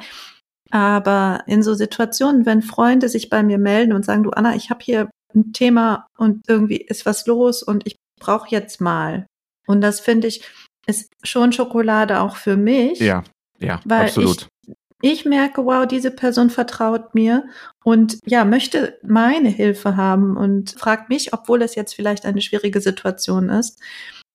Aber 0.70 1.44
in 1.46 1.62
so 1.62 1.74
Situationen, 1.74 2.46
wenn 2.46 2.60
Freunde 2.60 3.08
sich 3.08 3.30
bei 3.30 3.42
mir 3.42 3.58
melden 3.58 3.92
und 3.92 4.04
sagen, 4.04 4.24
du 4.24 4.30
Anna, 4.30 4.56
ich 4.56 4.70
habe 4.70 4.80
hier 4.82 5.08
ein 5.34 5.52
Thema 5.52 6.06
und 6.18 6.42
irgendwie 6.48 6.78
ist 6.78 7.06
was 7.06 7.26
los 7.26 7.62
und 7.62 7.86
ich 7.86 7.96
brauche 8.20 8.48
jetzt 8.50 8.80
mal 8.80 9.26
und 9.66 9.80
das 9.80 10.00
finde 10.00 10.28
ich, 10.28 10.42
ist 10.86 11.10
schon 11.22 11.52
Schokolade 11.52 12.20
auch 12.20 12.36
für 12.36 12.56
mich. 12.56 13.00
Ja, 13.00 13.24
ja, 13.58 13.80
weil 13.84 14.06
absolut. 14.06 14.48
Ich, 14.66 14.74
ich 15.12 15.24
merke, 15.24 15.64
wow, 15.64 15.86
diese 15.86 16.10
Person 16.10 16.50
vertraut 16.50 17.14
mir 17.14 17.44
und 17.82 18.18
ja, 18.24 18.44
möchte 18.44 18.98
meine 19.02 19.48
Hilfe 19.48 19.96
haben 19.96 20.36
und 20.36 20.72
fragt 20.78 21.08
mich, 21.08 21.32
obwohl 21.32 21.62
es 21.62 21.74
jetzt 21.74 21.94
vielleicht 21.94 22.24
eine 22.24 22.40
schwierige 22.40 22.80
Situation 22.80 23.50
ist. 23.50 23.80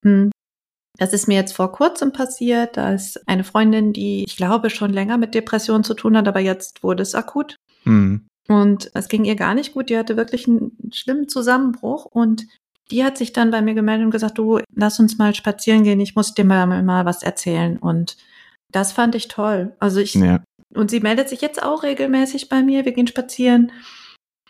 Hm, 0.03 0.31
das 0.99 1.13
ist 1.13 1.27
mir 1.27 1.35
jetzt 1.35 1.53
vor 1.53 1.71
kurzem 1.71 2.11
passiert. 2.11 2.77
Da 2.77 2.93
ist 2.93 3.27
eine 3.27 3.43
Freundin, 3.43 3.93
die 3.93 4.25
ich 4.27 4.35
glaube 4.35 4.69
schon 4.69 4.91
länger 4.91 5.17
mit 5.17 5.33
Depressionen 5.33 5.83
zu 5.83 5.93
tun 5.93 6.17
hat, 6.17 6.27
aber 6.27 6.41
jetzt 6.41 6.83
wurde 6.83 7.03
es 7.03 7.15
akut. 7.15 7.55
Mhm. 7.85 8.27
Und 8.47 8.91
es 8.93 9.07
ging 9.07 9.25
ihr 9.25 9.35
gar 9.35 9.53
nicht 9.53 9.73
gut. 9.73 9.89
Die 9.89 9.97
hatte 9.97 10.17
wirklich 10.17 10.47
einen 10.47 10.77
schlimmen 10.91 11.29
Zusammenbruch 11.29 12.05
und 12.05 12.47
die 12.91 13.03
hat 13.03 13.17
sich 13.17 13.33
dann 13.33 13.51
bei 13.51 13.61
mir 13.61 13.73
gemeldet 13.73 14.05
und 14.05 14.11
gesagt, 14.11 14.37
du, 14.37 14.59
lass 14.73 14.99
uns 14.99 15.17
mal 15.17 15.35
spazieren 15.35 15.83
gehen, 15.83 15.99
ich 15.99 16.15
muss 16.15 16.33
dir 16.33 16.45
mal, 16.45 16.65
mal 16.83 17.05
was 17.05 17.23
erzählen. 17.23 17.77
Und 17.77 18.17
das 18.71 18.91
fand 18.91 19.15
ich 19.15 19.27
toll. 19.27 19.75
Also 19.79 19.99
ich, 19.99 20.15
ja. 20.15 20.43
und 20.73 20.89
sie 20.89 20.99
meldet 20.99 21.29
sich 21.29 21.41
jetzt 21.41 21.61
auch 21.61 21.83
regelmäßig 21.83 22.49
bei 22.49 22.63
mir, 22.63 22.85
wir 22.85 22.91
gehen 22.91 23.07
spazieren. 23.07 23.71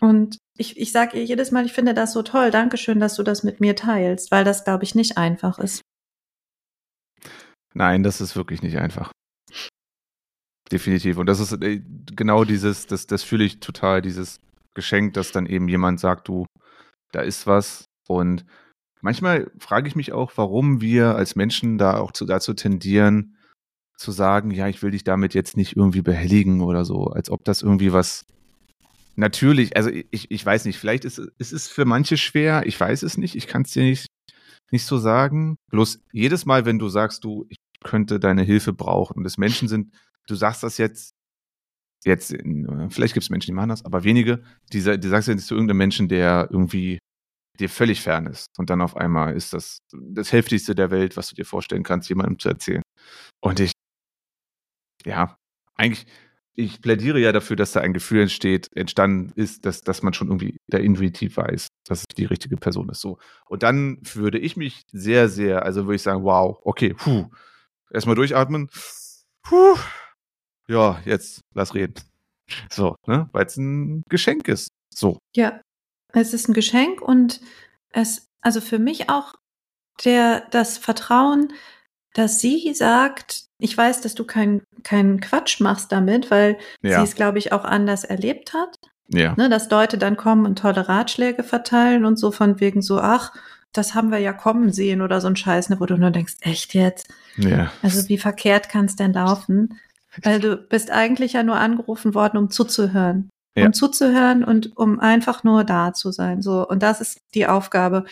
Und 0.00 0.38
ich, 0.56 0.78
ich 0.78 0.92
sage 0.92 1.18
ihr 1.18 1.24
jedes 1.24 1.50
Mal, 1.50 1.66
ich 1.66 1.72
finde 1.72 1.92
das 1.92 2.12
so 2.12 2.22
toll, 2.22 2.50
Dankeschön, 2.50 3.00
dass 3.00 3.16
du 3.16 3.22
das 3.22 3.42
mit 3.42 3.60
mir 3.60 3.76
teilst, 3.76 4.30
weil 4.30 4.44
das, 4.44 4.64
glaube 4.64 4.84
ich, 4.84 4.94
nicht 4.94 5.18
einfach 5.18 5.58
ist. 5.58 5.82
Nein, 7.74 8.02
das 8.02 8.20
ist 8.20 8.34
wirklich 8.36 8.62
nicht 8.62 8.78
einfach. 8.78 9.12
Definitiv. 10.72 11.18
Und 11.18 11.26
das 11.26 11.40
ist 11.40 11.52
äh, 11.62 11.82
genau 12.14 12.44
dieses, 12.44 12.86
das, 12.86 13.06
das 13.06 13.22
fühle 13.22 13.44
ich 13.44 13.60
total, 13.60 14.02
dieses 14.02 14.40
Geschenk, 14.74 15.14
dass 15.14 15.32
dann 15.32 15.46
eben 15.46 15.68
jemand 15.68 16.00
sagt, 16.00 16.28
du, 16.28 16.46
da 17.12 17.20
ist 17.20 17.46
was, 17.46 17.84
und 18.10 18.44
manchmal 19.00 19.50
frage 19.58 19.88
ich 19.88 19.94
mich 19.94 20.12
auch, 20.12 20.32
warum 20.34 20.80
wir 20.80 21.14
als 21.14 21.36
Menschen 21.36 21.78
da 21.78 21.98
auch 21.98 22.12
zu, 22.12 22.26
dazu 22.26 22.54
tendieren, 22.54 23.36
zu 23.96 24.10
sagen, 24.10 24.50
ja, 24.50 24.66
ich 24.66 24.82
will 24.82 24.90
dich 24.90 25.04
damit 25.04 25.32
jetzt 25.34 25.56
nicht 25.56 25.76
irgendwie 25.76 26.02
behelligen 26.02 26.60
oder 26.60 26.84
so, 26.84 27.04
als 27.06 27.30
ob 27.30 27.44
das 27.44 27.62
irgendwie 27.62 27.92
was 27.92 28.26
natürlich, 29.14 29.76
also 29.76 29.90
ich, 29.90 30.30
ich 30.30 30.44
weiß 30.44 30.64
nicht, 30.64 30.78
vielleicht 30.78 31.04
ist, 31.04 31.18
ist 31.18 31.52
es 31.52 31.68
für 31.68 31.84
manche 31.84 32.16
schwer, 32.16 32.66
ich 32.66 32.80
weiß 32.80 33.02
es 33.02 33.16
nicht, 33.16 33.36
ich 33.36 33.46
kann 33.46 33.62
es 33.62 33.70
dir 33.70 33.84
nicht, 33.84 34.06
nicht 34.70 34.86
so 34.86 34.98
sagen. 34.98 35.56
Bloß 35.70 36.00
jedes 36.12 36.46
Mal, 36.46 36.64
wenn 36.64 36.78
du 36.78 36.88
sagst, 36.88 37.22
du, 37.24 37.46
ich 37.48 37.58
könnte 37.84 38.18
deine 38.18 38.42
Hilfe 38.42 38.72
brauchen 38.72 39.18
und 39.18 39.26
es 39.26 39.38
Menschen 39.38 39.68
sind, 39.68 39.92
du 40.26 40.34
sagst 40.34 40.62
das 40.62 40.78
jetzt, 40.78 41.12
jetzt, 42.04 42.32
in, 42.32 42.90
vielleicht 42.90 43.14
gibt 43.14 43.24
es 43.24 43.30
Menschen, 43.30 43.50
die 43.50 43.54
machen 43.54 43.68
das, 43.68 43.84
aber 43.84 44.02
wenige, 44.02 44.42
die, 44.72 44.80
die 44.80 45.08
sagst 45.08 45.28
du 45.28 45.32
jetzt 45.32 45.46
zu 45.46 45.54
irgendeinem 45.54 45.78
Menschen, 45.78 46.08
der 46.08 46.48
irgendwie 46.50 46.98
dir 47.60 47.68
völlig 47.68 48.00
fern 48.02 48.26
ist. 48.26 48.46
Und 48.58 48.70
dann 48.70 48.80
auf 48.80 48.96
einmal 48.96 49.34
ist 49.34 49.52
das 49.52 49.78
das 49.92 50.32
Heftigste 50.32 50.74
der 50.74 50.90
Welt, 50.90 51.16
was 51.16 51.28
du 51.28 51.34
dir 51.34 51.44
vorstellen 51.44 51.82
kannst, 51.82 52.08
jemandem 52.08 52.38
zu 52.38 52.48
erzählen. 52.48 52.82
Und 53.40 53.60
ich, 53.60 53.72
ja, 55.04 55.36
eigentlich, 55.76 56.06
ich 56.54 56.80
plädiere 56.82 57.20
ja 57.20 57.32
dafür, 57.32 57.56
dass 57.56 57.72
da 57.72 57.80
ein 57.80 57.92
Gefühl 57.92 58.22
entsteht, 58.22 58.68
entstanden 58.74 59.32
ist, 59.34 59.64
dass, 59.64 59.82
dass 59.82 60.02
man 60.02 60.12
schon 60.12 60.28
irgendwie 60.28 60.56
da 60.68 60.78
intuitiv 60.78 61.36
weiß, 61.36 61.68
dass 61.86 62.00
es 62.00 62.16
die 62.16 62.24
richtige 62.24 62.56
Person 62.56 62.88
ist. 62.88 63.00
So. 63.00 63.18
Und 63.46 63.62
dann 63.62 63.98
würde 64.14 64.38
ich 64.38 64.56
mich 64.56 64.82
sehr, 64.92 65.28
sehr, 65.28 65.64
also 65.64 65.84
würde 65.84 65.96
ich 65.96 66.02
sagen, 66.02 66.24
wow, 66.24 66.58
okay, 66.62 66.94
puh, 66.94 67.30
erstmal 67.90 68.16
durchatmen, 68.16 68.68
puh, 69.42 69.76
ja, 70.68 71.00
jetzt 71.04 71.40
lass 71.54 71.74
reden. 71.74 71.94
So, 72.70 72.96
ne? 73.06 73.28
Weil 73.32 73.46
es 73.46 73.56
ein 73.56 74.02
Geschenk 74.08 74.48
ist. 74.48 74.70
So. 74.92 75.18
Ja, 75.34 75.60
es 76.12 76.32
ist 76.34 76.48
ein 76.48 76.54
Geschenk 76.54 77.00
und 77.00 77.40
es, 77.92 78.28
also 78.40 78.60
für 78.60 78.78
mich 78.78 79.08
auch 79.10 79.34
der, 80.04 80.44
das 80.50 80.78
Vertrauen, 80.78 81.52
dass 82.14 82.40
sie 82.40 82.72
sagt, 82.74 83.44
ich 83.58 83.76
weiß, 83.76 84.00
dass 84.00 84.14
du 84.14 84.24
keinen 84.24 84.62
keinen 84.82 85.20
Quatsch 85.20 85.60
machst 85.60 85.92
damit, 85.92 86.30
weil 86.30 86.56
Ja. 86.82 86.98
sie 86.98 87.04
es, 87.04 87.14
glaube 87.14 87.38
ich, 87.38 87.52
auch 87.52 87.64
anders 87.64 88.04
erlebt 88.04 88.54
hat. 88.54 88.78
Ja. 89.12 89.34
Ne, 89.36 89.48
dass 89.48 89.70
Leute 89.70 89.98
dann 89.98 90.16
kommen 90.16 90.46
und 90.46 90.58
tolle 90.58 90.88
Ratschläge 90.88 91.42
verteilen 91.42 92.04
und 92.04 92.16
so 92.16 92.30
von 92.30 92.60
wegen 92.60 92.80
so, 92.80 93.00
ach, 93.00 93.32
das 93.72 93.94
haben 93.94 94.10
wir 94.10 94.18
ja 94.18 94.32
kommen 94.32 94.72
sehen 94.72 95.02
oder 95.02 95.20
so 95.20 95.26
ein 95.26 95.36
Scheiß, 95.36 95.68
ne, 95.68 95.80
wo 95.80 95.86
du 95.86 95.96
nur 95.96 96.10
denkst, 96.10 96.36
echt 96.40 96.74
jetzt? 96.74 97.08
Ja. 97.36 97.72
Also 97.82 98.08
wie 98.08 98.18
verkehrt 98.18 98.68
kann 98.68 98.84
es 98.86 98.96
denn 98.96 99.12
laufen? 99.12 99.78
Weil 100.22 100.40
du 100.40 100.56
bist 100.56 100.90
eigentlich 100.90 101.34
ja 101.34 101.42
nur 101.42 101.56
angerufen 101.56 102.14
worden, 102.14 102.38
um 102.38 102.50
zuzuhören. 102.50 103.30
Ja. 103.56 103.66
Um 103.66 103.72
zuzuhören 103.72 104.44
und 104.44 104.76
um 104.76 105.00
einfach 105.00 105.42
nur 105.42 105.64
da 105.64 105.92
zu 105.92 106.12
sein. 106.12 106.40
So, 106.40 106.66
und 106.66 106.82
das 106.82 107.00
ist 107.00 107.18
die 107.34 107.46
Aufgabe. 107.46 108.04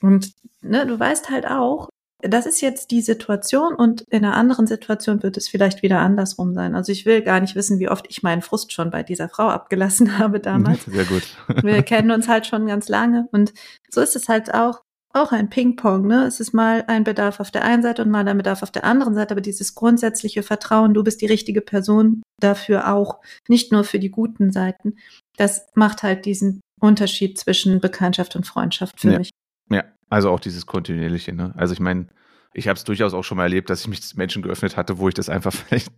Und 0.00 0.32
ne, 0.62 0.86
du 0.86 0.98
weißt 0.98 1.28
halt 1.28 1.46
auch, 1.46 1.88
das 2.22 2.46
ist 2.46 2.60
jetzt 2.60 2.90
die 2.90 3.00
Situation 3.00 3.74
und 3.74 4.02
in 4.02 4.24
einer 4.24 4.36
anderen 4.36 4.66
Situation 4.66 5.22
wird 5.22 5.36
es 5.36 5.48
vielleicht 5.48 5.82
wieder 5.82 6.00
andersrum 6.00 6.54
sein. 6.54 6.74
Also 6.74 6.92
ich 6.92 7.06
will 7.06 7.22
gar 7.22 7.40
nicht 7.40 7.54
wissen, 7.54 7.78
wie 7.78 7.88
oft 7.88 8.06
ich 8.08 8.22
meinen 8.22 8.42
Frust 8.42 8.72
schon 8.72 8.90
bei 8.90 9.02
dieser 9.02 9.28
Frau 9.28 9.48
abgelassen 9.48 10.18
habe 10.18 10.40
damals. 10.40 10.84
Sehr 10.84 11.04
gut. 11.04 11.22
Wir 11.62 11.82
kennen 11.82 12.10
uns 12.10 12.28
halt 12.28 12.46
schon 12.46 12.66
ganz 12.66 12.88
lange 12.88 13.28
und 13.32 13.52
so 13.90 14.00
ist 14.00 14.16
es 14.16 14.28
halt 14.28 14.52
auch 14.54 14.82
auch 15.12 15.32
ein 15.32 15.50
Ping-Pong, 15.50 16.06
ne? 16.06 16.24
Es 16.26 16.38
ist 16.40 16.52
mal 16.52 16.84
ein 16.86 17.04
Bedarf 17.04 17.40
auf 17.40 17.50
der 17.50 17.64
einen 17.64 17.82
Seite 17.82 18.02
und 18.02 18.10
mal 18.10 18.26
ein 18.26 18.36
Bedarf 18.36 18.62
auf 18.62 18.70
der 18.70 18.84
anderen 18.84 19.14
Seite, 19.14 19.32
aber 19.32 19.40
dieses 19.40 19.74
grundsätzliche 19.74 20.42
Vertrauen, 20.42 20.94
du 20.94 21.02
bist 21.02 21.20
die 21.20 21.26
richtige 21.26 21.60
Person 21.60 22.22
dafür 22.40 22.94
auch, 22.94 23.20
nicht 23.48 23.72
nur 23.72 23.84
für 23.84 23.98
die 23.98 24.10
guten 24.10 24.52
Seiten. 24.52 24.96
Das 25.36 25.66
macht 25.74 26.02
halt 26.02 26.24
diesen 26.26 26.60
Unterschied 26.80 27.38
zwischen 27.38 27.80
Bekanntschaft 27.80 28.36
und 28.36 28.46
Freundschaft 28.46 29.00
für 29.00 29.12
Ja. 29.12 29.18
mich. 29.18 29.30
Ja, 29.68 29.84
also 30.08 30.30
auch 30.30 30.40
dieses 30.40 30.66
kontinuierliche, 30.66 31.32
ne? 31.32 31.52
Also 31.56 31.72
ich 31.74 31.80
meine, 31.80 32.06
ich 32.54 32.68
habe 32.68 32.76
es 32.76 32.84
durchaus 32.84 33.14
auch 33.14 33.22
schon 33.24 33.36
mal 33.36 33.44
erlebt, 33.44 33.70
dass 33.70 33.82
ich 33.82 33.88
mich 33.88 34.14
Menschen 34.16 34.42
geöffnet 34.42 34.76
hatte, 34.76 34.98
wo 34.98 35.08
ich 35.08 35.14
das 35.14 35.28
einfach 35.28 35.52
vielleicht, 35.52 35.92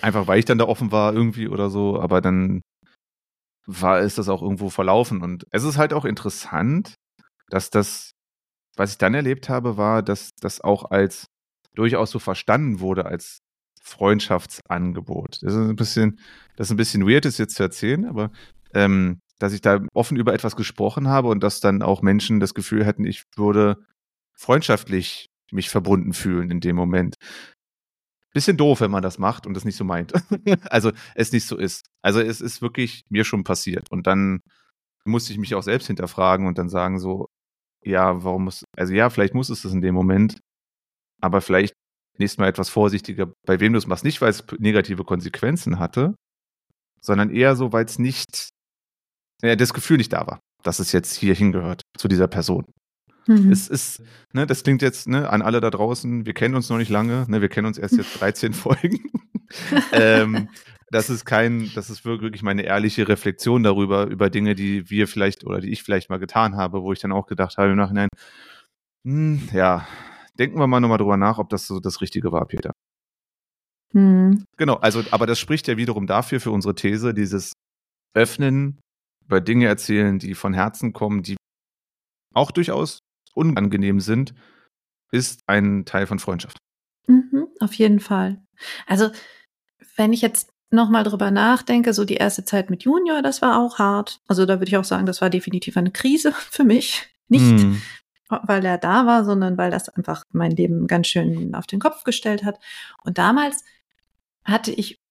einfach 0.00 0.26
weil 0.26 0.38
ich 0.38 0.44
dann 0.44 0.58
da 0.58 0.64
offen 0.66 0.90
war 0.92 1.12
irgendwie 1.14 1.48
oder 1.48 1.70
so, 1.70 2.00
aber 2.00 2.20
dann 2.20 2.60
war 3.66 4.00
ist 4.00 4.18
das 4.18 4.28
auch 4.28 4.42
irgendwo 4.42 4.68
verlaufen. 4.70 5.22
Und 5.22 5.46
es 5.50 5.62
ist 5.62 5.78
halt 5.78 5.92
auch 5.92 6.04
interessant, 6.04 6.94
dass 7.48 7.70
das, 7.70 8.10
was 8.76 8.92
ich 8.92 8.98
dann 8.98 9.14
erlebt 9.14 9.48
habe, 9.48 9.76
war, 9.76 10.02
dass 10.02 10.30
das 10.40 10.60
auch 10.60 10.90
als 10.90 11.26
durchaus 11.74 12.10
so 12.10 12.18
verstanden 12.18 12.80
wurde 12.80 13.06
als 13.06 13.40
Freundschaftsangebot. 13.82 15.42
Das 15.42 15.54
ist 15.54 15.58
ein 15.58 15.76
bisschen, 15.76 16.20
das 16.56 16.68
ist 16.68 16.72
ein 16.72 16.76
bisschen 16.76 17.06
weird, 17.06 17.24
das 17.24 17.38
jetzt 17.38 17.56
zu 17.56 17.62
erzählen, 17.62 18.04
aber 18.04 18.30
ähm, 18.74 19.20
dass 19.38 19.52
ich 19.52 19.60
da 19.60 19.80
offen 19.92 20.16
über 20.16 20.32
etwas 20.34 20.54
gesprochen 20.54 21.08
habe 21.08 21.28
und 21.28 21.42
dass 21.42 21.60
dann 21.60 21.82
auch 21.82 22.00
Menschen 22.00 22.38
das 22.38 22.54
Gefühl 22.54 22.84
hätten, 22.86 23.04
ich 23.04 23.24
würde 23.36 23.76
freundschaftlich 24.34 25.30
mich 25.50 25.68
verbunden 25.68 26.12
fühlen 26.12 26.50
in 26.50 26.60
dem 26.60 26.76
Moment. 26.76 27.16
Bisschen 28.32 28.56
doof, 28.56 28.80
wenn 28.80 28.90
man 28.90 29.02
das 29.02 29.18
macht 29.18 29.46
und 29.46 29.54
das 29.54 29.64
nicht 29.64 29.76
so 29.76 29.84
meint. 29.84 30.12
also 30.70 30.92
es 31.14 31.32
nicht 31.32 31.46
so 31.46 31.58
ist. 31.58 31.84
Also 32.02 32.20
es 32.20 32.40
ist 32.40 32.62
wirklich 32.62 33.04
mir 33.10 33.24
schon 33.24 33.44
passiert. 33.44 33.90
Und 33.90 34.06
dann 34.06 34.40
musste 35.04 35.32
ich 35.32 35.38
mich 35.38 35.54
auch 35.54 35.62
selbst 35.62 35.88
hinterfragen 35.88 36.46
und 36.46 36.56
dann 36.56 36.68
sagen 36.68 36.98
so, 36.98 37.28
ja, 37.84 38.22
warum 38.24 38.44
muss, 38.44 38.64
also 38.76 38.92
ja, 38.92 39.10
vielleicht 39.10 39.34
muss 39.34 39.50
es 39.50 39.62
das 39.62 39.72
in 39.72 39.80
dem 39.80 39.94
Moment, 39.94 40.38
aber 41.20 41.40
vielleicht 41.40 41.74
nächstes 42.18 42.38
Mal 42.38 42.48
etwas 42.48 42.68
vorsichtiger, 42.68 43.32
bei 43.46 43.60
wem 43.60 43.72
du 43.72 43.78
es 43.78 43.86
machst. 43.86 44.04
Nicht, 44.04 44.20
weil 44.20 44.30
es 44.30 44.44
negative 44.58 45.04
Konsequenzen 45.04 45.78
hatte, 45.78 46.14
sondern 47.00 47.30
eher 47.30 47.56
so, 47.56 47.72
weil 47.72 47.84
es 47.84 47.98
nicht, 47.98 48.50
ja, 49.42 49.56
das 49.56 49.74
Gefühl 49.74 49.96
nicht 49.96 50.12
da 50.12 50.26
war, 50.26 50.40
dass 50.62 50.78
es 50.78 50.92
jetzt 50.92 51.14
hier 51.14 51.34
hingehört, 51.34 51.82
zu 51.98 52.08
dieser 52.08 52.28
Person. 52.28 52.64
Mhm. 53.26 53.52
Es 53.52 53.68
ist, 53.68 54.02
ne, 54.32 54.46
das 54.46 54.62
klingt 54.62 54.82
jetzt 54.82 55.08
ne, 55.08 55.28
an 55.30 55.42
alle 55.42 55.60
da 55.60 55.70
draußen, 55.70 56.26
wir 56.26 56.34
kennen 56.34 56.54
uns 56.54 56.68
noch 56.68 56.78
nicht 56.78 56.90
lange, 56.90 57.24
ne, 57.28 57.40
wir 57.40 57.48
kennen 57.48 57.66
uns 57.66 57.78
erst 57.78 57.96
jetzt 57.96 58.20
13 58.20 58.52
Folgen. 58.52 59.10
ähm, 59.92 60.48
das 60.90 61.08
ist 61.08 61.24
kein, 61.24 61.70
das 61.74 61.88
ist 61.88 62.04
wirklich 62.04 62.42
meine 62.42 62.62
ehrliche 62.62 63.08
Reflexion 63.08 63.62
darüber, 63.62 64.06
über 64.06 64.28
Dinge, 64.28 64.54
die 64.54 64.90
wir 64.90 65.08
vielleicht 65.08 65.44
oder 65.44 65.60
die 65.60 65.70
ich 65.70 65.82
vielleicht 65.82 66.10
mal 66.10 66.18
getan 66.18 66.56
habe, 66.56 66.82
wo 66.82 66.92
ich 66.92 67.00
dann 67.00 67.12
auch 67.12 67.26
gedacht 67.26 67.56
habe 67.56 67.70
im 67.70 67.76
Nachhinein, 67.76 68.08
hm, 69.06 69.48
ja, 69.52 69.86
denken 70.38 70.58
wir 70.58 70.66
mal 70.66 70.80
nochmal 70.80 70.98
drüber 70.98 71.16
nach, 71.16 71.38
ob 71.38 71.48
das 71.48 71.66
so 71.66 71.80
das 71.80 72.00
Richtige 72.00 72.32
war, 72.32 72.46
Peter. 72.46 72.72
Mhm. 73.94 74.44
Genau, 74.56 74.76
also, 74.76 75.02
aber 75.10 75.26
das 75.26 75.38
spricht 75.38 75.68
ja 75.68 75.76
wiederum 75.76 76.06
dafür, 76.06 76.40
für 76.40 76.50
unsere 76.50 76.74
These, 76.74 77.14
dieses 77.14 77.52
Öffnen, 78.14 78.80
über 79.24 79.40
Dinge 79.40 79.66
erzählen, 79.66 80.18
die 80.18 80.34
von 80.34 80.52
Herzen 80.52 80.92
kommen, 80.92 81.22
die 81.22 81.36
auch 82.34 82.50
durchaus 82.50 82.98
unangenehm 83.34 84.00
sind, 84.00 84.34
ist 85.10 85.40
ein 85.46 85.84
Teil 85.84 86.06
von 86.06 86.18
Freundschaft. 86.18 86.58
Mhm, 87.06 87.48
auf 87.60 87.74
jeden 87.74 88.00
Fall. 88.00 88.42
Also, 88.86 89.10
wenn 89.96 90.12
ich 90.12 90.22
jetzt 90.22 90.50
nochmal 90.70 91.04
drüber 91.04 91.30
nachdenke, 91.30 91.92
so 91.92 92.04
die 92.04 92.14
erste 92.14 92.44
Zeit 92.44 92.70
mit 92.70 92.84
Junior, 92.84 93.20
das 93.20 93.42
war 93.42 93.58
auch 93.58 93.78
hart. 93.78 94.20
Also 94.26 94.46
da 94.46 94.54
würde 94.54 94.68
ich 94.68 94.76
auch 94.78 94.84
sagen, 94.84 95.04
das 95.04 95.20
war 95.20 95.28
definitiv 95.28 95.76
eine 95.76 95.90
Krise 95.90 96.32
für 96.50 96.64
mich. 96.64 97.06
Nicht, 97.28 97.42
Hm. 97.42 97.82
weil 98.28 98.64
er 98.64 98.78
da 98.78 99.04
war, 99.06 99.24
sondern 99.24 99.58
weil 99.58 99.70
das 99.70 99.88
einfach 99.90 100.24
mein 100.32 100.50
Leben 100.52 100.86
ganz 100.86 101.08
schön 101.08 101.54
auf 101.54 101.66
den 101.66 101.80
Kopf 101.80 102.04
gestellt 102.04 102.44
hat. 102.44 102.58
Und 103.04 103.18
damals 103.18 103.64
hatte 104.44 104.70
ich 104.70 105.01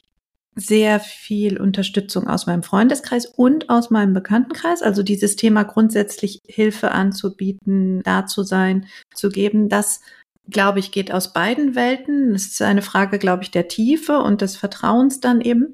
sehr 0.56 1.00
viel 1.00 1.60
Unterstützung 1.60 2.28
aus 2.28 2.46
meinem 2.46 2.64
Freundeskreis 2.64 3.26
und 3.26 3.70
aus 3.70 3.90
meinem 3.90 4.14
Bekanntenkreis. 4.14 4.82
Also 4.82 5.02
dieses 5.04 5.36
Thema 5.36 5.64
grundsätzlich 5.64 6.40
Hilfe 6.48 6.92
anzubieten, 6.92 8.02
da 8.04 8.26
zu 8.26 8.44
sein, 8.44 8.88
zu 9.14 9.30
geben, 9.30 9.70
das 9.70 10.02
glaube 10.50 10.80
ich, 10.80 10.92
geht 10.92 11.12
aus 11.14 11.34
beiden 11.34 11.76
Welten. 11.76 12.34
Es 12.36 12.48
ist 12.48 12.62
eine 12.62 12.82
Frage, 12.82 13.20
glaube 13.20 13.44
ich, 13.44 13.52
der 13.52 13.68
Tiefe 13.68 14.20
und 14.20 14.42
des 14.42 14.58
Vertrauens 14.58 15.20
dann 15.20 15.40
eben. 15.40 15.74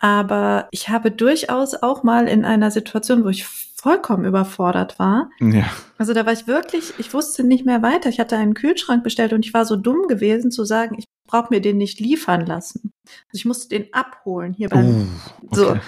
Aber 0.00 0.68
ich 0.70 0.88
habe 0.88 1.10
durchaus 1.10 1.74
auch 1.74 2.02
mal 2.02 2.28
in 2.28 2.44
einer 2.44 2.70
Situation, 2.70 3.24
wo 3.24 3.28
ich 3.28 3.46
vollkommen 3.84 4.24
überfordert 4.24 4.98
war. 4.98 5.28
Ja. 5.40 5.66
Also 5.98 6.14
da 6.14 6.24
war 6.24 6.32
ich 6.32 6.46
wirklich, 6.46 6.94
ich 6.96 7.12
wusste 7.12 7.44
nicht 7.44 7.66
mehr 7.66 7.82
weiter. 7.82 8.08
Ich 8.08 8.18
hatte 8.18 8.38
einen 8.38 8.54
Kühlschrank 8.54 9.04
bestellt 9.04 9.34
und 9.34 9.44
ich 9.44 9.52
war 9.52 9.66
so 9.66 9.76
dumm 9.76 10.08
gewesen 10.08 10.50
zu 10.50 10.64
sagen, 10.64 10.96
ich 10.98 11.04
brauche 11.26 11.52
mir 11.52 11.60
den 11.60 11.76
nicht 11.76 12.00
liefern 12.00 12.46
lassen. 12.46 12.92
Also 13.04 13.34
ich 13.34 13.44
musste 13.44 13.68
den 13.68 13.92
abholen 13.92 14.54
hier 14.54 14.70
beim 14.70 14.86
Uh, 14.86 15.06
so 15.54 15.70
okay. 15.72 15.80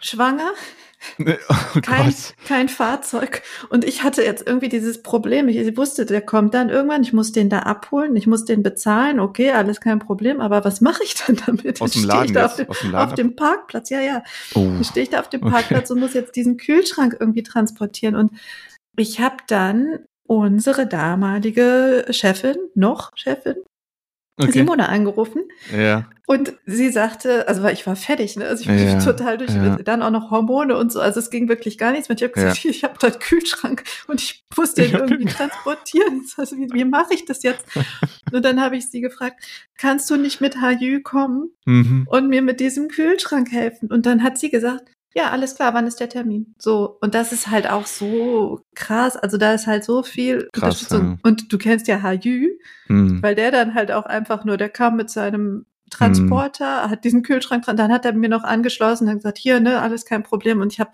schwanger, 0.00 0.50
Oh 1.48 1.80
kein, 1.80 2.14
kein 2.46 2.68
Fahrzeug. 2.68 3.42
Und 3.68 3.84
ich 3.84 4.02
hatte 4.02 4.22
jetzt 4.22 4.46
irgendwie 4.46 4.68
dieses 4.68 5.02
Problem. 5.02 5.48
Ich 5.48 5.76
wusste, 5.76 6.04
der 6.06 6.20
kommt 6.20 6.54
dann 6.54 6.68
irgendwann. 6.68 7.02
Ich 7.02 7.12
muss 7.12 7.32
den 7.32 7.48
da 7.48 7.60
abholen. 7.60 8.16
Ich 8.16 8.26
muss 8.26 8.44
den 8.44 8.62
bezahlen. 8.62 9.20
Okay, 9.20 9.50
alles 9.52 9.80
kein 9.80 9.98
Problem. 9.98 10.40
Aber 10.40 10.64
was 10.64 10.80
mache 10.80 11.02
ich 11.04 11.14
dann 11.14 11.36
damit? 11.46 11.80
Aus 11.80 11.92
dem 11.92 12.04
Laden 12.04 12.26
ich 12.26 12.32
da 12.32 12.46
auf 12.46 12.56
dem, 12.56 12.68
Aus 12.68 12.80
dem 12.80 12.92
Laden 12.92 13.08
auf 13.08 13.14
dem 13.14 13.36
Parkplatz. 13.36 13.90
Ja, 13.90 14.00
ja. 14.00 14.22
Oh. 14.54 14.64
Dann 14.64 14.84
stehe 14.84 15.04
ich 15.04 15.10
da 15.10 15.20
auf 15.20 15.28
dem 15.28 15.42
Okay. 15.42 15.52
Parkplatz 15.52 15.90
und 15.90 16.00
muss 16.00 16.14
jetzt 16.14 16.36
diesen 16.36 16.56
Kühlschrank 16.56 17.16
irgendwie 17.18 17.42
transportieren. 17.42 18.14
Und 18.16 18.32
ich 18.96 19.20
habe 19.20 19.36
dann 19.46 20.00
unsere 20.26 20.86
damalige 20.86 22.06
Chefin, 22.10 22.56
noch 22.74 23.10
Chefin, 23.16 23.56
Okay. 24.44 24.52
Simone 24.52 24.88
angerufen 24.88 25.42
Ja. 25.76 26.08
und 26.26 26.54
sie 26.66 26.90
sagte, 26.90 27.46
also 27.48 27.62
weil 27.62 27.74
ich 27.74 27.86
war 27.86 27.96
fertig, 27.96 28.36
ne? 28.36 28.46
Also 28.46 28.62
ich 28.62 28.68
war 28.68 28.74
Ja, 28.76 28.98
total 29.00 29.38
durch, 29.38 29.50
ja. 29.54 29.76
dann 29.76 30.02
auch 30.02 30.10
noch 30.10 30.30
Hormone 30.30 30.76
und 30.76 30.90
so. 30.92 31.00
Also 31.00 31.20
es 31.20 31.30
ging 31.30 31.48
wirklich 31.48 31.78
gar 31.78 31.92
nichts 31.92 32.08
mehr. 32.08 32.16
Ich 32.16 32.22
habe 32.22 32.32
gesagt, 32.32 32.64
ich 32.64 32.84
habe 32.84 32.94
da 33.00 33.08
einen 33.08 33.18
Kühlschrank 33.18 33.84
und 34.06 34.20
ich 34.20 34.44
muss 34.56 34.74
den 34.74 34.86
Ich 34.86 34.92
irgendwie 34.94 35.24
transportieren. 35.32 36.24
Also 36.36 36.56
wie, 36.56 36.68
wie 36.72 36.84
mache 36.84 37.14
ich 37.14 37.24
das 37.24 37.42
jetzt? 37.42 37.66
Und 38.32 38.44
dann 38.44 38.60
habe 38.60 38.76
ich 38.76 38.90
sie 38.90 39.00
gefragt, 39.00 39.44
kannst 39.76 40.08
du 40.10 40.16
nicht 40.16 40.40
mit 40.40 40.60
Hajü 40.60 41.00
kommen 41.00 41.50
Mhm. 41.66 42.06
und 42.10 42.28
mir 42.28 42.42
mit 42.42 42.60
diesem 42.60 42.88
Kühlschrank 42.88 43.52
helfen? 43.52 43.90
Und 43.90 44.06
dann 44.06 44.22
hat 44.22 44.38
sie 44.38 44.50
gesagt, 44.50 44.84
ja, 45.14 45.30
alles 45.30 45.56
klar, 45.56 45.74
wann 45.74 45.86
ist 45.86 45.98
der 46.00 46.08
Termin? 46.08 46.54
So, 46.58 46.98
und 47.00 47.14
das 47.14 47.32
ist 47.32 47.48
halt 47.50 47.68
auch 47.68 47.86
so 47.86 48.60
krass. 48.74 49.16
Also 49.16 49.36
da 49.38 49.52
ist 49.52 49.66
halt 49.66 49.84
so 49.84 50.02
viel 50.02 50.48
Krass, 50.52 50.82
Unterstützung. 50.82 51.10
ja. 51.12 51.18
Und 51.22 51.52
du 51.52 51.58
kennst 51.58 51.88
ja 51.88 52.02
Hajü, 52.02 52.58
Mhm. 52.88 53.22
weil 53.22 53.34
der 53.34 53.50
dann 53.50 53.74
halt 53.74 53.90
auch 53.92 54.06
einfach 54.06 54.44
nur, 54.44 54.56
der 54.56 54.68
kam 54.68 54.96
mit 54.96 55.10
seinem 55.10 55.66
Transporter, 55.90 56.88
hat 56.88 57.04
diesen 57.04 57.22
Kühlschrank 57.22 57.64
dran, 57.64 57.76
dann 57.76 57.92
hat 57.92 58.04
er 58.04 58.12
mir 58.12 58.28
noch 58.28 58.44
angeschlossen 58.44 59.08
und 59.08 59.14
gesagt, 59.16 59.38
hier, 59.38 59.60
ne, 59.60 59.80
alles 59.80 60.04
kein 60.04 60.22
Problem. 60.22 60.60
Und 60.60 60.72
ich 60.72 60.80
habe, 60.80 60.90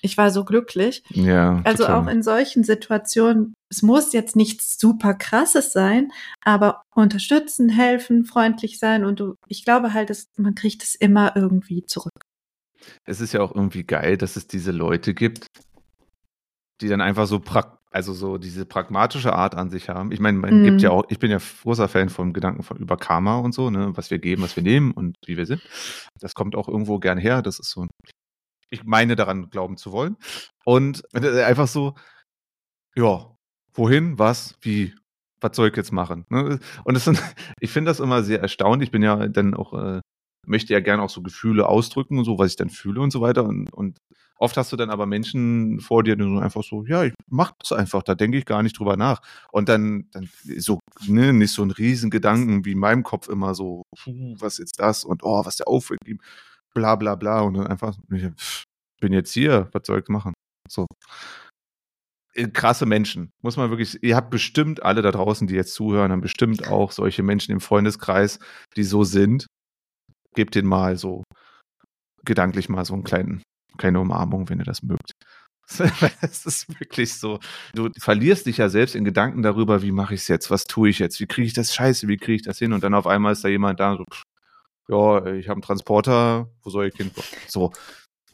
ich 0.00 0.18
war 0.18 0.30
so 0.30 0.44
glücklich. 0.44 1.04
Ja. 1.10 1.60
Also 1.64 1.84
total. 1.84 2.02
auch 2.02 2.06
in 2.08 2.22
solchen 2.24 2.64
Situationen, 2.64 3.54
es 3.70 3.82
muss 3.82 4.12
jetzt 4.12 4.34
nichts 4.36 4.78
super 4.80 5.14
krasses 5.14 5.72
sein, 5.72 6.10
aber 6.44 6.82
unterstützen, 6.94 7.68
helfen, 7.68 8.24
freundlich 8.24 8.78
sein 8.80 9.04
und 9.04 9.20
du, 9.20 9.34
ich 9.46 9.64
glaube 9.64 9.92
halt, 9.94 10.10
dass 10.10 10.26
man 10.36 10.54
kriegt 10.56 10.82
es 10.82 10.94
immer 10.96 11.32
irgendwie 11.36 11.84
zurück. 11.86 12.12
Es 13.04 13.20
ist 13.20 13.32
ja 13.32 13.40
auch 13.40 13.54
irgendwie 13.54 13.84
geil, 13.84 14.16
dass 14.16 14.36
es 14.36 14.46
diese 14.46 14.72
Leute 14.72 15.14
gibt, 15.14 15.46
die 16.80 16.88
dann 16.88 17.00
einfach 17.00 17.26
so 17.26 17.40
also 17.92 18.14
so 18.14 18.38
diese 18.38 18.64
pragmatische 18.64 19.34
Art 19.34 19.54
an 19.54 19.70
sich 19.70 19.88
haben. 19.88 20.12
Ich 20.12 20.20
meine, 20.20 20.38
man 20.38 20.60
mhm. 20.60 20.64
gibt 20.64 20.82
ja 20.82 20.90
auch, 20.90 21.04
ich 21.10 21.18
bin 21.18 21.30
ja 21.30 21.38
großer 21.62 21.88
Fan 21.88 22.08
vom 22.08 22.32
Gedanken 22.32 22.62
von 22.62 22.78
über 22.78 22.96
Karma 22.96 23.36
und 23.36 23.52
so, 23.52 23.70
ne, 23.70 23.92
was 23.94 24.10
wir 24.10 24.18
geben, 24.18 24.42
was 24.42 24.56
wir 24.56 24.62
nehmen 24.62 24.92
und 24.92 25.16
wie 25.26 25.36
wir 25.36 25.46
sind. 25.46 25.62
Das 26.18 26.34
kommt 26.34 26.56
auch 26.56 26.68
irgendwo 26.68 26.98
gern 26.98 27.18
her. 27.18 27.42
Das 27.42 27.58
ist 27.58 27.70
so, 27.70 27.86
ich 28.70 28.84
meine 28.84 29.14
daran 29.14 29.50
glauben 29.50 29.76
zu 29.76 29.92
wollen. 29.92 30.16
Und 30.64 31.02
einfach 31.14 31.68
so, 31.68 31.94
ja, 32.96 33.30
wohin, 33.74 34.18
was, 34.18 34.56
wie, 34.62 34.94
was 35.40 35.54
soll 35.54 35.68
ich 35.68 35.76
jetzt 35.76 35.92
machen? 35.92 36.24
Ne? 36.30 36.58
Und 36.84 36.94
das 36.94 37.04
sind, 37.04 37.22
ich 37.60 37.70
finde 37.70 37.90
das 37.90 38.00
immer 38.00 38.22
sehr 38.22 38.40
erstaunlich. 38.40 38.88
Ich 38.88 38.92
bin 38.92 39.02
ja 39.02 39.28
dann 39.28 39.54
auch, 39.54 39.74
äh, 39.74 40.00
möchte 40.46 40.72
ja 40.72 40.80
gerne 40.80 41.02
auch 41.02 41.10
so 41.10 41.22
Gefühle 41.22 41.68
ausdrücken 41.68 42.18
und 42.18 42.24
so, 42.24 42.38
was 42.38 42.50
ich 42.50 42.56
dann 42.56 42.70
fühle 42.70 43.00
und 43.00 43.12
so 43.12 43.20
weiter. 43.20 43.44
Und, 43.44 43.72
und 43.72 43.98
oft 44.38 44.56
hast 44.56 44.72
du 44.72 44.76
dann 44.76 44.90
aber 44.90 45.06
Menschen 45.06 45.80
vor 45.80 46.02
dir, 46.02 46.16
die 46.16 46.24
so 46.24 46.38
einfach 46.38 46.64
so, 46.64 46.84
ja, 46.84 47.04
ich 47.04 47.14
mach 47.30 47.52
das 47.60 47.72
einfach, 47.72 48.02
da 48.02 48.14
denke 48.14 48.38
ich 48.38 48.44
gar 48.44 48.62
nicht 48.62 48.78
drüber 48.78 48.96
nach. 48.96 49.20
Und 49.52 49.68
dann, 49.68 50.08
dann 50.10 50.28
so, 50.58 50.80
ne, 51.06 51.32
nicht 51.32 51.52
so 51.52 51.62
ein 51.62 51.70
Riesengedanken 51.70 52.64
wie 52.64 52.72
in 52.72 52.78
meinem 52.78 53.04
Kopf 53.04 53.28
immer 53.28 53.54
so, 53.54 53.82
puh, 53.96 54.34
was 54.38 54.58
ist 54.58 54.78
das? 54.78 55.04
Und 55.04 55.22
oh, 55.22 55.44
was 55.44 55.56
der 55.56 55.68
Aufwand 55.68 56.00
gibt, 56.04 56.24
bla 56.74 56.96
bla 56.96 57.14
bla. 57.14 57.42
Und 57.42 57.54
dann 57.54 57.66
einfach, 57.68 57.96
ich 58.10 58.30
bin 59.00 59.12
jetzt 59.12 59.32
hier, 59.32 59.68
was 59.72 59.82
soll 59.86 60.00
ich 60.00 60.08
machen? 60.08 60.34
So. 60.68 60.86
Äh, 62.34 62.48
krasse 62.48 62.86
Menschen, 62.86 63.30
muss 63.42 63.56
man 63.56 63.70
wirklich, 63.70 64.02
ihr 64.02 64.16
habt 64.16 64.30
bestimmt 64.30 64.82
alle 64.82 65.02
da 65.02 65.10
draußen, 65.10 65.46
die 65.46 65.54
jetzt 65.54 65.74
zuhören, 65.74 66.12
haben 66.12 66.22
bestimmt 66.22 66.66
auch 66.66 66.90
solche 66.92 67.22
Menschen 67.22 67.52
im 67.52 67.60
Freundeskreis, 67.60 68.38
die 68.76 68.84
so 68.84 69.04
sind. 69.04 69.46
Gebt 70.34 70.54
denen 70.54 70.68
mal 70.68 70.96
so 70.96 71.22
gedanklich 72.24 72.68
mal 72.68 72.84
so 72.84 72.94
einen 72.94 73.04
kleinen, 73.04 73.42
kleine 73.78 74.00
Umarmung, 74.00 74.48
wenn 74.48 74.58
ihr 74.58 74.64
das 74.64 74.82
mögt. 74.82 75.12
Es 76.20 76.44
ist 76.44 76.68
wirklich 76.80 77.14
so. 77.14 77.38
Du 77.74 77.88
verlierst 77.98 78.46
dich 78.46 78.58
ja 78.58 78.68
selbst 78.68 78.94
in 78.94 79.04
Gedanken 79.04 79.42
darüber, 79.42 79.82
wie 79.82 79.92
mache 79.92 80.14
ich 80.14 80.22
es 80.22 80.28
jetzt, 80.28 80.50
was 80.50 80.64
tue 80.64 80.90
ich 80.90 80.98
jetzt, 80.98 81.20
wie 81.20 81.26
kriege 81.26 81.46
ich 81.46 81.54
das 81.54 81.74
Scheiße, 81.74 82.08
wie 82.08 82.16
kriege 82.16 82.36
ich 82.36 82.42
das 82.42 82.58
hin? 82.58 82.72
Und 82.72 82.84
dann 82.84 82.94
auf 82.94 83.06
einmal 83.06 83.32
ist 83.32 83.44
da 83.44 83.48
jemand 83.48 83.80
da, 83.80 83.96
so, 83.96 84.04
pff, 84.04 84.22
ja, 84.88 85.26
ich 85.34 85.48
habe 85.48 85.56
einen 85.56 85.62
Transporter, 85.62 86.50
wo 86.62 86.70
soll 86.70 86.88
ich 86.88 86.96
hin? 86.96 87.10
So, 87.48 87.72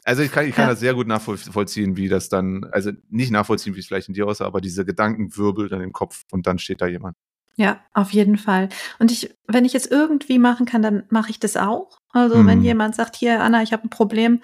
also 0.03 0.23
ich 0.23 0.31
kann, 0.31 0.47
ich 0.47 0.55
kann 0.55 0.65
ja. 0.65 0.71
das 0.71 0.79
sehr 0.79 0.93
gut 0.93 1.07
nachvollziehen, 1.07 1.95
wie 1.97 2.09
das 2.09 2.29
dann, 2.29 2.65
also 2.71 2.91
nicht 3.09 3.31
nachvollziehen, 3.31 3.75
wie 3.75 3.79
es 3.79 3.87
vielleicht 3.87 4.07
in 4.07 4.13
dir 4.15 4.27
aussah, 4.27 4.45
aber 4.45 4.61
diese 4.61 4.85
Gedanken 4.85 5.35
wirbelt 5.37 5.71
dann 5.71 5.81
im 5.81 5.93
Kopf 5.93 6.23
und 6.31 6.47
dann 6.47 6.59
steht 6.59 6.81
da 6.81 6.87
jemand. 6.87 7.15
Ja, 7.59 7.81
auf 7.93 8.11
jeden 8.11 8.37
Fall. 8.37 8.69
Und 8.99 9.11
ich, 9.11 9.35
wenn 9.45 9.65
ich 9.65 9.75
es 9.75 9.85
irgendwie 9.85 10.39
machen 10.39 10.65
kann, 10.65 10.81
dann 10.81 11.03
mache 11.09 11.29
ich 11.29 11.41
das 11.41 11.57
auch. 11.57 11.99
Also 12.13 12.37
mhm. 12.37 12.47
wenn 12.47 12.63
jemand 12.63 12.95
sagt, 12.95 13.17
hier 13.17 13.41
Anna, 13.41 13.61
ich 13.61 13.73
habe 13.73 13.83
ein 13.83 13.89
Problem, 13.89 14.39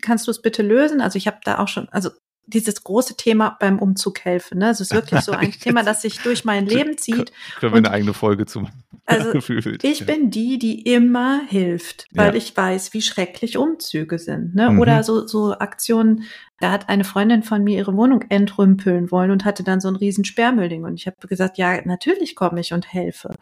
kannst 0.00 0.28
du 0.28 0.30
es 0.30 0.40
bitte 0.40 0.62
lösen? 0.62 1.00
Also 1.00 1.16
ich 1.16 1.26
habe 1.26 1.38
da 1.42 1.58
auch 1.58 1.66
schon, 1.66 1.88
also 1.88 2.10
dieses 2.46 2.84
große 2.84 3.16
Thema 3.16 3.56
beim 3.58 3.80
Umzug 3.80 4.24
helfen. 4.24 4.58
Ne? 4.58 4.70
Es 4.70 4.80
ist 4.80 4.94
wirklich 4.94 5.20
so 5.22 5.32
ein 5.32 5.50
Thema, 5.60 5.82
das 5.82 6.02
sich 6.02 6.20
durch 6.20 6.44
mein 6.44 6.64
Leben 6.64 6.96
zieht. 6.96 7.32
Können 7.58 7.72
wir 7.72 7.78
eine 7.78 7.90
eigene 7.90 8.14
Folge 8.14 8.46
zum 8.46 8.68
also 9.04 9.32
Ich 9.82 10.06
bin 10.06 10.30
die, 10.30 10.58
die 10.60 10.82
immer 10.82 11.40
hilft, 11.48 12.06
weil 12.12 12.30
ja. 12.30 12.34
ich 12.34 12.56
weiß, 12.56 12.94
wie 12.94 13.02
schrecklich 13.02 13.56
Umzüge 13.56 14.20
sind. 14.20 14.54
Ne? 14.54 14.70
Mhm. 14.70 14.78
Oder 14.78 15.02
so, 15.02 15.26
so 15.26 15.58
Aktionen, 15.58 16.22
da 16.60 16.70
hat 16.70 16.88
eine 16.88 17.04
Freundin 17.04 17.42
von 17.42 17.64
mir 17.64 17.78
ihre 17.78 17.96
Wohnung 17.96 18.22
entrümpeln 18.28 19.10
wollen 19.10 19.30
und 19.30 19.44
hatte 19.44 19.64
dann 19.64 19.80
so 19.80 19.88
ein 19.88 19.96
riesen 19.96 20.24
Sperrmüllding. 20.24 20.84
Und 20.84 20.94
ich 20.94 21.06
habe 21.06 21.16
gesagt, 21.26 21.58
ja, 21.58 21.80
natürlich 21.84 22.36
komme 22.36 22.60
ich 22.60 22.72
und 22.72 22.92
helfe. 22.92 23.34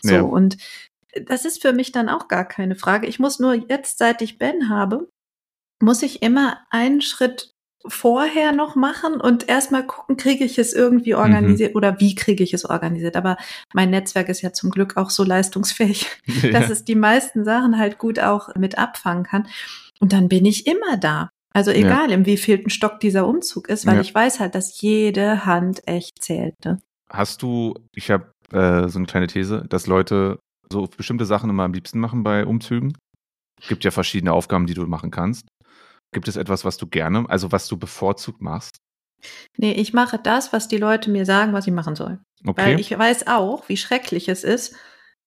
So, 0.00 0.14
ja. 0.14 0.22
und 0.22 0.56
das 1.26 1.44
ist 1.44 1.60
für 1.60 1.72
mich 1.72 1.92
dann 1.92 2.08
auch 2.08 2.28
gar 2.28 2.46
keine 2.46 2.74
Frage. 2.74 3.06
Ich 3.06 3.18
muss 3.18 3.38
nur 3.38 3.54
jetzt, 3.54 3.98
seit 3.98 4.22
ich 4.22 4.38
Ben 4.38 4.70
habe, 4.70 5.08
muss 5.80 6.02
ich 6.02 6.22
immer 6.22 6.58
einen 6.70 7.02
Schritt 7.02 7.52
vorher 7.86 8.52
noch 8.52 8.76
machen 8.76 9.20
und 9.20 9.48
erstmal 9.48 9.84
gucken, 9.84 10.16
kriege 10.16 10.44
ich 10.44 10.58
es 10.58 10.72
irgendwie 10.72 11.12
mhm. 11.12 11.18
organisiert 11.18 11.74
mhm. 11.74 11.76
oder 11.76 12.00
wie 12.00 12.14
kriege 12.14 12.42
ich 12.44 12.54
es 12.54 12.64
organisiert. 12.64 13.16
Aber 13.16 13.36
mein 13.74 13.90
Netzwerk 13.90 14.28
ist 14.28 14.40
ja 14.40 14.52
zum 14.52 14.70
Glück 14.70 14.96
auch 14.96 15.10
so 15.10 15.24
leistungsfähig, 15.24 16.06
ja. 16.42 16.50
dass 16.50 16.70
es 16.70 16.84
die 16.84 16.94
meisten 16.94 17.44
Sachen 17.44 17.78
halt 17.78 17.98
gut 17.98 18.18
auch 18.18 18.54
mit 18.54 18.78
abfangen 18.78 19.24
kann. 19.24 19.48
Und 20.00 20.12
dann 20.12 20.28
bin 20.28 20.46
ich 20.46 20.66
immer 20.66 20.96
da. 20.96 21.30
Also 21.54 21.70
egal, 21.70 22.08
ja. 22.08 22.14
im 22.14 22.26
wievielten 22.26 22.70
Stock 22.70 23.00
dieser 23.00 23.26
Umzug 23.26 23.68
ist, 23.68 23.86
weil 23.86 23.96
ja. 23.96 24.00
ich 24.00 24.14
weiß 24.14 24.40
halt, 24.40 24.54
dass 24.54 24.80
jede 24.80 25.44
Hand 25.44 25.86
echt 25.86 26.22
zählt. 26.22 26.54
Ne? 26.64 26.80
Hast 27.10 27.42
du, 27.42 27.74
ich 27.94 28.10
habe 28.10 28.32
äh, 28.52 28.88
so 28.88 28.98
eine 28.98 29.06
kleine 29.06 29.26
These, 29.26 29.64
dass 29.68 29.86
Leute 29.86 30.38
so 30.70 30.88
bestimmte 30.96 31.26
Sachen 31.26 31.50
immer 31.50 31.64
am 31.64 31.74
liebsten 31.74 32.00
machen 32.00 32.22
bei 32.22 32.46
Umzügen? 32.46 32.96
Gibt 33.68 33.84
ja 33.84 33.90
verschiedene 33.90 34.32
Aufgaben, 34.32 34.66
die 34.66 34.74
du 34.74 34.86
machen 34.86 35.10
kannst. 35.10 35.46
Gibt 36.12 36.28
es 36.28 36.36
etwas, 36.36 36.64
was 36.64 36.76
du 36.76 36.86
gerne, 36.86 37.24
also 37.28 37.52
was 37.52 37.68
du 37.68 37.76
bevorzugt 37.76 38.42
machst? 38.42 38.76
Nee, 39.56 39.72
ich 39.72 39.92
mache 39.92 40.18
das, 40.18 40.52
was 40.52 40.68
die 40.68 40.78
Leute 40.78 41.10
mir 41.10 41.24
sagen, 41.24 41.52
was 41.52 41.66
ich 41.66 41.72
machen 41.72 41.94
soll. 41.94 42.18
Okay. 42.44 42.60
Weil 42.60 42.80
ich 42.80 42.96
weiß 42.96 43.28
auch, 43.28 43.68
wie 43.68 43.76
schrecklich 43.76 44.28
es 44.28 44.42
ist, 44.42 44.74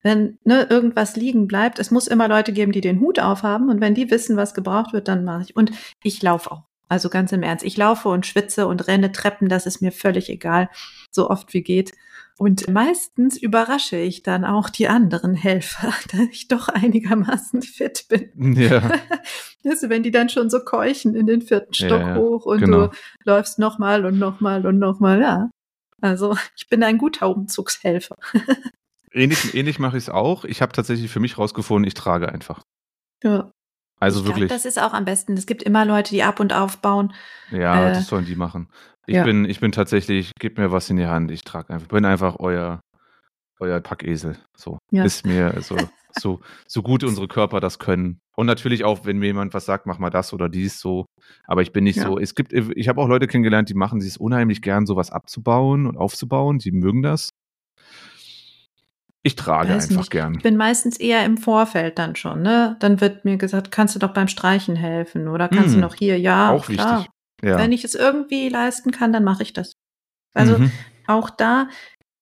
wenn 0.05 0.37
ne, 0.43 0.67
irgendwas 0.69 1.15
liegen 1.15 1.47
bleibt. 1.47 1.79
Es 1.79 1.89
muss 1.89 2.05
immer 2.05 2.27
Leute 2.27 2.53
geben, 2.53 2.71
die 2.71 2.79
den 2.79 2.99
Hut 2.99 3.19
aufhaben 3.19 3.69
und 3.69 3.81
wenn 3.81 3.95
die 3.95 4.11
wissen, 4.11 4.37
was 4.37 4.53
gebraucht 4.53 4.93
wird, 4.93 5.07
dann 5.07 5.25
mache 5.25 5.41
ich. 5.41 5.55
Und 5.55 5.71
ich 6.03 6.21
laufe 6.21 6.51
auch. 6.51 6.63
Also 6.87 7.09
ganz 7.09 7.31
im 7.31 7.41
Ernst. 7.41 7.65
Ich 7.65 7.75
laufe 7.75 8.09
und 8.09 8.27
schwitze 8.27 8.67
und 8.67 8.87
renne 8.87 9.11
Treppen, 9.11 9.49
das 9.49 9.65
ist 9.65 9.81
mir 9.81 9.91
völlig 9.91 10.29
egal, 10.29 10.69
so 11.09 11.31
oft 11.31 11.51
wie 11.55 11.63
geht. 11.63 11.93
Und 12.37 12.69
meistens 12.69 13.35
überrasche 13.35 13.97
ich 13.97 14.21
dann 14.21 14.45
auch 14.45 14.69
die 14.69 14.87
anderen 14.87 15.33
Helfer, 15.33 15.91
dass 16.11 16.27
ich 16.29 16.47
doch 16.47 16.69
einigermaßen 16.69 17.63
fit 17.63 18.05
bin. 18.07 18.53
Ja. 18.53 18.91
Also 19.67 19.89
wenn 19.89 20.03
die 20.03 20.11
dann 20.11 20.29
schon 20.29 20.51
so 20.51 20.59
keuchen 20.59 21.15
in 21.15 21.25
den 21.25 21.41
vierten 21.41 21.73
Stock 21.73 21.99
ja, 21.99 22.09
ja. 22.09 22.15
hoch 22.17 22.45
und 22.45 22.59
genau. 22.59 22.85
du 22.85 22.95
läufst 23.23 23.57
nochmal 23.57 24.05
und 24.05 24.19
nochmal 24.19 24.63
und 24.67 24.77
nochmal, 24.77 25.19
ja. 25.19 25.49
Also 26.01 26.37
ich 26.55 26.69
bin 26.69 26.83
ein 26.83 26.99
guter 26.99 27.27
Umzugshelfer. 27.27 28.15
ähnlich 29.15 29.55
ähnlich 29.55 29.79
mache 29.79 29.97
ich 29.97 30.03
es 30.03 30.09
auch. 30.09 30.45
Ich 30.45 30.61
habe 30.61 30.73
tatsächlich 30.73 31.11
für 31.11 31.19
mich 31.19 31.37
rausgefunden, 31.37 31.87
ich 31.87 31.93
trage 31.93 32.29
einfach. 32.29 32.61
Ja. 33.23 33.51
Also 33.99 34.21
ich 34.21 34.27
wirklich. 34.27 34.47
Glaub, 34.47 34.57
das 34.57 34.65
ist 34.65 34.79
auch 34.79 34.93
am 34.93 35.05
besten. 35.05 35.33
Es 35.33 35.45
gibt 35.45 35.63
immer 35.63 35.85
Leute, 35.85 36.11
die 36.11 36.23
ab 36.23 36.39
und 36.39 36.53
aufbauen. 36.53 37.13
Ja, 37.51 37.89
äh, 37.89 37.93
das 37.93 38.07
sollen 38.07 38.25
die 38.25 38.35
machen. 38.35 38.69
Ich 39.07 39.15
ja. 39.15 39.23
bin, 39.23 39.45
ich 39.45 39.59
bin 39.59 39.71
tatsächlich, 39.71 40.31
gebt 40.39 40.57
mir 40.57 40.71
was 40.71 40.89
in 40.89 40.97
die 40.97 41.05
Hand, 41.05 41.31
ich 41.31 41.43
trage 41.43 41.73
einfach, 41.73 41.87
bin 41.87 42.05
einfach 42.05 42.37
euer, 42.39 42.81
euer 43.59 43.79
Packesel. 43.79 44.37
So. 44.57 44.79
Ja. 44.91 45.03
Ist 45.03 45.25
mir 45.25 45.61
so, 45.61 45.77
so, 46.11 46.41
so 46.67 46.81
gut 46.81 47.03
unsere 47.03 47.27
Körper 47.27 47.59
das 47.59 47.79
können. 47.79 48.19
Und 48.35 48.47
natürlich 48.47 48.83
auch, 48.83 49.05
wenn 49.05 49.19
mir 49.19 49.27
jemand 49.27 49.53
was 49.53 49.65
sagt, 49.65 49.85
mach 49.85 49.99
mal 49.99 50.09
das 50.09 50.33
oder 50.33 50.49
dies 50.49 50.79
so. 50.79 51.05
Aber 51.45 51.61
ich 51.61 51.71
bin 51.71 51.83
nicht 51.83 51.97
ja. 51.97 52.05
so. 52.05 52.19
Es 52.19 52.35
gibt, 52.35 52.51
ich 52.51 52.89
habe 52.89 53.01
auch 53.01 53.07
Leute 53.07 53.27
kennengelernt, 53.27 53.69
die 53.69 53.75
machen 53.75 53.99
es 53.99 54.17
unheimlich 54.17 54.61
gern, 54.61 54.85
sowas 54.85 55.11
abzubauen 55.11 55.85
und 55.87 55.97
aufzubauen. 55.97 56.57
Die 56.57 56.71
mögen 56.71 57.01
das. 57.01 57.29
Ich 59.25 59.35
trage 59.35 59.69
Weiß 59.69 59.85
einfach 59.89 60.01
nicht. 60.01 60.11
gern. 60.11 60.35
Ich 60.35 60.43
bin 60.43 60.55
meistens 60.55 60.97
eher 60.97 61.25
im 61.25 61.37
Vorfeld 61.37 61.97
dann 61.97 62.15
schon, 62.15 62.43
ne? 62.43 62.77
Dann 62.79 63.01
wird 63.01 63.25
mir 63.25 63.37
gesagt, 63.37 63.71
kannst 63.71 63.95
du 63.95 63.99
doch 63.99 64.13
beim 64.13 64.27
Streichen 64.27 64.75
helfen 64.75 65.27
oder 65.27 65.49
kannst 65.49 65.69
hm, 65.69 65.75
du 65.75 65.79
noch 65.79 65.95
hier, 65.95 66.19
ja. 66.19 66.51
Auch 66.51 66.67
klar. 66.67 66.99
wichtig. 66.99 67.11
Ja. 67.43 67.57
Wenn 67.57 67.71
ich 67.71 67.83
es 67.83 67.95
irgendwie 67.95 68.49
leisten 68.49 68.91
kann, 68.91 69.11
dann 69.11 69.23
mache 69.23 69.41
ich 69.41 69.51
das. 69.51 69.73
Also 70.35 70.59
mhm. 70.59 70.71
auch 71.07 71.31
da, 71.31 71.69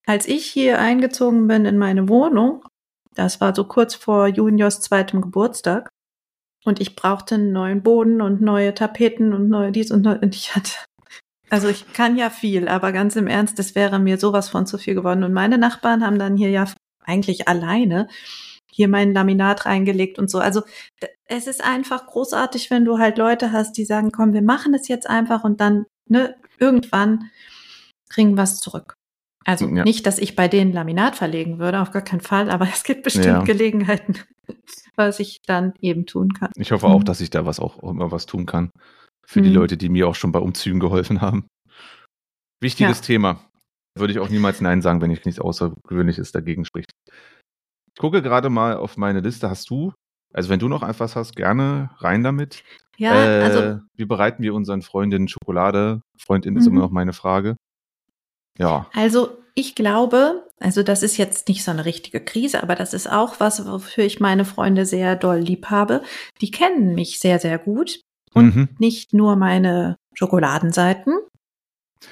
als 0.06 0.30
ich 0.30 0.46
hier 0.46 0.80
eingezogen 0.80 1.46
bin 1.48 1.66
in 1.66 1.78
meine 1.78 2.08
Wohnung, 2.08 2.64
das 3.16 3.42
war 3.42 3.54
so 3.54 3.66
kurz 3.66 3.96
vor 3.96 4.28
Juniors 4.28 4.80
zweitem 4.80 5.20
Geburtstag, 5.20 5.90
und 6.64 6.80
ich 6.80 6.96
brauchte 6.96 7.36
einen 7.36 7.52
neuen 7.52 7.84
Boden 7.84 8.22
und 8.22 8.40
neue 8.40 8.74
Tapeten 8.74 9.34
und 9.34 9.50
neue 9.50 9.74
dies 9.74 9.92
und 9.92 10.04
neu, 10.04 10.18
und 10.22 10.34
ich 10.34 10.56
hatte, 10.56 10.72
also 11.50 11.68
ich 11.68 11.92
kann 11.92 12.16
ja 12.16 12.30
viel, 12.30 12.70
aber 12.70 12.94
ganz 12.94 13.18
im 13.18 13.28
Ernst, 13.28 13.60
das 13.60 13.76
wäre 13.76 14.00
mir 14.00 14.18
sowas 14.18 14.48
von 14.48 14.66
zu 14.66 14.78
viel 14.78 14.96
geworden. 14.96 15.26
Und 15.26 15.34
meine 15.34 15.58
Nachbarn 15.58 16.06
haben 16.06 16.18
dann 16.18 16.38
hier 16.38 16.50
ja 16.50 16.66
eigentlich 17.06 17.48
alleine 17.48 18.08
hier 18.72 18.88
mein 18.88 19.14
Laminat 19.14 19.66
reingelegt 19.66 20.18
und 20.18 20.30
so. 20.30 20.40
Also 20.40 20.64
es 21.26 21.48
ist 21.48 21.64
einfach 21.64 22.08
großartig, 22.08 22.72
wenn 22.72 22.86
du 22.86 22.98
halt 22.98 23.18
Leute 23.18 23.52
hast, 23.52 23.78
die 23.78 23.86
sagen, 23.86 24.12
komm, 24.12 24.34
wir 24.34 24.42
machen 24.42 24.74
es 24.74 24.88
jetzt 24.88 25.08
einfach 25.08 25.44
und 25.44 25.62
dann 25.62 25.86
ne, 26.10 26.36
irgendwann 26.58 27.30
kriegen 28.10 28.36
wir 28.36 28.44
es 28.44 28.60
zurück. 28.60 28.96
Also 29.46 29.68
ja. 29.68 29.84
nicht, 29.84 30.06
dass 30.06 30.20
ich 30.20 30.36
bei 30.36 30.48
denen 30.48 30.74
Laminat 30.74 31.16
verlegen 31.16 31.60
würde, 31.60 31.82
auf 31.82 31.92
gar 31.92 32.02
keinen 32.02 32.22
Fall, 32.22 32.50
aber 32.50 32.68
es 32.74 32.84
gibt 32.84 33.04
bestimmt 33.04 33.26
ja. 33.26 33.44
Gelegenheiten, 33.44 34.16
was 34.96 35.20
ich 35.20 35.40
dann 35.46 35.74
eben 35.82 36.06
tun 36.06 36.34
kann. 36.34 36.52
Ich 36.56 36.72
hoffe 36.72 36.88
auch, 36.88 37.00
mhm. 37.00 37.06
dass 37.06 37.22
ich 37.22 37.30
da 37.30 37.46
was 37.46 37.60
auch 37.60 37.82
immer 37.84 38.12
was 38.12 38.26
tun 38.26 38.46
kann. 38.46 38.72
Für 39.26 39.40
mhm. 39.40 39.44
die 39.44 39.50
Leute, 39.52 39.78
die 39.78 39.90
mir 39.90 40.08
auch 40.08 40.16
schon 40.16 40.32
bei 40.32 40.40
Umzügen 40.40 40.80
geholfen 40.80 41.22
haben. 41.22 41.48
Wichtiges 42.62 43.00
ja. 43.00 43.06
Thema. 43.06 43.46
Würde 43.96 44.14
ich 44.14 44.20
auch 44.20 44.30
niemals 44.30 44.62
Nein 44.62 44.82
sagen, 44.82 45.02
wenn 45.02 45.12
ich 45.12 45.26
nichts 45.26 45.40
Außergewöhnliches 45.40 46.32
dagegen 46.32 46.66
spricht. 46.66 46.92
Ich 47.94 48.00
gucke 48.00 48.22
gerade 48.22 48.50
mal 48.50 48.76
auf 48.76 48.98
meine 48.98 49.20
Liste. 49.20 49.50
Hast 49.50 49.70
du, 49.70 49.94
also 50.34 50.50
wenn 50.50 50.60
du 50.60 50.68
noch 50.68 50.82
etwas 50.82 51.16
hast, 51.16 51.36
gerne 51.36 51.92
rein 51.98 52.24
damit. 52.24 52.64
Ja, 52.98 53.14
äh, 53.16 53.44
also. 53.44 53.80
Wie 53.96 54.06
bereiten 54.06 54.42
wir 54.42 54.54
unseren 54.54 54.82
Freundinnen 54.82 55.28
Schokolade? 55.28 56.02
Freundin 56.18 56.58
ist 56.58 56.66
mhm. 56.66 56.74
immer 56.74 56.82
noch 56.82 56.92
meine 56.92 57.14
Frage. 57.14 57.56
Ja. 58.58 58.88
Also 58.94 59.38
ich 59.56 59.76
glaube, 59.76 60.48
also 60.60 60.82
das 60.82 61.04
ist 61.04 61.18
jetzt 61.18 61.48
nicht 61.48 61.64
so 61.64 61.72
eine 61.72 61.86
richtige 61.86 62.20
Krise, 62.20 62.64
aber 62.64 62.76
das 62.76 62.94
ist 62.94 63.12
auch 63.12 63.40
was, 63.40 63.66
wofür 63.68 64.04
ich 64.04 64.20
meine 64.20 64.46
Freunde 64.46 64.86
sehr 64.86 65.16
doll 65.16 65.38
lieb 65.38 65.68
habe. 65.68 66.02
Die 66.42 66.52
kennen 66.52 66.96
mich 66.96 67.20
sehr, 67.20 67.40
sehr 67.40 67.60
gut. 67.60 68.02
Und 68.34 68.56
mhm. 68.56 68.70
nicht 68.80 69.14
nur 69.14 69.36
meine 69.36 69.98
Schokoladenseiten, 70.16 71.14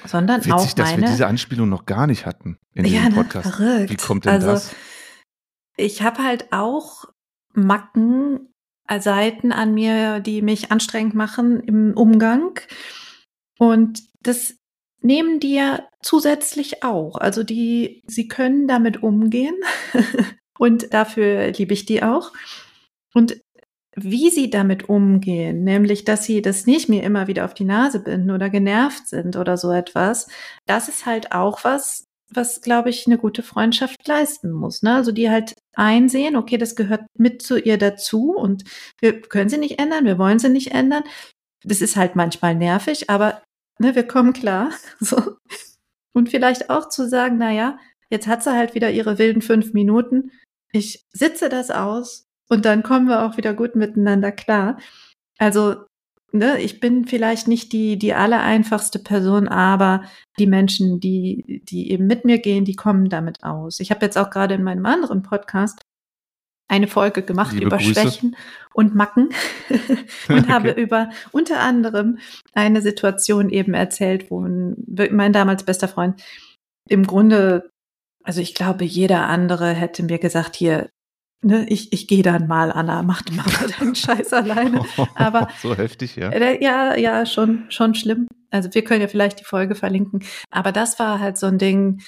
sondern 0.06 0.40
Witzig, 0.40 0.52
auch 0.52 0.72
dass 0.72 0.90
wir 0.90 0.98
meine. 0.98 1.10
diese 1.10 1.26
Anspielung 1.26 1.68
noch 1.68 1.86
gar 1.86 2.06
nicht 2.06 2.26
hatten 2.26 2.58
in 2.74 2.84
diesem 2.84 3.02
ja, 3.02 3.08
ne, 3.08 3.14
Podcast. 3.14 3.54
verrückt. 3.54 3.90
Wie 3.90 3.96
kommt 3.96 4.24
denn 4.24 4.32
also, 4.32 4.48
das? 4.48 4.74
Ich 5.76 6.02
habe 6.02 6.22
halt 6.22 6.52
auch 6.52 7.04
Macken, 7.54 8.52
äh, 8.88 9.00
Seiten 9.00 9.52
an 9.52 9.74
mir, 9.74 10.20
die 10.20 10.42
mich 10.42 10.70
anstrengend 10.70 11.14
machen 11.14 11.60
im 11.60 11.94
Umgang. 11.96 12.58
Und 13.58 14.02
das 14.20 14.54
nehmen 15.00 15.40
die 15.40 15.54
ja 15.54 15.88
zusätzlich 16.02 16.82
auch. 16.82 17.16
Also 17.16 17.42
die, 17.42 18.02
sie 18.06 18.28
können 18.28 18.68
damit 18.68 19.02
umgehen. 19.02 19.54
und 20.58 20.92
dafür 20.92 21.52
liebe 21.52 21.74
ich 21.74 21.84
die 21.84 22.02
auch. 22.02 22.32
Und 23.14 23.41
wie 23.94 24.30
sie 24.30 24.48
damit 24.50 24.88
umgehen, 24.88 25.64
nämlich 25.64 26.04
dass 26.04 26.24
sie 26.24 26.40
das 26.40 26.66
nicht 26.66 26.88
mir 26.88 27.02
immer 27.02 27.26
wieder 27.26 27.44
auf 27.44 27.54
die 27.54 27.64
Nase 27.64 28.00
binden 28.00 28.30
oder 28.30 28.48
genervt 28.48 29.06
sind 29.06 29.36
oder 29.36 29.56
so 29.56 29.70
etwas, 29.70 30.28
das 30.66 30.88
ist 30.88 31.04
halt 31.04 31.32
auch 31.32 31.64
was, 31.64 32.06
was, 32.30 32.62
glaube 32.62 32.88
ich, 32.88 33.06
eine 33.06 33.18
gute 33.18 33.42
Freundschaft 33.42 34.06
leisten 34.08 34.50
muss. 34.50 34.82
Ne? 34.82 34.94
Also 34.94 35.12
die 35.12 35.30
halt 35.30 35.54
einsehen, 35.74 36.36
okay, 36.36 36.56
das 36.56 36.74
gehört 36.76 37.02
mit 37.18 37.42
zu 37.42 37.58
ihr 37.58 37.76
dazu 37.76 38.34
und 38.34 38.64
wir 39.00 39.20
können 39.20 39.50
sie 39.50 39.58
nicht 39.58 39.78
ändern, 39.78 40.06
wir 40.06 40.18
wollen 40.18 40.38
sie 40.38 40.48
nicht 40.48 40.72
ändern. 40.72 41.04
Das 41.64 41.82
ist 41.82 41.96
halt 41.96 42.16
manchmal 42.16 42.54
nervig, 42.54 43.10
aber 43.10 43.42
ne, 43.78 43.94
wir 43.94 44.06
kommen 44.06 44.32
klar. 44.32 44.70
So. 45.00 45.36
Und 46.14 46.28
vielleicht 46.30 46.70
auch 46.70 46.88
zu 46.88 47.08
sagen, 47.08 47.38
na 47.38 47.52
ja, 47.52 47.78
jetzt 48.10 48.26
hat 48.26 48.42
sie 48.42 48.52
halt 48.52 48.74
wieder 48.74 48.90
ihre 48.90 49.18
wilden 49.18 49.42
fünf 49.42 49.72
Minuten. 49.72 50.30
Ich 50.72 51.04
sitze 51.12 51.48
das 51.48 51.70
aus 51.70 52.26
und 52.52 52.66
dann 52.66 52.82
kommen 52.82 53.08
wir 53.08 53.22
auch 53.22 53.38
wieder 53.38 53.54
gut 53.54 53.76
miteinander 53.76 54.30
klar. 54.30 54.78
Also, 55.38 55.86
ne, 56.32 56.60
ich 56.60 56.80
bin 56.80 57.06
vielleicht 57.06 57.48
nicht 57.48 57.72
die, 57.72 57.98
die 57.98 58.12
allereinfachste 58.12 58.98
Person, 58.98 59.48
aber 59.48 60.04
die 60.38 60.46
Menschen, 60.46 61.00
die, 61.00 61.62
die 61.64 61.90
eben 61.90 62.06
mit 62.06 62.26
mir 62.26 62.38
gehen, 62.40 62.66
die 62.66 62.76
kommen 62.76 63.08
damit 63.08 63.42
aus. 63.42 63.80
Ich 63.80 63.90
habe 63.90 64.04
jetzt 64.04 64.18
auch 64.18 64.28
gerade 64.28 64.52
in 64.52 64.62
meinem 64.62 64.84
anderen 64.84 65.22
Podcast 65.22 65.80
eine 66.68 66.88
Folge 66.88 67.22
gemacht 67.22 67.54
Liebe 67.54 67.64
über 67.68 67.78
Grüße. 67.78 67.94
Schwächen 67.94 68.36
und 68.74 68.94
Macken 68.94 69.30
und 70.28 70.48
habe 70.48 70.72
Okay. 70.72 70.82
über 70.82 71.08
unter 71.30 71.58
anderem 71.60 72.18
eine 72.52 72.82
Situation 72.82 73.48
eben 73.48 73.72
erzählt, 73.72 74.30
wo 74.30 74.42
ein, 74.44 74.76
mein 75.10 75.32
damals 75.32 75.64
bester 75.64 75.88
Freund 75.88 76.22
im 76.86 77.06
Grunde, 77.06 77.70
also 78.24 78.42
ich 78.42 78.54
glaube, 78.54 78.84
jeder 78.84 79.26
andere 79.26 79.70
hätte 79.70 80.02
mir 80.02 80.18
gesagt, 80.18 80.54
hier, 80.54 80.90
ne, 81.42 81.66
ich, 81.68 81.92
ich 81.92 82.08
gehe 82.08 82.22
dann 82.22 82.46
mal, 82.46 82.72
Anna, 82.72 83.02
mach, 83.02 83.22
mal 83.32 83.44
deinen 83.78 83.94
Scheiß 83.94 84.32
alleine. 84.32 84.84
Aber 85.14 85.48
so 85.62 85.76
heftig, 85.76 86.16
ja. 86.16 86.30
äh, 86.30 86.62
Ja, 86.62 86.96
ja, 86.96 87.26
schon, 87.26 87.66
schon 87.70 87.94
schlimm. 87.94 88.28
Also 88.50 88.72
wir 88.72 88.84
können 88.84 89.00
ja 89.00 89.08
vielleicht 89.08 89.40
die 89.40 89.44
Folge 89.44 89.74
verlinken. 89.74 90.22
Aber 90.50 90.72
das 90.72 90.98
war 90.98 91.20
halt 91.20 91.38
so 91.38 91.46
ein 91.46 91.58
Ding. 91.58 92.02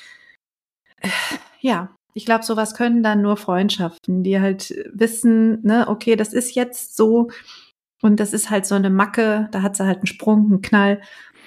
äh, 1.01 1.09
Ja, 1.61 1.95
ich 2.15 2.25
glaube, 2.25 2.45
sowas 2.45 2.75
können 2.75 3.03
dann 3.03 3.23
nur 3.23 3.37
Freundschaften, 3.37 4.23
die 4.23 4.41
halt 4.41 4.73
wissen, 4.93 5.61
ne, 5.63 5.89
okay, 5.89 6.15
das 6.17 6.33
ist 6.33 6.55
jetzt 6.55 6.97
so 6.97 7.29
und 8.03 8.21
das 8.21 8.33
ist 8.33 8.51
halt 8.51 8.67
so 8.67 8.75
eine 8.77 8.91
Macke, 8.91 9.49
da 9.51 9.63
hat 9.63 9.77
sie 9.77 9.85
halt 9.85 9.99
einen 9.99 10.07
Sprung, 10.07 10.47
einen 10.47 10.63
Knall 10.63 11.01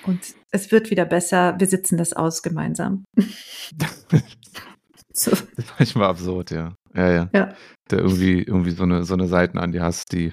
und 0.05 0.19
es 0.51 0.71
wird 0.71 0.89
wieder 0.89 1.05
besser. 1.05 1.55
Wir 1.59 1.67
sitzen 1.67 1.97
das 1.97 2.13
aus 2.13 2.41
gemeinsam. 2.43 3.05
So. 5.17 5.31
Das 5.55 5.65
ist 5.65 5.73
manchmal 5.79 6.09
absurd, 6.09 6.51
ja. 6.51 6.75
Ja, 6.93 7.09
ja. 7.11 7.29
Ja. 7.33 7.55
Da 7.89 7.97
irgendwie, 7.97 8.41
irgendwie 8.43 8.71
so 8.71 8.83
eine, 8.83 9.03
so 9.03 9.13
eine 9.13 9.27
Seiten 9.27 9.57
an 9.57 9.71
dir 9.71 9.83
hast, 9.83 10.11
die, 10.11 10.31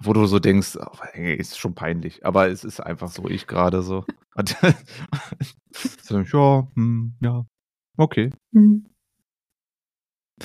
wo 0.00 0.12
du 0.12 0.26
so 0.26 0.38
denkst, 0.38 0.76
oh, 0.76 0.98
ey, 1.12 1.34
ist 1.34 1.58
schon 1.58 1.74
peinlich. 1.74 2.24
Aber 2.26 2.48
es 2.48 2.64
ist 2.64 2.80
einfach 2.80 3.08
so, 3.08 3.28
ich 3.28 3.46
gerade 3.46 3.82
so. 3.82 4.04
Und 4.36 4.56
so, 6.02 6.20
ja, 6.20 6.68
hm, 6.74 7.16
ja, 7.20 7.44
okay. 7.96 8.30
Hm. 8.52 8.86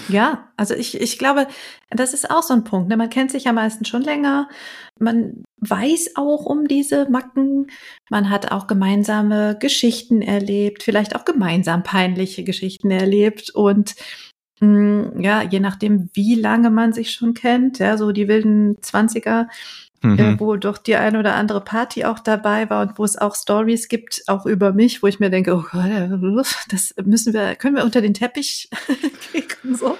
Ja, 0.08 0.52
also 0.58 0.74
ich, 0.74 1.00
ich 1.00 1.20
glaube, 1.20 1.48
das 1.90 2.14
ist 2.14 2.30
auch 2.32 2.44
so 2.44 2.54
ein 2.54 2.64
Punkt. 2.64 2.90
Ne? 2.90 2.98
Man 2.98 3.10
kennt 3.10 3.32
sich 3.32 3.44
ja 3.44 3.54
meistens 3.54 3.88
schon 3.88 4.02
länger. 4.02 4.50
Man 5.00 5.44
weiß 5.58 6.12
auch 6.16 6.46
um 6.46 6.68
diese 6.68 7.10
Macken. 7.10 7.68
Man 8.10 8.30
hat 8.30 8.52
auch 8.52 8.68
gemeinsame 8.68 9.58
Geschichten 9.60 10.22
erlebt, 10.22 10.84
vielleicht 10.84 11.16
auch 11.16 11.26
gemeinsam 11.26 11.84
peinliche 11.84 12.44
Geschichten 12.44 12.92
erlebt. 12.92 13.52
Und 13.52 13.96
mh, 14.62 15.22
ja, 15.22 15.44
je 15.44 15.60
nachdem, 15.60 16.10
wie 16.14 16.36
lange 16.36 16.70
man 16.70 16.94
sich 16.94 17.12
schon 17.12 17.34
kennt, 17.34 17.80
ja, 17.80 17.98
so 17.98 18.12
die 18.12 18.28
wilden 18.28 18.78
Zwanziger, 18.82 19.48
Mhm. 20.02 20.20
äh, 20.20 20.40
wo 20.40 20.56
doch 20.56 20.78
die 20.78 20.96
eine 20.96 21.20
oder 21.20 21.36
andere 21.36 21.62
Party 21.62 22.06
auch 22.06 22.20
dabei 22.20 22.70
war 22.70 22.82
und 22.84 22.98
wo 22.98 23.04
es 23.04 23.18
auch 23.18 23.36
Stories 23.36 23.88
gibt, 23.90 24.24
auch 24.28 24.46
über 24.46 24.72
mich, 24.72 25.04
wo 25.04 25.08
ich 25.08 25.20
mir 25.20 25.30
denke, 25.30 25.54
oh 25.56 25.64
Gott, 25.72 26.48
das 26.70 26.94
müssen 27.04 27.34
wir, 27.34 27.56
können 27.56 27.76
wir 27.76 27.84
unter 27.84 28.02
den 28.02 28.14
Teppich 28.14 28.70
kriegen, 29.32 29.76
so. 29.76 29.98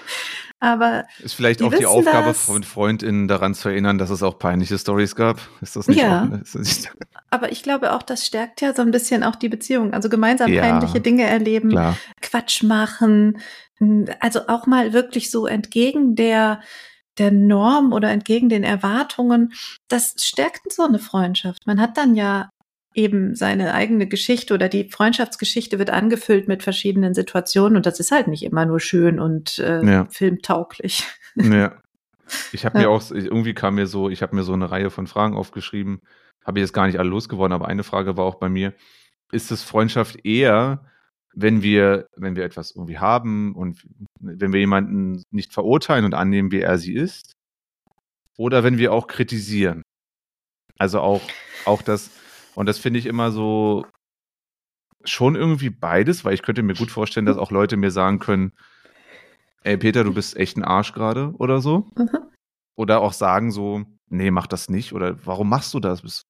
Aber 0.62 1.04
Ist 1.22 1.34
vielleicht 1.34 1.60
Die 1.60 1.64
auch 1.64 1.72
die 1.74 1.86
Aufgabe 1.86 2.28
das. 2.28 2.44
von 2.44 2.62
FreundInnen 2.62 3.28
daran 3.28 3.54
zu 3.54 3.70
erinnern, 3.70 3.96
dass 3.96 4.10
es 4.10 4.22
auch 4.22 4.38
peinliche 4.38 4.78
Stories 4.78 5.14
gab. 5.16 5.40
Ist 5.62 5.76
das 5.76 5.86
nicht 5.88 6.00
Ja. 6.02 6.24
auch, 6.24 6.38
das 6.38 6.54
nicht, 6.54 6.90
Aber 7.30 7.50
ich 7.50 7.62
glaube 7.62 7.92
auch, 7.94 8.02
das 8.02 8.26
stärkt 8.26 8.60
ja 8.60 8.74
so 8.74 8.82
ein 8.82 8.90
bisschen 8.90 9.22
auch 9.24 9.36
die 9.36 9.48
Beziehung. 9.48 9.94
Also 9.94 10.08
gemeinsam 10.10 10.52
Ja. 10.52 10.60
peinliche 10.62 11.00
Dinge 11.00 11.22
erleben, 11.24 11.70
klar. 11.70 11.96
Quatsch 12.20 12.62
machen. 12.62 13.38
Also 14.20 14.48
auch 14.48 14.66
mal 14.66 14.92
wirklich 14.92 15.30
so 15.30 15.46
entgegen 15.46 16.14
der, 16.14 16.60
der 17.20 17.30
Norm 17.30 17.92
oder 17.92 18.10
entgegen 18.10 18.48
den 18.48 18.64
Erwartungen. 18.64 19.52
Das 19.88 20.14
stärkt 20.18 20.72
so 20.72 20.82
eine 20.82 20.98
Freundschaft. 20.98 21.64
Man 21.66 21.80
hat 21.80 21.96
dann 21.96 22.16
ja 22.16 22.50
eben 22.92 23.36
seine 23.36 23.72
eigene 23.74 24.08
Geschichte 24.08 24.52
oder 24.52 24.68
die 24.68 24.88
Freundschaftsgeschichte 24.90 25.78
wird 25.78 25.90
angefüllt 25.90 26.48
mit 26.48 26.64
verschiedenen 26.64 27.14
Situationen 27.14 27.76
und 27.76 27.86
das 27.86 28.00
ist 28.00 28.10
halt 28.10 28.26
nicht 28.26 28.42
immer 28.42 28.66
nur 28.66 28.80
schön 28.80 29.20
und 29.20 29.60
äh, 29.60 29.84
Ja. 29.86 30.06
filmtauglich. 30.10 31.04
Ja. 31.36 31.76
Ich 32.52 32.64
habe 32.64 32.74
Ja. 32.80 32.88
mir 32.88 32.90
auch, 32.90 33.08
irgendwie 33.12 33.54
kam 33.54 33.76
mir 33.76 33.86
so, 33.86 34.08
ich 34.10 34.22
habe 34.22 34.34
mir 34.34 34.42
so 34.42 34.54
eine 34.54 34.72
Reihe 34.72 34.90
von 34.90 35.06
Fragen 35.06 35.36
aufgeschrieben, 35.36 36.00
habe 36.44 36.58
ich 36.58 36.62
jetzt 36.64 36.72
gar 36.72 36.86
nicht 36.88 36.98
alle 36.98 37.10
losgeworden, 37.10 37.52
aber 37.52 37.68
eine 37.68 37.84
Frage 37.84 38.16
war 38.16 38.24
auch 38.24 38.36
bei 38.36 38.48
mir, 38.48 38.74
ist 39.30 39.52
es 39.52 39.62
Freundschaft 39.62 40.24
eher, 40.24 40.84
wenn 41.34 41.62
wir, 41.62 42.06
wenn 42.16 42.36
wir 42.36 42.44
etwas 42.44 42.72
irgendwie 42.72 42.98
haben 42.98 43.54
und 43.54 43.86
wenn 44.20 44.52
wir 44.52 44.60
jemanden 44.60 45.22
nicht 45.30 45.52
verurteilen 45.52 46.04
und 46.04 46.14
annehmen, 46.14 46.50
wie 46.50 46.60
er 46.60 46.78
sie 46.78 46.94
ist, 46.94 47.32
oder 48.36 48.64
wenn 48.64 48.78
wir 48.78 48.92
auch 48.92 49.06
kritisieren? 49.06 49.82
Also 50.78 51.00
auch, 51.00 51.22
auch 51.66 51.82
das, 51.82 52.10
und 52.54 52.66
das 52.66 52.78
finde 52.78 52.98
ich 52.98 53.06
immer 53.06 53.30
so 53.30 53.86
schon 55.04 55.34
irgendwie 55.34 55.70
beides, 55.70 56.24
weil 56.24 56.34
ich 56.34 56.42
könnte 56.42 56.62
mir 56.62 56.74
gut 56.74 56.90
vorstellen, 56.90 57.26
dass 57.26 57.38
auch 57.38 57.50
Leute 57.50 57.76
mir 57.76 57.90
sagen 57.90 58.18
können, 58.18 58.52
ey 59.62 59.76
Peter, 59.76 60.04
du 60.04 60.12
bist 60.12 60.36
echt 60.36 60.56
ein 60.56 60.64
Arsch 60.64 60.92
gerade 60.92 61.32
oder 61.38 61.60
so. 61.60 61.90
Mhm. 61.96 62.30
Oder 62.76 63.00
auch 63.00 63.12
sagen 63.12 63.50
so, 63.50 63.84
nee, 64.08 64.30
mach 64.30 64.46
das 64.46 64.68
nicht 64.68 64.92
oder 64.92 65.24
warum 65.26 65.48
machst 65.48 65.74
du 65.74 65.80
das? 65.80 66.24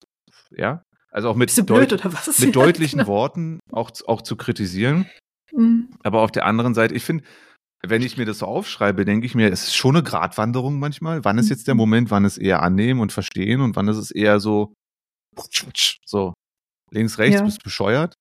Ja? 0.51 0.83
Also 1.13 1.29
auch 1.29 1.35
mit, 1.35 1.55
deut 1.69 1.89
blöd 1.89 2.01
was? 2.05 2.27
mit 2.39 2.47
Ja, 2.47 2.51
deutlichen 2.63 2.99
genau. 2.99 3.09
Worten 3.11 3.59
auch, 3.71 3.91
auch 4.07 4.21
zu 4.21 4.35
kritisieren. 4.35 5.09
Mhm. 5.51 5.89
Aber 6.03 6.21
auf 6.21 6.31
der 6.31 6.45
anderen 6.45 6.73
Seite, 6.73 6.95
ich 6.95 7.03
finde, 7.03 7.23
wenn 7.83 8.01
ich 8.01 8.15
mir 8.17 8.25
das 8.25 8.39
so 8.39 8.45
aufschreibe, 8.45 9.05
denke 9.05 9.25
ich 9.25 9.35
mir, 9.35 9.51
es 9.51 9.63
ist 9.63 9.75
schon 9.75 9.95
eine 9.95 10.03
Gratwanderung 10.03 10.79
manchmal. 10.79 11.25
Wann 11.25 11.37
ist 11.37 11.49
jetzt 11.49 11.67
der 11.67 11.73
Mhm. 11.73 11.79
Moment, 11.79 12.11
wann 12.11 12.25
es 12.25 12.37
eher 12.37 12.61
annehmen 12.61 12.99
und 13.01 13.11
verstehen 13.11 13.59
und 13.61 13.75
wann 13.75 13.87
ist 13.87 13.97
es 13.97 14.11
eher 14.11 14.39
so, 14.39 14.73
so 16.05 16.33
links, 16.91 17.17
rechts, 17.17 17.39
Ja. 17.39 17.45
bist 17.45 17.63
bescheuert? 17.63 18.15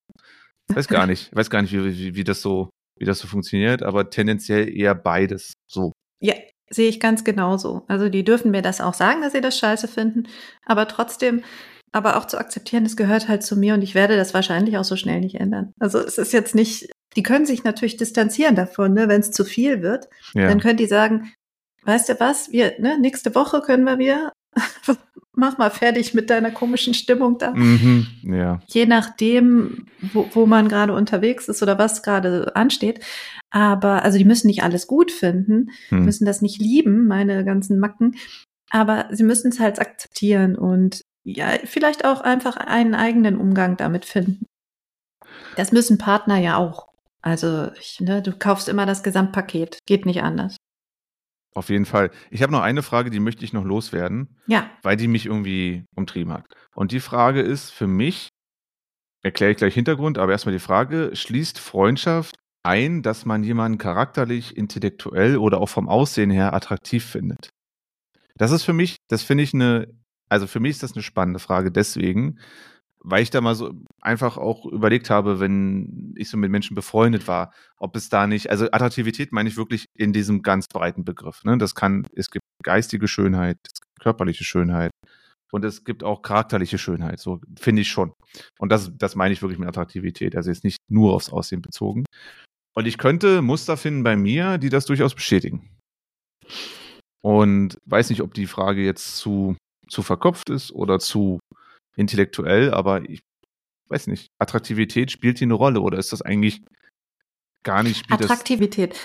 Weiß 0.68 0.88
gar 0.88 1.06
nicht, 1.06 1.30
weiß 1.36 1.50
gar 1.50 1.62
nicht, 1.62 1.72
wie, 1.72 1.96
wie, 1.98 2.14
wie 2.16 2.24
das 2.24 2.42
so, 2.42 2.70
wie 2.98 3.04
das 3.04 3.18
so 3.18 3.28
funktioniert, 3.28 3.82
aber 3.82 4.10
tendenziell 4.10 4.68
eher 4.68 4.94
beides. 4.94 5.52
So. 5.70 5.92
Ja, 6.22 6.34
sehe 6.70 6.88
ich 6.88 7.00
ganz 7.00 7.24
genauso. 7.24 7.84
Also 7.88 8.08
die 8.08 8.24
dürfen 8.24 8.50
mir 8.50 8.62
das 8.62 8.80
auch 8.80 8.94
sagen, 8.94 9.20
dass 9.20 9.32
sie 9.32 9.40
das 9.40 9.58
scheiße 9.58 9.88
finden, 9.88 10.28
aber 10.64 10.86
trotzdem, 10.88 11.42
aber 11.92 12.16
auch 12.16 12.26
zu 12.26 12.38
akzeptieren, 12.38 12.86
es 12.86 12.96
gehört 12.96 13.28
halt 13.28 13.42
zu 13.42 13.56
mir 13.56 13.74
und 13.74 13.82
ich 13.82 13.94
werde 13.94 14.16
das 14.16 14.34
wahrscheinlich 14.34 14.78
auch 14.78 14.84
so 14.84 14.96
schnell 14.96 15.20
nicht 15.20 15.36
ändern. 15.36 15.72
Also 15.80 15.98
es 15.98 16.18
ist 16.18 16.32
jetzt 16.32 16.54
nicht, 16.54 16.88
die 17.16 17.22
können 17.22 17.46
sich 17.46 17.64
natürlich 17.64 17.96
distanzieren 17.96 18.54
davon, 18.54 18.94
ne, 18.94 19.08
wenn 19.08 19.20
es 19.20 19.32
zu 19.32 19.44
viel 19.44 19.82
wird. 19.82 20.08
Ja. 20.34 20.46
Dann 20.48 20.60
können 20.60 20.76
die 20.76 20.86
sagen, 20.86 21.32
weißt 21.84 22.08
du 22.10 22.20
was, 22.20 22.52
wir, 22.52 22.74
ne, 22.78 22.98
nächste 22.98 23.34
Woche 23.34 23.60
können 23.60 23.84
wir 23.84 23.98
wieder, 23.98 24.32
mach 25.34 25.58
mal 25.58 25.70
fertig 25.70 26.14
mit 26.14 26.30
deiner 26.30 26.50
komischen 26.50 26.94
Stimmung 26.94 27.38
da. 27.38 27.52
Mhm. 27.52 28.06
Ja. 28.22 28.60
Je 28.66 28.86
nachdem, 28.86 29.86
wo, 30.12 30.28
wo 30.32 30.46
man 30.46 30.68
gerade 30.68 30.92
unterwegs 30.92 31.48
ist 31.48 31.62
oder 31.62 31.78
was 31.78 32.02
gerade 32.02 32.54
ansteht. 32.54 33.00
Aber, 33.50 34.04
also 34.04 34.16
die 34.18 34.24
müssen 34.24 34.46
nicht 34.46 34.62
alles 34.62 34.86
gut 34.86 35.10
finden, 35.10 35.70
Hm. 35.88 36.04
müssen 36.04 36.24
das 36.24 36.40
nicht 36.40 36.60
lieben, 36.60 37.08
meine 37.08 37.44
ganzen 37.44 37.80
Macken, 37.80 38.14
aber 38.70 39.08
sie 39.10 39.24
müssen 39.24 39.48
es 39.50 39.58
halt 39.58 39.80
akzeptieren 39.80 40.54
und 40.56 41.02
ja, 41.24 41.58
vielleicht 41.64 42.04
auch 42.04 42.20
einfach 42.20 42.56
einen 42.56 42.94
eigenen 42.94 43.36
Umgang 43.36 43.76
damit 43.76 44.04
finden. 44.04 44.46
Das 45.56 45.72
müssen 45.72 45.98
Partner 45.98 46.38
ja 46.38 46.56
auch. 46.56 46.88
Also, 47.22 47.70
ich, 47.78 48.00
ne, 48.00 48.22
du 48.22 48.32
kaufst 48.32 48.68
immer 48.68 48.86
das 48.86 49.02
Gesamtpaket, 49.02 49.78
geht 49.86 50.06
nicht 50.06 50.22
anders. 50.22 50.56
Auf 51.54 51.68
jeden 51.68 51.84
Fall. 51.84 52.10
Ich 52.30 52.42
habe 52.42 52.52
noch 52.52 52.62
eine 52.62 52.82
Frage, 52.82 53.10
die 53.10 53.20
möchte 53.20 53.44
ich 53.44 53.52
noch 53.52 53.64
loswerden, 53.64 54.38
Ja, 54.46 54.70
weil 54.82 54.96
die 54.96 55.08
mich 55.08 55.26
irgendwie 55.26 55.84
umtrieben 55.96 56.32
hat. 56.32 56.46
Und 56.74 56.92
die 56.92 57.00
Frage 57.00 57.40
ist 57.40 57.70
für 57.70 57.88
mich, 57.88 58.28
erkläre 59.22 59.50
ich 59.50 59.58
gleich 59.58 59.74
Hintergrund, 59.74 60.16
aber 60.16 60.32
erstmal 60.32 60.54
die 60.54 60.60
Frage, 60.60 61.10
schließt 61.14 61.58
Freundschaft 61.58 62.36
ein, 62.62 63.02
dass 63.02 63.26
man 63.26 63.42
jemanden 63.42 63.78
charakterlich, 63.78 64.56
intellektuell 64.56 65.38
oder 65.38 65.60
auch 65.60 65.68
vom 65.68 65.88
Aussehen 65.88 66.30
her 66.30 66.54
attraktiv 66.54 67.04
findet? 67.04 67.50
Das 68.36 68.52
ist 68.52 68.62
für 68.62 68.72
mich, 68.72 68.96
das 69.08 69.22
finde 69.22 69.44
ich 69.44 69.52
eine, 69.52 69.88
also 70.30 70.46
für 70.46 70.60
mich 70.60 70.70
ist 70.70 70.82
das 70.82 70.94
eine 70.94 71.02
spannende 71.02 71.40
Frage 71.40 71.70
deswegen, 71.70 72.38
weil 73.02 73.22
ich 73.22 73.30
da 73.30 73.40
mal 73.40 73.54
so 73.54 73.72
einfach 74.00 74.36
auch 74.36 74.66
überlegt 74.66 75.10
habe, 75.10 75.40
wenn 75.40 76.14
ich 76.16 76.28
so 76.28 76.36
mit 76.36 76.50
Menschen 76.50 76.74
befreundet 76.74 77.26
war, 77.28 77.52
ob 77.76 77.96
es 77.96 78.08
da 78.08 78.26
nicht, 78.26 78.50
also 78.50 78.66
Attraktivität 78.70 79.32
meine 79.32 79.48
ich 79.48 79.56
wirklich 79.56 79.86
in 79.96 80.12
diesem 80.12 80.42
ganz 80.42 80.66
breiten 80.68 81.04
Begriff. 81.04 81.42
Ne? 81.44 81.56
Das 81.58 81.74
kann, 81.74 82.06
es 82.14 82.30
gibt 82.30 82.44
geistige 82.62 83.08
Schönheit, 83.08 83.56
es 83.66 83.80
gibt 83.80 84.00
körperliche 84.00 84.44
Schönheit 84.44 84.90
und 85.50 85.64
es 85.64 85.84
gibt 85.84 86.04
auch 86.04 86.22
charakterliche 86.22 86.78
Schönheit, 86.78 87.20
so 87.20 87.40
finde 87.58 87.82
ich 87.82 87.88
schon. 87.88 88.12
Und 88.58 88.70
das, 88.70 88.92
das 88.96 89.16
meine 89.16 89.32
ich 89.32 89.42
wirklich 89.42 89.58
mit 89.58 89.68
Attraktivität, 89.68 90.36
also 90.36 90.50
jetzt 90.50 90.64
nicht 90.64 90.78
nur 90.90 91.14
aufs 91.14 91.30
Aussehen 91.30 91.62
bezogen. 91.62 92.04
Und 92.76 92.86
ich 92.86 92.98
könnte 92.98 93.42
Muster 93.42 93.76
finden 93.76 94.04
bei 94.04 94.16
mir, 94.16 94.58
die 94.58 94.68
das 94.68 94.84
durchaus 94.84 95.14
bestätigen. 95.14 95.76
Und 97.22 97.76
weiß 97.86 98.10
nicht, 98.10 98.22
ob 98.22 98.32
die 98.34 98.46
Frage 98.46 98.82
jetzt 98.84 99.16
zu, 99.16 99.56
zu 99.90 100.02
verkopft 100.02 100.50
ist 100.50 100.72
oder 100.72 100.98
zu 100.98 101.40
intellektuell, 101.96 102.72
aber 102.72 103.08
ich 103.08 103.20
weiß 103.88 104.06
nicht, 104.06 104.28
Attraktivität 104.38 105.10
spielt 105.10 105.38
hier 105.38 105.46
eine 105.46 105.54
Rolle 105.54 105.80
oder 105.80 105.98
ist 105.98 106.12
das 106.12 106.22
eigentlich 106.22 106.62
gar 107.64 107.82
nicht? 107.82 108.10
Attraktivität 108.10 108.96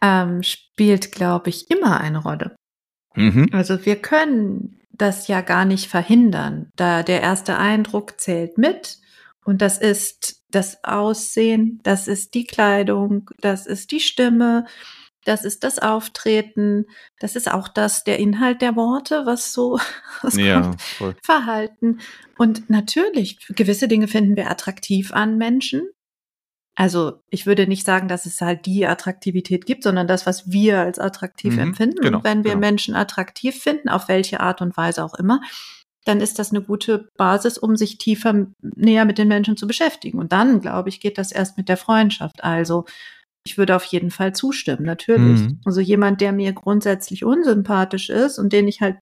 ähm, 0.00 0.42
spielt, 0.42 1.12
glaube 1.12 1.50
ich, 1.50 1.70
immer 1.70 2.00
eine 2.00 2.18
Rolle. 2.18 2.56
Mhm. 3.14 3.48
Also 3.52 3.84
wir 3.84 3.96
können 3.96 4.80
das 4.90 5.28
ja 5.28 5.40
gar 5.40 5.64
nicht 5.64 5.88
verhindern, 5.88 6.70
da 6.76 7.02
der 7.02 7.20
erste 7.20 7.56
Eindruck 7.56 8.20
zählt 8.20 8.58
mit 8.58 8.98
und 9.44 9.62
das 9.62 9.78
ist 9.78 10.42
das 10.50 10.82
Aussehen, 10.84 11.80
das 11.82 12.08
ist 12.08 12.34
die 12.34 12.44
Kleidung, 12.44 13.30
das 13.40 13.66
ist 13.66 13.92
die 13.92 14.00
Stimme, 14.00 14.66
das 15.24 15.44
ist 15.44 15.64
das 15.64 15.78
Auftreten, 15.78 16.86
das 17.18 17.36
ist 17.36 17.50
auch 17.50 17.68
das, 17.68 18.04
der 18.04 18.18
Inhalt 18.18 18.62
der 18.62 18.76
Worte, 18.76 19.26
was 19.26 19.52
so 19.52 19.78
was 20.22 20.36
ja, 20.36 20.72
voll. 20.78 21.16
Verhalten. 21.22 21.98
Und 22.36 22.70
natürlich, 22.70 23.38
gewisse 23.48 23.88
Dinge 23.88 24.08
finden 24.08 24.36
wir 24.36 24.50
attraktiv 24.50 25.12
an 25.12 25.36
Menschen. 25.38 25.88
Also 26.74 27.14
ich 27.28 27.44
würde 27.44 27.66
nicht 27.66 27.84
sagen, 27.84 28.06
dass 28.06 28.24
es 28.24 28.40
halt 28.40 28.64
die 28.64 28.86
Attraktivität 28.86 29.66
gibt, 29.66 29.82
sondern 29.82 30.06
das, 30.06 30.26
was 30.26 30.52
wir 30.52 30.78
als 30.78 31.00
attraktiv 31.00 31.54
mhm, 31.54 31.58
empfinden. 31.58 32.00
Genau, 32.00 32.18
und 32.18 32.24
wenn 32.24 32.44
wir 32.44 32.52
genau. 32.52 32.60
Menschen 32.60 32.94
attraktiv 32.94 33.60
finden, 33.60 33.88
auf 33.88 34.06
welche 34.06 34.38
Art 34.38 34.62
und 34.62 34.76
Weise 34.76 35.04
auch 35.04 35.14
immer, 35.14 35.40
dann 36.04 36.20
ist 36.20 36.38
das 36.38 36.50
eine 36.50 36.62
gute 36.62 37.10
Basis, 37.16 37.58
um 37.58 37.76
sich 37.76 37.98
tiefer 37.98 38.46
näher 38.62 39.04
mit 39.04 39.18
den 39.18 39.28
Menschen 39.28 39.56
zu 39.56 39.66
beschäftigen. 39.66 40.18
Und 40.18 40.32
dann, 40.32 40.60
glaube 40.60 40.88
ich, 40.88 41.00
geht 41.00 41.18
das 41.18 41.32
erst 41.32 41.58
mit 41.58 41.68
der 41.68 41.76
Freundschaft. 41.76 42.44
Also 42.44 42.84
ich 43.48 43.56
würde 43.56 43.74
auf 43.74 43.84
jeden 43.84 44.10
Fall 44.10 44.34
zustimmen, 44.34 44.84
natürlich. 44.84 45.40
Mhm. 45.40 45.60
Also 45.64 45.80
jemand, 45.80 46.20
der 46.20 46.32
mir 46.32 46.52
grundsätzlich 46.52 47.24
unsympathisch 47.24 48.10
ist 48.10 48.38
und 48.38 48.52
den 48.52 48.68
ich 48.68 48.82
halt 48.82 48.98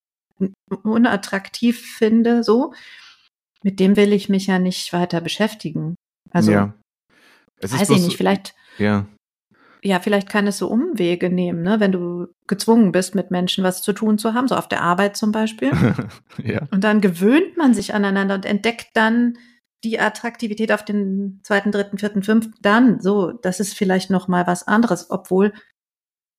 unattraktiv 0.84 1.80
finde, 1.80 2.44
so, 2.44 2.72
mit 3.64 3.80
dem 3.80 3.96
will 3.96 4.12
ich 4.12 4.28
mich 4.28 4.46
ja 4.46 4.60
nicht 4.60 4.92
weiter 4.92 5.20
beschäftigen. 5.20 5.96
Also, 6.30 6.52
ja. 6.52 6.74
weiß 7.60 7.90
ich 7.90 8.02
nicht, 8.02 8.16
vielleicht, 8.16 8.54
ja. 8.78 9.06
ja, 9.82 9.98
vielleicht 9.98 10.28
kann 10.28 10.46
es 10.46 10.58
so 10.58 10.68
Umwege 10.68 11.28
nehmen, 11.28 11.62
ne, 11.62 11.80
wenn 11.80 11.90
du 11.90 12.28
gezwungen 12.46 12.92
bist, 12.92 13.16
mit 13.16 13.32
Menschen 13.32 13.64
was 13.64 13.82
zu 13.82 13.92
tun 13.92 14.18
zu 14.18 14.34
haben, 14.34 14.46
so 14.46 14.54
auf 14.54 14.68
der 14.68 14.82
Arbeit 14.82 15.16
zum 15.16 15.32
Beispiel. 15.32 15.72
ja. 16.44 16.62
Und 16.70 16.84
dann 16.84 17.00
gewöhnt 17.00 17.56
man 17.56 17.74
sich 17.74 17.94
aneinander 17.94 18.36
und 18.36 18.44
entdeckt 18.44 18.90
dann, 18.94 19.38
die 19.84 20.00
Attraktivität 20.00 20.72
auf 20.72 20.84
den 20.84 21.40
zweiten, 21.42 21.72
dritten, 21.72 21.98
vierten, 21.98 22.22
fünften, 22.22 22.54
dann 22.60 23.00
so, 23.00 23.32
das 23.32 23.60
ist 23.60 23.74
vielleicht 23.74 24.10
noch 24.10 24.28
mal 24.28 24.46
was 24.46 24.66
anderes, 24.66 25.10
obwohl 25.10 25.52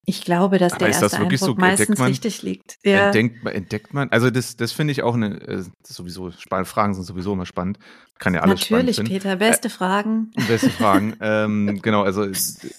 ich 0.10 0.24
glaube, 0.24 0.58
dass 0.58 0.72
der 0.78 0.88
erste 0.88 1.18
Eindruck 1.18 1.38
so, 1.38 1.56
meistens 1.56 2.00
man, 2.00 2.08
richtig 2.08 2.42
liegt. 2.42 2.78
Ja. 2.86 3.08
Entdeckt, 3.08 3.46
entdeckt 3.46 3.94
man, 3.94 4.10
also 4.10 4.30
das, 4.30 4.56
das 4.56 4.72
finde 4.72 4.94
ich 4.94 5.04
auch 5.04 5.16
eine, 5.16 5.42
äh, 5.42 5.66
sowieso, 5.86 6.32
Fragen 6.32 6.94
sind 6.94 7.04
sowieso 7.04 7.34
immer 7.34 7.46
spannend. 7.46 7.78
Kann 8.18 8.34
ja 8.34 8.40
alles 8.40 8.62
Natürlich, 8.62 8.96
spannend 8.96 9.12
Peter, 9.12 9.36
beste 9.36 9.68
äh, 9.68 9.72
Fragen. 9.72 10.32
Beste 10.48 10.70
Fragen. 10.70 11.18
ähm, 11.20 11.82
genau, 11.82 12.04
also 12.04 12.26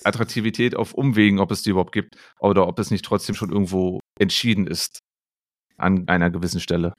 Attraktivität 0.05 0.75
auf 0.75 0.95
Umwegen, 0.95 1.39
ob 1.39 1.51
es 1.51 1.61
die 1.61 1.71
überhaupt 1.71 1.93
gibt 1.93 2.17
oder 2.41 2.67
ob 2.67 2.79
es 2.79 2.91
nicht 2.91 3.05
trotzdem 3.05 3.35
schon 3.35 3.53
irgendwo 3.53 4.01
entschieden 4.19 4.67
ist 4.67 5.01
an 5.77 6.09
einer 6.09 6.31
gewissen 6.31 6.61
Stelle. 6.61 6.95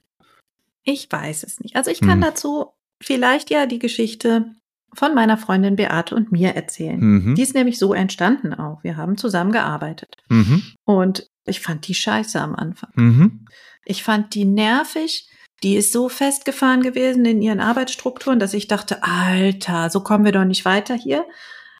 Ich 0.83 1.11
weiß 1.11 1.41
es 1.41 1.59
nicht. 1.59 1.75
Also 1.75 1.89
ich 1.89 2.01
kann 2.01 2.13
hm. 2.13 2.21
dazu 2.21 2.71
vielleicht 3.01 3.49
ja 3.49 3.65
die 3.65 3.79
Geschichte 3.79 4.55
von 4.93 5.13
meiner 5.13 5.37
Freundin 5.37 5.75
Beate 5.75 6.15
und 6.15 6.31
mir 6.31 6.55
erzählen. 6.55 6.99
Mhm. 6.99 7.35
Die 7.35 7.41
ist 7.41 7.53
nämlich 7.53 7.77
so 7.77 7.93
entstanden 7.93 8.53
auch. 8.53 8.83
Wir 8.83 8.97
haben 8.97 9.17
zusammen 9.17 9.51
gearbeitet. 9.51 10.15
Mhm. 10.29 10.63
Und 10.83 11.27
ich 11.45 11.59
fand 11.59 11.87
die 11.87 11.93
scheiße 11.93 12.39
am 12.39 12.55
Anfang. 12.55 12.91
Mhm. 12.95 13.45
Ich 13.85 14.03
fand 14.03 14.33
die 14.35 14.45
nervig. 14.45 15.29
Die 15.61 15.75
ist 15.75 15.91
so 15.91 16.09
festgefahren 16.09 16.81
gewesen 16.81 17.25
in 17.25 17.41
ihren 17.41 17.59
Arbeitsstrukturen, 17.59 18.39
dass 18.39 18.53
ich 18.53 18.67
dachte, 18.67 19.03
Alter, 19.03 19.89
so 19.89 20.01
kommen 20.01 20.23
wir 20.23 20.31
doch 20.31 20.45
nicht 20.45 20.63
weiter 20.63 20.95
hier. 20.95 21.25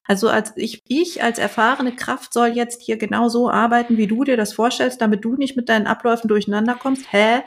Also 0.04 0.28
als 0.28 0.54
ich, 0.56 0.82
ich 0.88 1.24
als 1.24 1.38
erfahrene 1.38 1.96
Kraft 1.96 2.34
soll 2.34 2.50
jetzt 2.50 2.82
hier 2.82 2.98
genau 2.98 3.30
so 3.30 3.50
arbeiten, 3.50 3.96
wie 3.96 4.08
du 4.08 4.24
dir 4.24 4.38
das 4.38 4.54
vorstellst, 4.54 5.02
damit 5.02 5.24
du 5.24 5.36
nicht 5.36 5.56
mit 5.56 5.70
deinen 5.70 5.88
Abläufen 5.88 6.28
durcheinander 6.28 6.76
kommst. 6.76 7.14
Hä? 7.14 7.42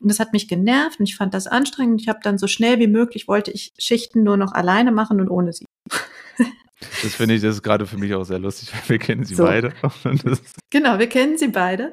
Und 0.00 0.08
das 0.10 0.18
hat 0.18 0.32
mich 0.32 0.48
genervt 0.48 0.98
und 0.98 1.08
ich 1.08 1.16
fand 1.16 1.34
das 1.34 1.46
anstrengend. 1.46 2.00
Ich 2.00 2.08
habe 2.08 2.20
dann 2.22 2.38
so 2.38 2.46
schnell 2.46 2.78
wie 2.78 2.86
möglich 2.86 3.28
wollte 3.28 3.50
ich 3.50 3.72
Schichten 3.78 4.22
nur 4.22 4.36
noch 4.36 4.52
alleine 4.52 4.92
machen 4.92 5.20
und 5.20 5.28
ohne 5.28 5.52
sie. 5.52 5.66
Das 7.02 7.14
finde 7.14 7.34
ich, 7.34 7.42
das 7.42 7.56
ist 7.56 7.62
gerade 7.62 7.86
für 7.86 7.98
mich 7.98 8.14
auch 8.14 8.24
sehr 8.24 8.38
lustig, 8.38 8.72
weil 8.72 8.88
wir 8.88 8.98
kennen 8.98 9.24
sie 9.24 9.34
so. 9.34 9.44
beide. 9.44 9.74
genau, 10.70 10.98
wir 10.98 11.08
kennen 11.08 11.36
sie 11.36 11.48
beide. 11.48 11.92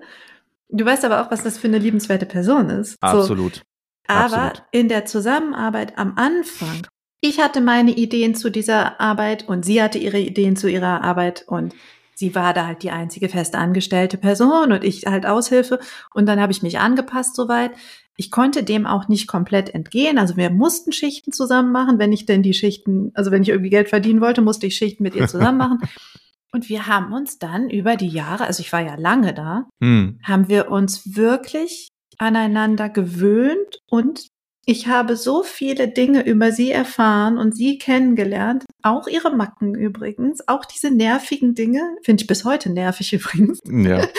Du 0.70 0.86
weißt 0.86 1.04
aber 1.04 1.22
auch, 1.22 1.30
was 1.30 1.44
das 1.44 1.58
für 1.58 1.68
eine 1.68 1.78
liebenswerte 1.78 2.26
Person 2.26 2.70
ist. 2.70 2.96
Absolut. 3.02 3.56
So. 3.56 3.62
Aber 4.08 4.44
Absolut. 4.44 4.64
in 4.72 4.88
der 4.88 5.06
Zusammenarbeit 5.06 5.98
am 5.98 6.18
Anfang, 6.18 6.88
ich 7.20 7.40
hatte 7.40 7.62
meine 7.62 7.92
Ideen 7.92 8.36
zu 8.36 8.50
dieser 8.50 9.00
Arbeit 9.02 9.48
und 9.50 9.66
sie 9.66 9.82
hatte 9.82 9.98
ihre 9.98 10.20
Ideen 10.20 10.56
zu 10.56 10.70
ihrer 10.70 11.04
Arbeit 11.04 11.44
und 11.48 11.76
sie 12.18 12.34
war 12.34 12.54
da 12.54 12.66
halt 12.66 12.82
die 12.82 12.90
einzige 12.90 13.30
feste 13.30 13.60
angestellte 13.60 14.18
Person 14.18 14.72
und 14.72 14.84
ich 14.84 15.06
halt 15.06 15.28
Aushilfe. 15.28 15.80
Und 16.16 16.26
dann 16.26 16.42
habe 16.42 16.52
ich 16.52 16.64
mich 16.64 16.80
angepasst 16.80 17.36
soweit. 17.36 17.72
Ich 18.16 18.32
konnte 18.32 18.64
dem 18.64 18.88
auch 18.88 19.08
nicht 19.08 19.28
komplett 19.28 19.76
entgehen. 19.76 20.18
Also 20.18 20.36
wir 20.36 20.50
mussten 20.50 20.92
Schichten 20.92 21.32
zusammen 21.32 21.72
machen. 21.72 22.00
Wenn 22.00 22.12
ich 22.12 22.26
denn 22.26 22.42
die 22.42 22.56
Schichten, 22.56 23.12
also 23.14 23.30
wenn 23.30 23.44
ich 23.44 23.50
irgendwie 23.50 23.70
Geld 23.70 23.90
verdienen 23.90 24.20
wollte, 24.20 24.42
musste 24.42 24.66
ich 24.66 24.76
Schichten 24.76 25.04
mit 25.04 25.14
ihr 25.16 25.28
zusammen 25.28 25.60
machen. 25.60 25.80
Und 26.52 26.70
wir 26.70 26.88
haben 26.88 27.14
uns 27.14 27.38
dann 27.38 27.70
über 27.70 27.98
die 27.98 28.08
Jahre, 28.08 28.46
also 28.46 28.62
ich 28.62 28.72
war 28.72 28.80
ja 28.80 28.96
lange 28.96 29.34
da, 29.34 29.68
hm. 29.84 30.20
haben 30.24 30.48
wir 30.48 30.72
uns 30.72 31.16
wirklich 31.16 31.90
aneinander 32.18 32.90
gewöhnt 32.90 33.82
und 33.90 34.30
ich 34.70 34.88
habe 34.88 35.16
so 35.16 35.44
viele 35.44 35.88
Dinge 35.88 36.26
über 36.26 36.52
sie 36.52 36.72
erfahren 36.72 37.38
und 37.38 37.56
sie 37.56 37.78
kennengelernt, 37.78 38.66
auch 38.82 39.08
ihre 39.08 39.34
Macken 39.34 39.74
übrigens, 39.74 40.46
auch 40.50 40.66
diese 40.66 40.92
nervigen 40.92 41.56
Dinge, 41.56 41.82
finde 42.04 42.22
ich 42.22 42.28
bis 42.28 42.44
heute 42.44 42.70
nervig 42.70 43.14
übrigens. 43.14 43.60
Ja. 43.66 44.06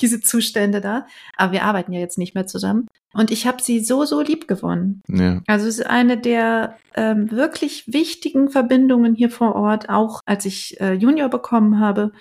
diese 0.00 0.20
Zustände 0.20 0.82
da. 0.82 1.06
Aber 1.36 1.52
wir 1.52 1.62
arbeiten 1.62 1.92
ja 1.92 2.00
jetzt 2.00 2.18
nicht 2.18 2.34
mehr 2.34 2.46
zusammen. 2.46 2.88
Und 3.14 3.30
ich 3.30 3.46
habe 3.46 3.62
sie 3.62 3.80
so, 3.80 4.04
so 4.04 4.20
lieb 4.20 4.46
gewonnen. 4.46 5.02
Ja. 5.08 5.40
Also 5.46 5.66
es 5.66 5.78
ist 5.78 5.86
eine 5.86 6.18
der 6.18 6.76
ähm, 6.94 7.30
wirklich 7.30 7.84
wichtigen 7.86 8.50
Verbindungen 8.50 9.14
hier 9.14 9.30
vor 9.30 9.54
Ort, 9.54 9.88
auch 9.88 10.20
als 10.26 10.44
ich 10.44 10.78
äh, 10.80 10.92
Junior 10.92 11.30
bekommen 11.30 11.80
habe 11.80 12.12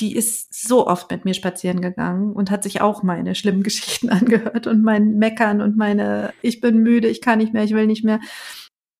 die 0.00 0.16
ist 0.16 0.54
so 0.54 0.86
oft 0.86 1.10
mit 1.10 1.24
mir 1.24 1.34
spazieren 1.34 1.80
gegangen 1.80 2.32
und 2.32 2.50
hat 2.50 2.62
sich 2.62 2.80
auch 2.80 3.02
meine 3.02 3.34
schlimmen 3.34 3.62
Geschichten 3.64 4.08
angehört 4.08 4.66
und 4.66 4.82
mein 4.82 5.18
Meckern 5.18 5.60
und 5.60 5.76
meine, 5.76 6.32
ich 6.42 6.60
bin 6.60 6.82
müde, 6.82 7.08
ich 7.08 7.20
kann 7.20 7.38
nicht 7.38 7.52
mehr, 7.52 7.64
ich 7.64 7.74
will 7.74 7.86
nicht 7.86 8.04
mehr. 8.04 8.20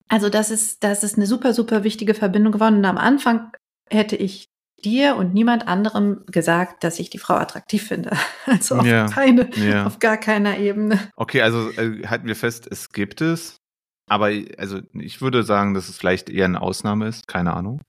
Also 0.08 0.28
das 0.28 0.50
ist, 0.50 0.82
das 0.82 1.04
ist 1.04 1.16
eine 1.16 1.26
super, 1.26 1.54
super 1.54 1.84
wichtige 1.84 2.14
Verbindung 2.14 2.52
geworden. 2.52 2.78
Und 2.78 2.84
am 2.84 2.98
Anfang 2.98 3.52
hätte 3.88 4.16
ich 4.16 4.46
dir 4.84 5.16
und 5.16 5.34
niemand 5.34 5.68
anderem 5.68 6.24
gesagt, 6.26 6.84
dass 6.84 6.98
ich 6.98 7.10
die 7.10 7.18
Frau 7.18 7.34
attraktiv 7.34 7.86
finde. 7.86 8.10
Also 8.46 8.76
auf, 8.76 8.86
ja, 8.86 9.06
keine, 9.06 9.54
ja. 9.54 9.86
auf 9.86 10.00
gar 10.00 10.16
keiner 10.16 10.58
Ebene. 10.58 10.98
Okay, 11.14 11.42
also 11.42 11.70
äh, 11.72 12.04
halten 12.08 12.26
wir 12.26 12.34
fest, 12.34 12.66
es 12.68 12.88
gibt 12.88 13.20
es. 13.20 13.58
Aber 14.08 14.32
also 14.58 14.80
ich 14.94 15.20
würde 15.20 15.44
sagen, 15.44 15.72
dass 15.74 15.88
es 15.88 15.98
vielleicht 15.98 16.30
eher 16.30 16.46
eine 16.46 16.60
Ausnahme 16.60 17.06
ist, 17.06 17.28
keine 17.28 17.52
Ahnung. 17.52 17.80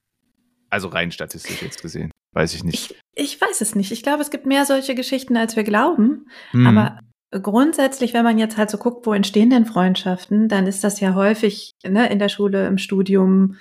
Also 0.70 0.86
rein 0.86 1.10
statistisch 1.10 1.62
jetzt 1.62 1.82
gesehen. 1.82 2.11
Weiß 2.32 2.54
ich 2.54 2.64
nicht. 2.64 2.94
Ich, 3.14 3.34
ich 3.34 3.40
weiß 3.40 3.60
es 3.60 3.74
nicht. 3.74 3.92
Ich 3.92 4.02
glaube, 4.02 4.22
es 4.22 4.30
gibt 4.30 4.46
mehr 4.46 4.64
solche 4.64 4.94
Geschichten, 4.94 5.36
als 5.36 5.56
wir 5.56 5.64
glauben. 5.64 6.26
Hm. 6.52 6.66
Aber 6.66 6.98
grundsätzlich, 7.30 8.14
wenn 8.14 8.24
man 8.24 8.38
jetzt 8.38 8.56
halt 8.56 8.70
so 8.70 8.78
guckt, 8.78 9.06
wo 9.06 9.12
entstehen 9.12 9.50
denn 9.50 9.66
Freundschaften, 9.66 10.48
dann 10.48 10.66
ist 10.66 10.84
das 10.84 11.00
ja 11.00 11.14
häufig 11.14 11.72
ne, 11.84 12.10
in 12.10 12.18
der 12.18 12.28
Schule, 12.28 12.66
im 12.66 12.78
Studium, 12.78 13.56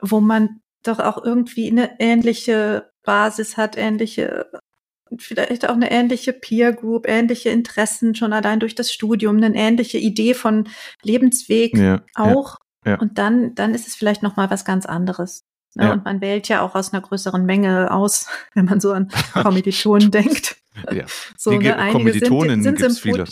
wo 0.00 0.20
man 0.20 0.60
doch 0.82 0.98
auch 1.00 1.22
irgendwie 1.22 1.70
eine 1.70 1.98
ähnliche 1.98 2.90
Basis 3.04 3.56
hat, 3.56 3.76
ähnliche, 3.76 4.46
vielleicht 5.18 5.68
auch 5.68 5.74
eine 5.74 5.90
ähnliche 5.90 6.32
Peer 6.32 6.72
Group, 6.72 7.08
ähnliche 7.08 7.50
Interessen 7.50 8.14
schon 8.14 8.32
allein 8.32 8.60
durch 8.60 8.74
das 8.74 8.92
Studium, 8.92 9.36
eine 9.36 9.54
ähnliche 9.54 9.98
Idee 9.98 10.34
von 10.34 10.68
Lebensweg 11.02 11.76
ja, 11.76 12.02
auch. 12.14 12.56
Ja. 12.84 12.98
Und 12.98 13.18
dann, 13.18 13.54
dann 13.54 13.74
ist 13.74 13.86
es 13.86 13.96
vielleicht 13.96 14.22
noch 14.22 14.36
mal 14.36 14.50
was 14.50 14.64
ganz 14.64 14.86
anderes. 14.86 15.42
Ne? 15.74 15.84
Ja. 15.84 15.92
Und 15.92 16.04
man 16.04 16.20
wählt 16.20 16.48
ja 16.48 16.62
auch 16.62 16.74
aus 16.74 16.92
einer 16.92 17.02
größeren 17.02 17.44
Menge 17.44 17.90
aus, 17.90 18.26
wenn 18.54 18.64
man 18.64 18.80
so 18.80 18.92
an 18.92 19.08
Kommilitonen 19.32 20.10
denkt. 20.10 20.56
Ja. 20.92 21.04
So, 21.36 21.50
Die 21.50 21.58
ne? 21.58 21.76
Einige 21.76 22.12
sind, 22.12 22.78
gibt's 22.78 22.80
sind 22.80 22.98
viele. 22.98 23.24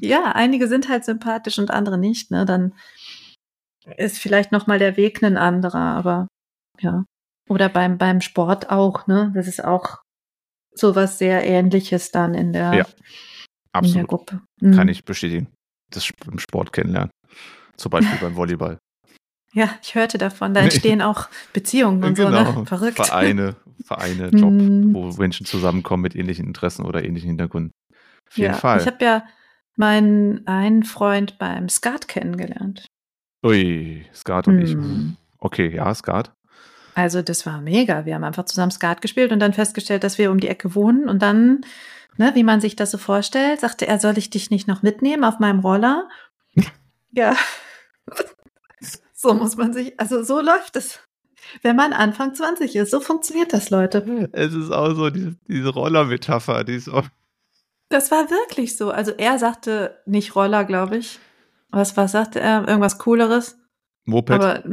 Ja, 0.00 0.32
einige 0.32 0.68
sind 0.68 0.88
halt 0.88 1.04
sympathisch 1.04 1.58
und 1.58 1.70
andere 1.70 1.98
nicht. 1.98 2.30
Ne? 2.30 2.44
Dann 2.44 2.74
ist 3.96 4.18
vielleicht 4.18 4.52
noch 4.52 4.66
mal 4.66 4.78
der 4.78 4.96
Weg 4.96 5.22
ein 5.22 5.36
anderer, 5.36 5.80
aber 5.80 6.28
ja. 6.80 7.04
Oder 7.48 7.68
beim, 7.68 7.98
beim 7.98 8.20
Sport 8.20 8.70
auch, 8.70 9.06
ne? 9.06 9.32
Das 9.34 9.48
ist 9.48 9.64
auch 9.64 9.98
so 10.74 10.94
was 10.94 11.18
sehr 11.18 11.44
ähnliches 11.44 12.10
dann 12.10 12.34
in 12.34 12.52
der, 12.52 12.72
Ja, 12.72 12.78
in 12.78 12.84
der 12.84 12.92
Absolut. 13.72 14.08
Gruppe. 14.08 14.40
Mhm. 14.60 14.74
Kann 14.74 14.88
ich 14.88 15.04
bestätigen. 15.04 15.48
Das 15.90 16.08
im 16.26 16.38
Sport 16.38 16.72
kennenlernen. 16.72 17.10
Zum 17.76 17.90
Beispiel 17.90 18.18
beim 18.20 18.36
Volleyball. 18.36 18.78
Ja, 19.52 19.68
ich 19.82 19.94
hörte 19.94 20.18
davon. 20.18 20.54
Da 20.54 20.60
entstehen 20.60 21.02
auch 21.02 21.28
Beziehungen 21.52 22.02
und 22.04 22.16
so, 22.16 22.26
Genau. 22.26 22.60
ne? 22.60 22.66
Verrückt. 22.66 22.96
Vereine, 22.96 23.56
Vereine, 23.84 24.28
Job, 24.32 24.50
Mhm. 24.50 24.94
wo 24.94 25.10
Menschen 25.12 25.44
zusammenkommen 25.46 26.02
mit 26.02 26.16
ähnlichen 26.16 26.46
Interessen 26.46 26.84
oder 26.86 27.04
ähnlichen 27.04 27.28
Hintergründen. 27.28 27.72
Auf 28.30 28.38
jeden 28.38 28.52
ja, 28.52 28.58
Fall. 28.58 28.80
Ich 28.80 28.86
habe 28.86 29.04
ja 29.04 29.24
meinen 29.76 30.46
einen 30.46 30.84
Freund 30.84 31.38
beim 31.38 31.68
Skat 31.68 32.08
kennengelernt. 32.08 32.86
Ui, 33.44 34.06
Skat 34.14 34.48
und 34.48 34.60
ich. 34.62 34.74
Mhm. 34.74 35.16
Okay, 35.38 35.74
ja, 35.74 35.94
Skat. 35.94 36.32
Also 36.94 37.22
das 37.22 37.44
war 37.46 37.60
mega. 37.60 38.04
Wir 38.06 38.14
haben 38.14 38.24
einfach 38.24 38.44
zusammen 38.44 38.70
Skat 38.70 39.02
gespielt 39.02 39.32
und 39.32 39.40
dann 39.40 39.52
festgestellt, 39.52 40.04
dass 40.04 40.18
wir 40.18 40.30
um 40.30 40.40
die 40.40 40.48
Ecke 40.48 40.74
wohnen. 40.74 41.08
Und 41.08 41.20
dann, 41.22 41.62
ne, 42.16 42.32
wie 42.34 42.44
man 42.44 42.60
sich 42.60 42.76
das 42.76 42.90
so 42.90 42.98
vorstellt, 42.98 43.60
sagte 43.60 43.86
er, 43.86 43.98
soll 43.98 44.18
ich 44.18 44.30
dich 44.30 44.50
nicht 44.50 44.68
noch 44.68 44.82
mitnehmen 44.82 45.24
auf 45.24 45.38
meinem 45.38 45.60
Roller? 45.60 46.08
ja. 47.12 47.34
So 49.22 49.34
muss 49.34 49.56
man 49.56 49.72
sich, 49.72 49.98
also 50.00 50.22
so 50.24 50.40
läuft 50.40 50.74
es. 50.76 50.98
Wenn 51.62 51.76
man 51.76 51.92
Anfang 51.92 52.34
20 52.34 52.74
ist, 52.76 52.90
so 52.90 53.00
funktioniert 53.00 53.52
das, 53.52 53.70
Leute. 53.70 54.28
Es 54.32 54.52
ist 54.52 54.70
auch 54.72 54.94
so 54.94 55.10
diese, 55.10 55.36
diese 55.46 55.68
Roller-Metapher, 55.68 56.64
die 56.64 56.74
ist 56.74 56.88
auch. 56.88 57.06
Das 57.88 58.10
war 58.10 58.30
wirklich 58.30 58.76
so. 58.76 58.90
Also 58.90 59.12
er 59.12 59.38
sagte 59.38 60.02
nicht 60.06 60.34
Roller, 60.34 60.64
glaube 60.64 60.96
ich. 60.96 61.20
Was, 61.70 61.96
was 61.96 62.12
sagte 62.12 62.40
er? 62.40 62.66
Irgendwas 62.66 62.98
Cooleres? 62.98 63.58
Moped 64.06 64.34
Aber 64.34 64.64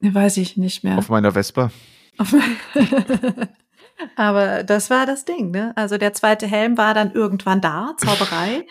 ne, 0.00 0.14
weiß 0.14 0.38
ich 0.38 0.56
nicht 0.56 0.82
mehr. 0.84 0.96
auf 0.98 1.08
meiner 1.10 1.32
Vespa. 1.32 1.70
Auf- 2.18 2.34
Aber 4.16 4.62
das 4.62 4.88
war 4.88 5.04
das 5.04 5.24
Ding, 5.26 5.50
ne? 5.50 5.72
Also 5.76 5.98
der 5.98 6.14
zweite 6.14 6.46
Helm 6.46 6.78
war 6.78 6.94
dann 6.94 7.12
irgendwann 7.12 7.60
da, 7.60 7.94
Zauberei. 7.98 8.66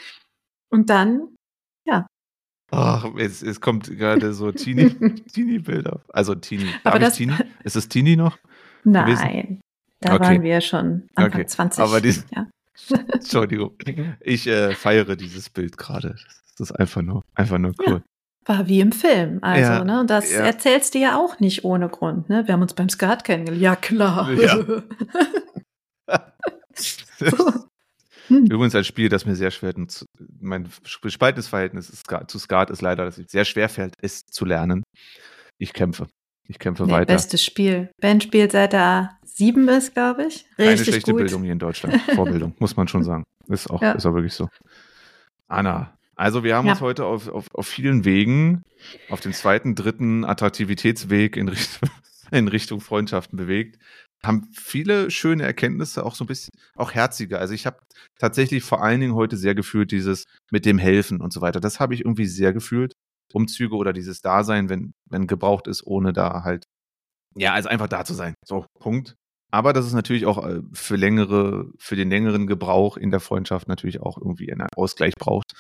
Und 0.71 0.89
dann, 0.89 1.35
Ach, 2.71 3.05
es, 3.17 3.41
es 3.41 3.59
kommt 3.61 3.85
gerade 3.97 4.33
so 4.33 4.51
Teenie, 4.51 4.89
Teenie-Bilder. 5.33 6.01
Also 6.09 6.35
Teenie. 6.35 6.69
Aber 6.83 6.99
das- 6.99 7.15
Teenie? 7.15 7.35
Ist 7.63 7.75
es 7.75 7.87
Teenie 7.89 8.15
noch? 8.15 8.37
nein, 8.83 9.59
da 10.01 10.13
Okay. 10.15 10.23
waren 10.23 10.43
wir 10.43 10.61
schon 10.61 11.07
Anfang 11.15 11.33
Okay. 11.41 11.45
20. 11.47 11.83
Aber 11.83 11.99
die- 12.01 12.15
ja. 12.35 12.47
Entschuldigung. 13.13 13.75
Ich 14.21 14.47
äh, 14.47 14.73
feiere 14.73 15.15
dieses 15.15 15.49
Bild 15.49 15.77
gerade. 15.77 16.15
Das 16.57 16.69
ist 16.69 16.71
einfach 16.71 17.01
nur, 17.01 17.23
einfach 17.35 17.57
nur 17.57 17.73
cool. 17.85 18.03
War 18.45 18.67
wie 18.67 18.79
im 18.79 18.91
Film. 18.93 19.39
Also, 19.41 19.61
Ja, 19.71 19.83
ne? 19.83 19.99
Und 19.99 20.09
das 20.09 20.31
ja. 20.31 20.39
erzählst 20.39 20.95
du 20.95 20.99
ja 20.99 21.17
auch 21.17 21.39
nicht 21.39 21.65
ohne 21.65 21.89
Grund, 21.89 22.29
ne? 22.29 22.47
Wir 22.47 22.53
haben 22.53 22.61
uns 22.61 22.73
beim 22.73 22.89
Skat 22.89 23.23
kennengelernt. 23.23 23.61
Ja, 23.61 23.75
klar. 23.75 24.31
Ja. 24.31 24.57
so. 27.19 27.53
Hm. 28.29 28.45
Übrigens 28.45 28.73
ein 28.75 28.83
Spiel, 28.83 29.09
das 29.09 29.25
mir 29.25 29.35
sehr 29.35 29.51
schwer, 29.51 29.73
mein 30.39 30.69
gespaltenes 31.01 31.47
Verhältnis 31.47 31.89
ist, 31.89 32.05
zu 32.27 32.39
Skat 32.39 32.69
ist 32.69 32.81
leider, 32.81 33.05
dass 33.05 33.17
es 33.17 33.29
sehr 33.31 33.45
schwer 33.45 33.69
fällt, 33.69 33.95
es 34.01 34.25
zu 34.25 34.45
lernen. 34.45 34.83
Ich 35.57 35.73
kämpfe. 35.73 36.07
Ich 36.47 36.57
kämpfe 36.57 36.85
Nee, 36.85 36.91
weiter. 36.93 37.13
bestes 37.13 37.43
Spiel. 37.43 37.89
Ben 38.01 38.21
spielt 38.21 38.51
seit 38.53 38.73
er 38.73 39.17
sieben 39.23 39.67
ist, 39.67 39.93
glaube 39.93 40.23
ich. 40.25 40.45
Richtig 40.57 40.65
Keine 40.65 40.77
schlechte 40.77 41.11
gut. 41.11 41.19
Bildung 41.21 41.43
hier 41.43 41.51
in 41.53 41.59
Deutschland. 41.59 42.01
Vorbildung, 42.15 42.55
muss 42.59 42.75
man 42.75 42.87
schon 42.87 43.03
sagen. 43.03 43.23
Ist 43.47 43.69
auch, 43.69 43.81
Ja. 43.81 43.91
ist 43.91 44.05
auch 44.05 44.13
wirklich 44.13 44.33
so. 44.33 44.47
Anna, 45.47 45.97
also 46.15 46.43
wir 46.43 46.55
haben 46.55 46.65
Ja. 46.65 46.73
uns 46.73 46.81
heute 46.81 47.05
auf, 47.05 47.27
auf, 47.27 47.47
auf 47.53 47.67
vielen 47.67 48.05
Wegen, 48.05 48.61
auf 49.09 49.19
dem 49.19 49.33
zweiten, 49.33 49.75
dritten 49.75 50.25
Attraktivitätsweg 50.25 51.35
in 51.37 51.47
Richtung, 51.49 51.89
in 52.31 52.47
Richtung 52.47 52.81
Freundschaften 52.81 53.37
bewegt, 53.37 53.79
haben 54.23 54.49
viele 54.53 55.11
schöne 55.11 55.43
Erkenntnisse, 55.43 56.05
auch 56.05 56.15
so 56.15 56.23
ein 56.23 56.27
bisschen, 56.27 56.51
auch 56.75 56.93
herzige. 56.93 57.39
Also 57.39 57.53
ich 57.53 57.65
habe 57.65 57.79
tatsächlich 58.19 58.63
vor 58.63 58.83
allen 58.83 58.99
Dingen 58.99 59.15
heute 59.15 59.37
sehr 59.37 59.55
gefühlt 59.55 59.91
dieses 59.91 60.25
mit 60.51 60.65
dem 60.65 60.77
Helfen 60.77 61.21
und 61.21 61.31
so 61.31 61.41
weiter. 61.41 61.59
Das 61.59 61.79
habe 61.79 61.93
ich 61.93 62.01
irgendwie 62.01 62.25
sehr 62.25 62.53
gefühlt. 62.53 62.93
Umzüge 63.33 63.75
oder 63.75 63.93
dieses 63.93 64.21
Dasein, 64.21 64.69
wenn, 64.69 64.91
wenn 65.09 65.27
gebraucht 65.27 65.67
ist, 65.67 65.85
ohne 65.85 66.13
da 66.13 66.43
halt, 66.43 66.65
ja, 67.35 67.53
also 67.53 67.69
einfach 67.69 67.87
da 67.87 68.03
zu 68.03 68.13
sein. 68.13 68.33
So, 68.43 68.65
Punkt. 68.79 69.15
Aber 69.51 69.73
das 69.73 69.85
ist 69.85 69.93
natürlich 69.93 70.25
auch 70.25 70.45
äh, 70.45 70.61
für 70.73 70.95
längere, 70.95 71.71
für 71.77 71.95
den 71.95 72.09
längeren 72.09 72.47
Gebrauch 72.47 72.97
in 72.97 73.11
der 73.11 73.19
Freundschaft 73.19 73.67
natürlich 73.67 74.01
auch 74.01 74.17
irgendwie 74.17 74.51
einen 74.51 74.67
Ausgleich 74.75 75.13
braucht. 75.17 75.53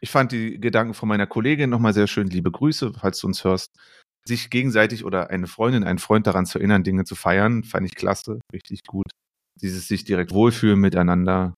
Ich 0.00 0.10
fand 0.10 0.32
die 0.32 0.60
Gedanken 0.60 0.94
von 0.94 1.08
meiner 1.08 1.26
Kollegin 1.26 1.70
nochmal 1.70 1.92
sehr 1.92 2.06
schön. 2.06 2.28
Liebe 2.28 2.50
Grüße, 2.50 2.92
falls 2.94 3.20
du 3.20 3.26
uns 3.26 3.44
hörst. 3.44 3.72
Sich 4.28 4.50
gegenseitig 4.50 5.06
oder 5.06 5.30
eine 5.30 5.46
Freundin, 5.46 5.84
einen 5.84 5.98
Freund 5.98 6.26
daran 6.26 6.44
zu 6.44 6.58
erinnern, 6.58 6.84
Dinge 6.84 7.04
zu 7.04 7.14
feiern, 7.14 7.64
fand 7.64 7.86
ich 7.86 7.94
klasse, 7.94 8.40
richtig 8.52 8.84
gut. 8.84 9.10
Dieses 9.62 9.88
sich 9.88 10.04
direkt 10.04 10.34
wohlfühlen 10.34 10.78
miteinander. 10.78 11.54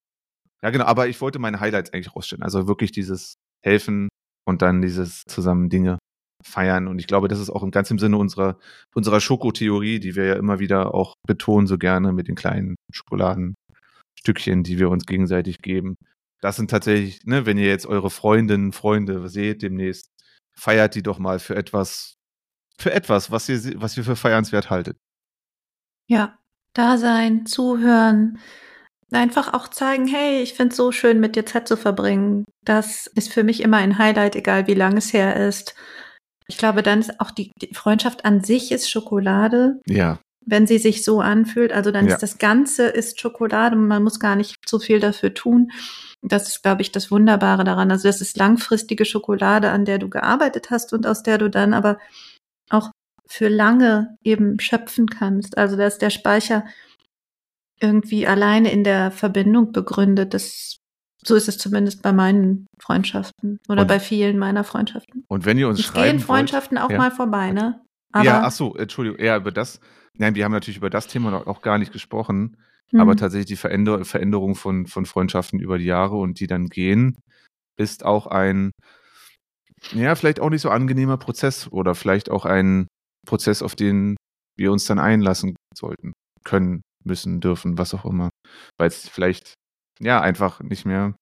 Ja, 0.62 0.70
genau, 0.70 0.84
aber 0.84 1.08
ich 1.08 1.20
wollte 1.20 1.40
meine 1.40 1.58
Highlights 1.58 1.92
eigentlich 1.92 2.14
rausstellen. 2.14 2.44
Also 2.44 2.68
wirklich 2.68 2.92
dieses 2.92 3.34
Helfen 3.64 4.08
und 4.48 4.62
dann 4.62 4.82
dieses 4.82 5.24
zusammen 5.26 5.68
Dinge 5.68 5.98
feiern. 6.44 6.86
Und 6.86 7.00
ich 7.00 7.08
glaube, 7.08 7.26
das 7.26 7.40
ist 7.40 7.50
auch 7.50 7.64
im 7.64 7.72
ganz 7.72 7.90
im 7.90 7.98
Sinne 7.98 8.18
unserer, 8.18 8.56
unserer 8.94 9.20
Schokotheorie, 9.20 9.98
die 9.98 10.14
wir 10.14 10.26
ja 10.26 10.34
immer 10.34 10.60
wieder 10.60 10.94
auch 10.94 11.14
betonen, 11.26 11.66
so 11.66 11.76
gerne 11.76 12.12
mit 12.12 12.28
den 12.28 12.36
kleinen 12.36 12.76
Schokoladenstückchen, 12.92 14.62
die 14.62 14.78
wir 14.78 14.90
uns 14.90 15.06
gegenseitig 15.06 15.58
geben. 15.58 15.96
Das 16.40 16.54
sind 16.54 16.70
tatsächlich, 16.70 17.24
ne, 17.24 17.46
wenn 17.46 17.58
ihr 17.58 17.66
jetzt 17.66 17.86
eure 17.86 18.10
Freundinnen, 18.10 18.70
Freunde 18.70 19.28
seht 19.28 19.62
demnächst, 19.62 20.06
feiert 20.56 20.94
die 20.94 21.02
doch 21.02 21.18
mal 21.18 21.40
für 21.40 21.56
etwas, 21.56 22.14
für 22.80 22.92
etwas, 22.92 23.30
was 23.30 23.48
ihr, 23.48 23.60
was 23.80 23.96
ihr 23.96 24.04
für 24.04 24.16
feiernswert 24.16 24.70
haltet. 24.70 24.96
Ja, 26.08 26.38
da 26.74 26.98
sein, 26.98 27.46
zuhören, 27.46 28.38
einfach 29.12 29.52
auch 29.54 29.68
zeigen, 29.68 30.06
hey, 30.06 30.42
ich 30.42 30.54
finde 30.54 30.70
es 30.70 30.76
so 30.76 30.92
schön, 30.92 31.20
mit 31.20 31.36
dir 31.36 31.46
Zeit 31.46 31.68
zu 31.68 31.76
verbringen. 31.76 32.44
Das 32.64 33.06
ist 33.06 33.32
für 33.32 33.44
mich 33.44 33.62
immer 33.62 33.78
ein 33.78 33.98
Highlight, 33.98 34.36
egal 34.36 34.66
wie 34.66 34.74
lang 34.74 34.96
es 34.96 35.12
her 35.12 35.36
ist. 35.36 35.74
Ich 36.46 36.58
glaube, 36.58 36.82
dann 36.82 37.00
ist 37.00 37.20
auch 37.20 37.30
die, 37.30 37.52
die 37.60 37.74
Freundschaft 37.74 38.24
an 38.24 38.42
sich 38.42 38.72
ist 38.72 38.90
Schokolade, 38.90 39.80
Ja, 39.86 40.18
wenn 40.46 40.66
sie 40.66 40.78
sich 40.78 41.04
so 41.04 41.20
anfühlt. 41.20 41.72
Also 41.72 41.90
dann 41.90 42.06
Ja. 42.08 42.14
ist 42.14 42.22
das 42.22 42.38
Ganze 42.38 42.86
ist 42.86 43.20
Schokolade 43.20 43.76
und 43.76 43.86
man 43.86 44.02
muss 44.02 44.18
gar 44.18 44.36
nicht 44.36 44.56
so 44.66 44.78
viel 44.78 44.98
dafür 44.98 45.34
tun. 45.34 45.70
Das 46.22 46.48
ist, 46.48 46.62
glaube 46.62 46.82
ich, 46.82 46.92
das 46.92 47.10
Wunderbare 47.10 47.62
daran. 47.64 47.90
Also 47.90 48.08
das 48.08 48.20
ist 48.20 48.36
langfristige 48.36 49.04
Schokolade, 49.04 49.70
an 49.70 49.84
der 49.84 49.98
du 49.98 50.08
gearbeitet 50.08 50.70
hast 50.70 50.92
und 50.92 51.06
aus 51.06 51.22
der 51.22 51.38
du 51.38 51.48
dann 51.50 51.72
aber 51.72 51.98
auch 52.70 52.90
für 53.28 53.48
lange 53.48 54.16
eben 54.24 54.58
schöpfen 54.60 55.06
kannst. 55.08 55.56
Also 55.58 55.76
da 55.76 55.86
ist 55.86 55.98
der 56.02 56.10
Speicher 56.10 56.64
irgendwie 57.80 58.26
alleine 58.26 58.70
in 58.72 58.84
der 58.84 59.10
Verbindung 59.10 59.72
begründet. 59.72 60.34
Das, 60.34 60.76
so 61.24 61.34
ist 61.34 61.48
es 61.48 61.58
zumindest 61.58 62.02
bei 62.02 62.12
meinen 62.12 62.66
Freundschaften 62.80 63.58
oder 63.68 63.82
Und- 63.82 63.88
bei 63.88 64.00
vielen 64.00 64.38
meiner 64.38 64.64
Freundschaften. 64.64 65.24
und 65.28 65.44
wenn 65.46 65.58
ihr 65.58 65.68
uns 65.68 65.80
Es 65.80 65.86
schreiben 65.86 66.18
gehen 66.18 66.26
Freundschaften 66.26 66.78
auch 66.78 66.90
ja. 66.90 66.98
mal 66.98 67.10
vorbei, 67.10 67.52
ne? 67.52 67.62
wollt, 67.62 67.84
Aber, 68.12 68.24
ja, 68.24 68.42
ach 68.42 68.50
so, 68.50 68.74
Entschuldigung, 68.74 69.20
ja, 69.24 69.36
über 69.36 69.52
das, 69.52 69.80
nein, 70.18 70.34
wir 70.34 70.44
haben 70.44 70.52
natürlich 70.52 70.78
über 70.78 70.90
das 70.90 71.06
Thema 71.06 71.30
noch 71.30 71.46
auch 71.46 71.62
gar 71.62 71.78
nicht 71.78 71.92
gesprochen. 71.92 72.56
hm, 72.90 73.00
Aber 73.00 73.16
tatsächlich 73.16 73.46
die 73.46 73.56
Veränder 73.56 74.04
Veränderung 74.04 74.56
von, 74.56 74.86
von 74.86 75.06
Freundschaften 75.06 75.60
über 75.60 75.78
die 75.78 75.84
Jahre 75.84 76.16
und 76.16 76.40
die 76.40 76.46
dann 76.48 76.66
gehen, 76.66 77.16
ist 77.78 78.04
auch 78.04 78.26
ein, 78.26 78.72
ja, 79.92 80.14
vielleicht 80.14 80.40
auch 80.40 80.50
nicht 80.50 80.62
so 80.62 80.70
angenehmer 80.70 81.16
Prozess 81.16 81.68
oder 81.70 81.94
vielleicht 81.94 82.30
auch 82.30 82.44
ein 82.44 82.86
Prozess, 83.26 83.62
auf 83.62 83.74
den 83.74 84.16
wir 84.56 84.72
uns 84.72 84.84
dann 84.84 84.98
einlassen 84.98 85.56
sollten, 85.74 86.12
können, 86.44 86.82
müssen, 87.04 87.40
dürfen, 87.40 87.78
was 87.78 87.94
auch 87.94 88.04
immer. 88.04 88.30
Weil 88.78 88.88
es 88.88 89.08
vielleicht, 89.08 89.54
ja, 90.00 90.20
einfach 90.20 90.60
nicht 90.60 90.84
mehr 90.84 91.14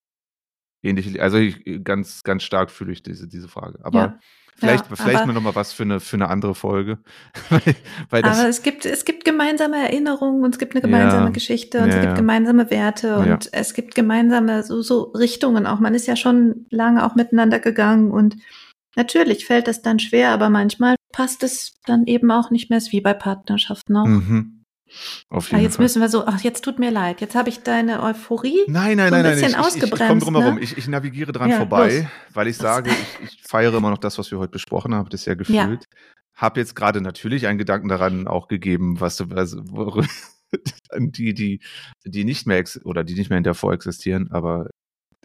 ähnlich, 0.83 1.20
also 1.20 1.39
ich, 1.39 1.83
ganz, 1.85 2.22
ganz 2.22 2.43
stark 2.43 2.70
fühle 2.70 2.93
ich 2.93 3.03
diese, 3.03 3.26
diese 3.29 3.49
Frage. 3.49 3.79
Aber 3.83 3.99
Ja. 3.99 4.18
vielleicht, 4.57 4.89
Ja, 4.91 4.97
vielleicht 4.97 5.16
aber- 5.18 5.26
mal 5.26 5.33
nochmal 5.33 5.55
was 5.55 5.72
für 5.72 5.83
eine, 5.85 6.01
für 6.01 6.16
eine 6.16 6.29
andere 6.29 6.55
Folge. 6.55 6.99
weil, 7.51 7.62
weil 8.11 8.24
Aber 8.24 8.49
es 8.49 8.62
gibt, 8.62 8.85
es 8.87 9.05
gibt 9.05 9.24
gemeinsame 9.24 9.76
Erinnerungen 9.76 10.45
und 10.45 10.55
es 10.55 10.59
gibt 10.59 10.74
eine 10.74 10.83
gemeinsame 10.83 11.26
Ja. 11.26 11.31
Geschichte 11.31 11.79
und 11.79 11.89
es 11.89 11.95
Ja, 11.95 12.01
gibt 12.01 12.12
ja. 12.12 12.16
gemeinsame 12.16 12.70
Werte 12.70 13.16
und 13.18 13.49
es 13.53 13.74
gibt 13.74 13.95
gemeinsame 13.95 14.62
so, 14.62 14.83
so 14.83 15.03
Richtungen 15.12 15.66
auch. 15.66 15.81
Man 15.81 15.95
ist 15.95 16.07
ja 16.07 16.16
schon 16.16 16.66
lange 16.70 17.05
auch 17.05 17.14
miteinander 17.14 17.59
gegangen 17.61 18.11
und 18.11 18.37
natürlich 18.97 19.47
fällt 19.47 19.68
das 19.68 19.83
dann 19.83 19.99
schwer, 19.99 20.31
aber 20.31 20.51
manchmal 20.51 20.97
passt 21.12 21.43
es 21.43 21.74
dann 21.87 22.07
eben 22.07 22.31
auch 22.31 22.51
nicht 22.51 22.68
mehr, 22.70 22.79
ist 22.79 22.93
wie 22.93 23.01
bei 23.01 23.14
Partnerschaften 23.14 23.97
auch. 23.97 24.07
Mhm. 24.07 24.57
Auf 25.28 25.49
Ah, 25.53 25.57
jeden 25.57 25.64
jetzt 25.64 25.76
Fall. 25.76 25.84
müssen 25.84 26.01
wir 26.03 26.09
so, 26.09 26.26
ach, 26.26 26.41
jetzt 26.41 26.62
tut 26.64 26.78
mir 26.78 26.91
leid. 26.91 27.20
Jetzt 27.20 27.34
habe 27.34 27.49
ich 27.49 27.62
deine 27.62 28.03
Euphorie. 28.03 28.59
Nein, 28.66 28.97
nein, 28.97 29.09
so 29.11 29.14
ein 29.16 29.22
nein, 29.22 29.22
nein. 29.22 29.41
bisschen 29.41 29.41
Ich, 29.41 29.47
ich, 29.47 29.51
ich 29.51 29.55
komme 29.55 29.66
ausgebremst, 29.66 30.26
drum 30.26 30.36
herum. 30.41 30.55
ne? 30.57 30.61
Ich, 30.62 30.76
ich 30.78 30.89
navigiere 30.89 31.32
dran 31.32 31.51
Ja, 31.51 31.57
vorbei, 31.59 31.99
los. 32.01 32.34
weil 32.34 32.49
ich 32.49 32.57
sage, 32.57 32.91
ich, 32.91 33.28
ich 33.32 33.43
feiere 33.43 33.74
immer 33.74 33.91
noch 33.91 33.99
das, 33.99 34.18
was 34.18 34.30
wir 34.30 34.39
heute 34.39 34.51
besprochen 34.53 34.95
haben, 34.95 35.09
das 35.11 35.24
ja 35.24 35.34
gefühlt. 35.34 35.84
Hab 36.36 36.57
jetzt 36.57 36.76
gerade 36.76 37.01
natürlich 37.01 37.47
einen 37.49 37.59
Gedanken 37.59 37.89
daran 37.89 38.26
auch 38.28 38.49
gegeben, 38.49 39.01
was 39.01 39.16
du, 39.16 39.24
also, 39.34 39.62
die, 40.97 41.34
die, 41.34 41.61
die 42.05 42.24
nicht 42.24 42.47
mehr 42.47 42.64
oder 42.84 43.05
die 43.05 43.14
nicht 43.14 43.28
mehr 43.30 43.39
in 43.39 43.45
der 43.45 43.55
vorexistieren, 43.55 44.30
aber 44.30 44.70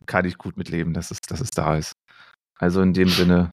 kann 0.05 0.26
ich 0.26 0.38
gut 0.38 0.57
mitleben, 0.57 0.93
dass 0.93 1.11
es, 1.11 1.20
dass 1.22 1.39
es 1.39 1.51
da 1.51 1.78
ist. 1.78 1.93
Also 2.59 2.82
in 2.82 2.93
dem 2.93 3.07
Sinne, 3.09 3.51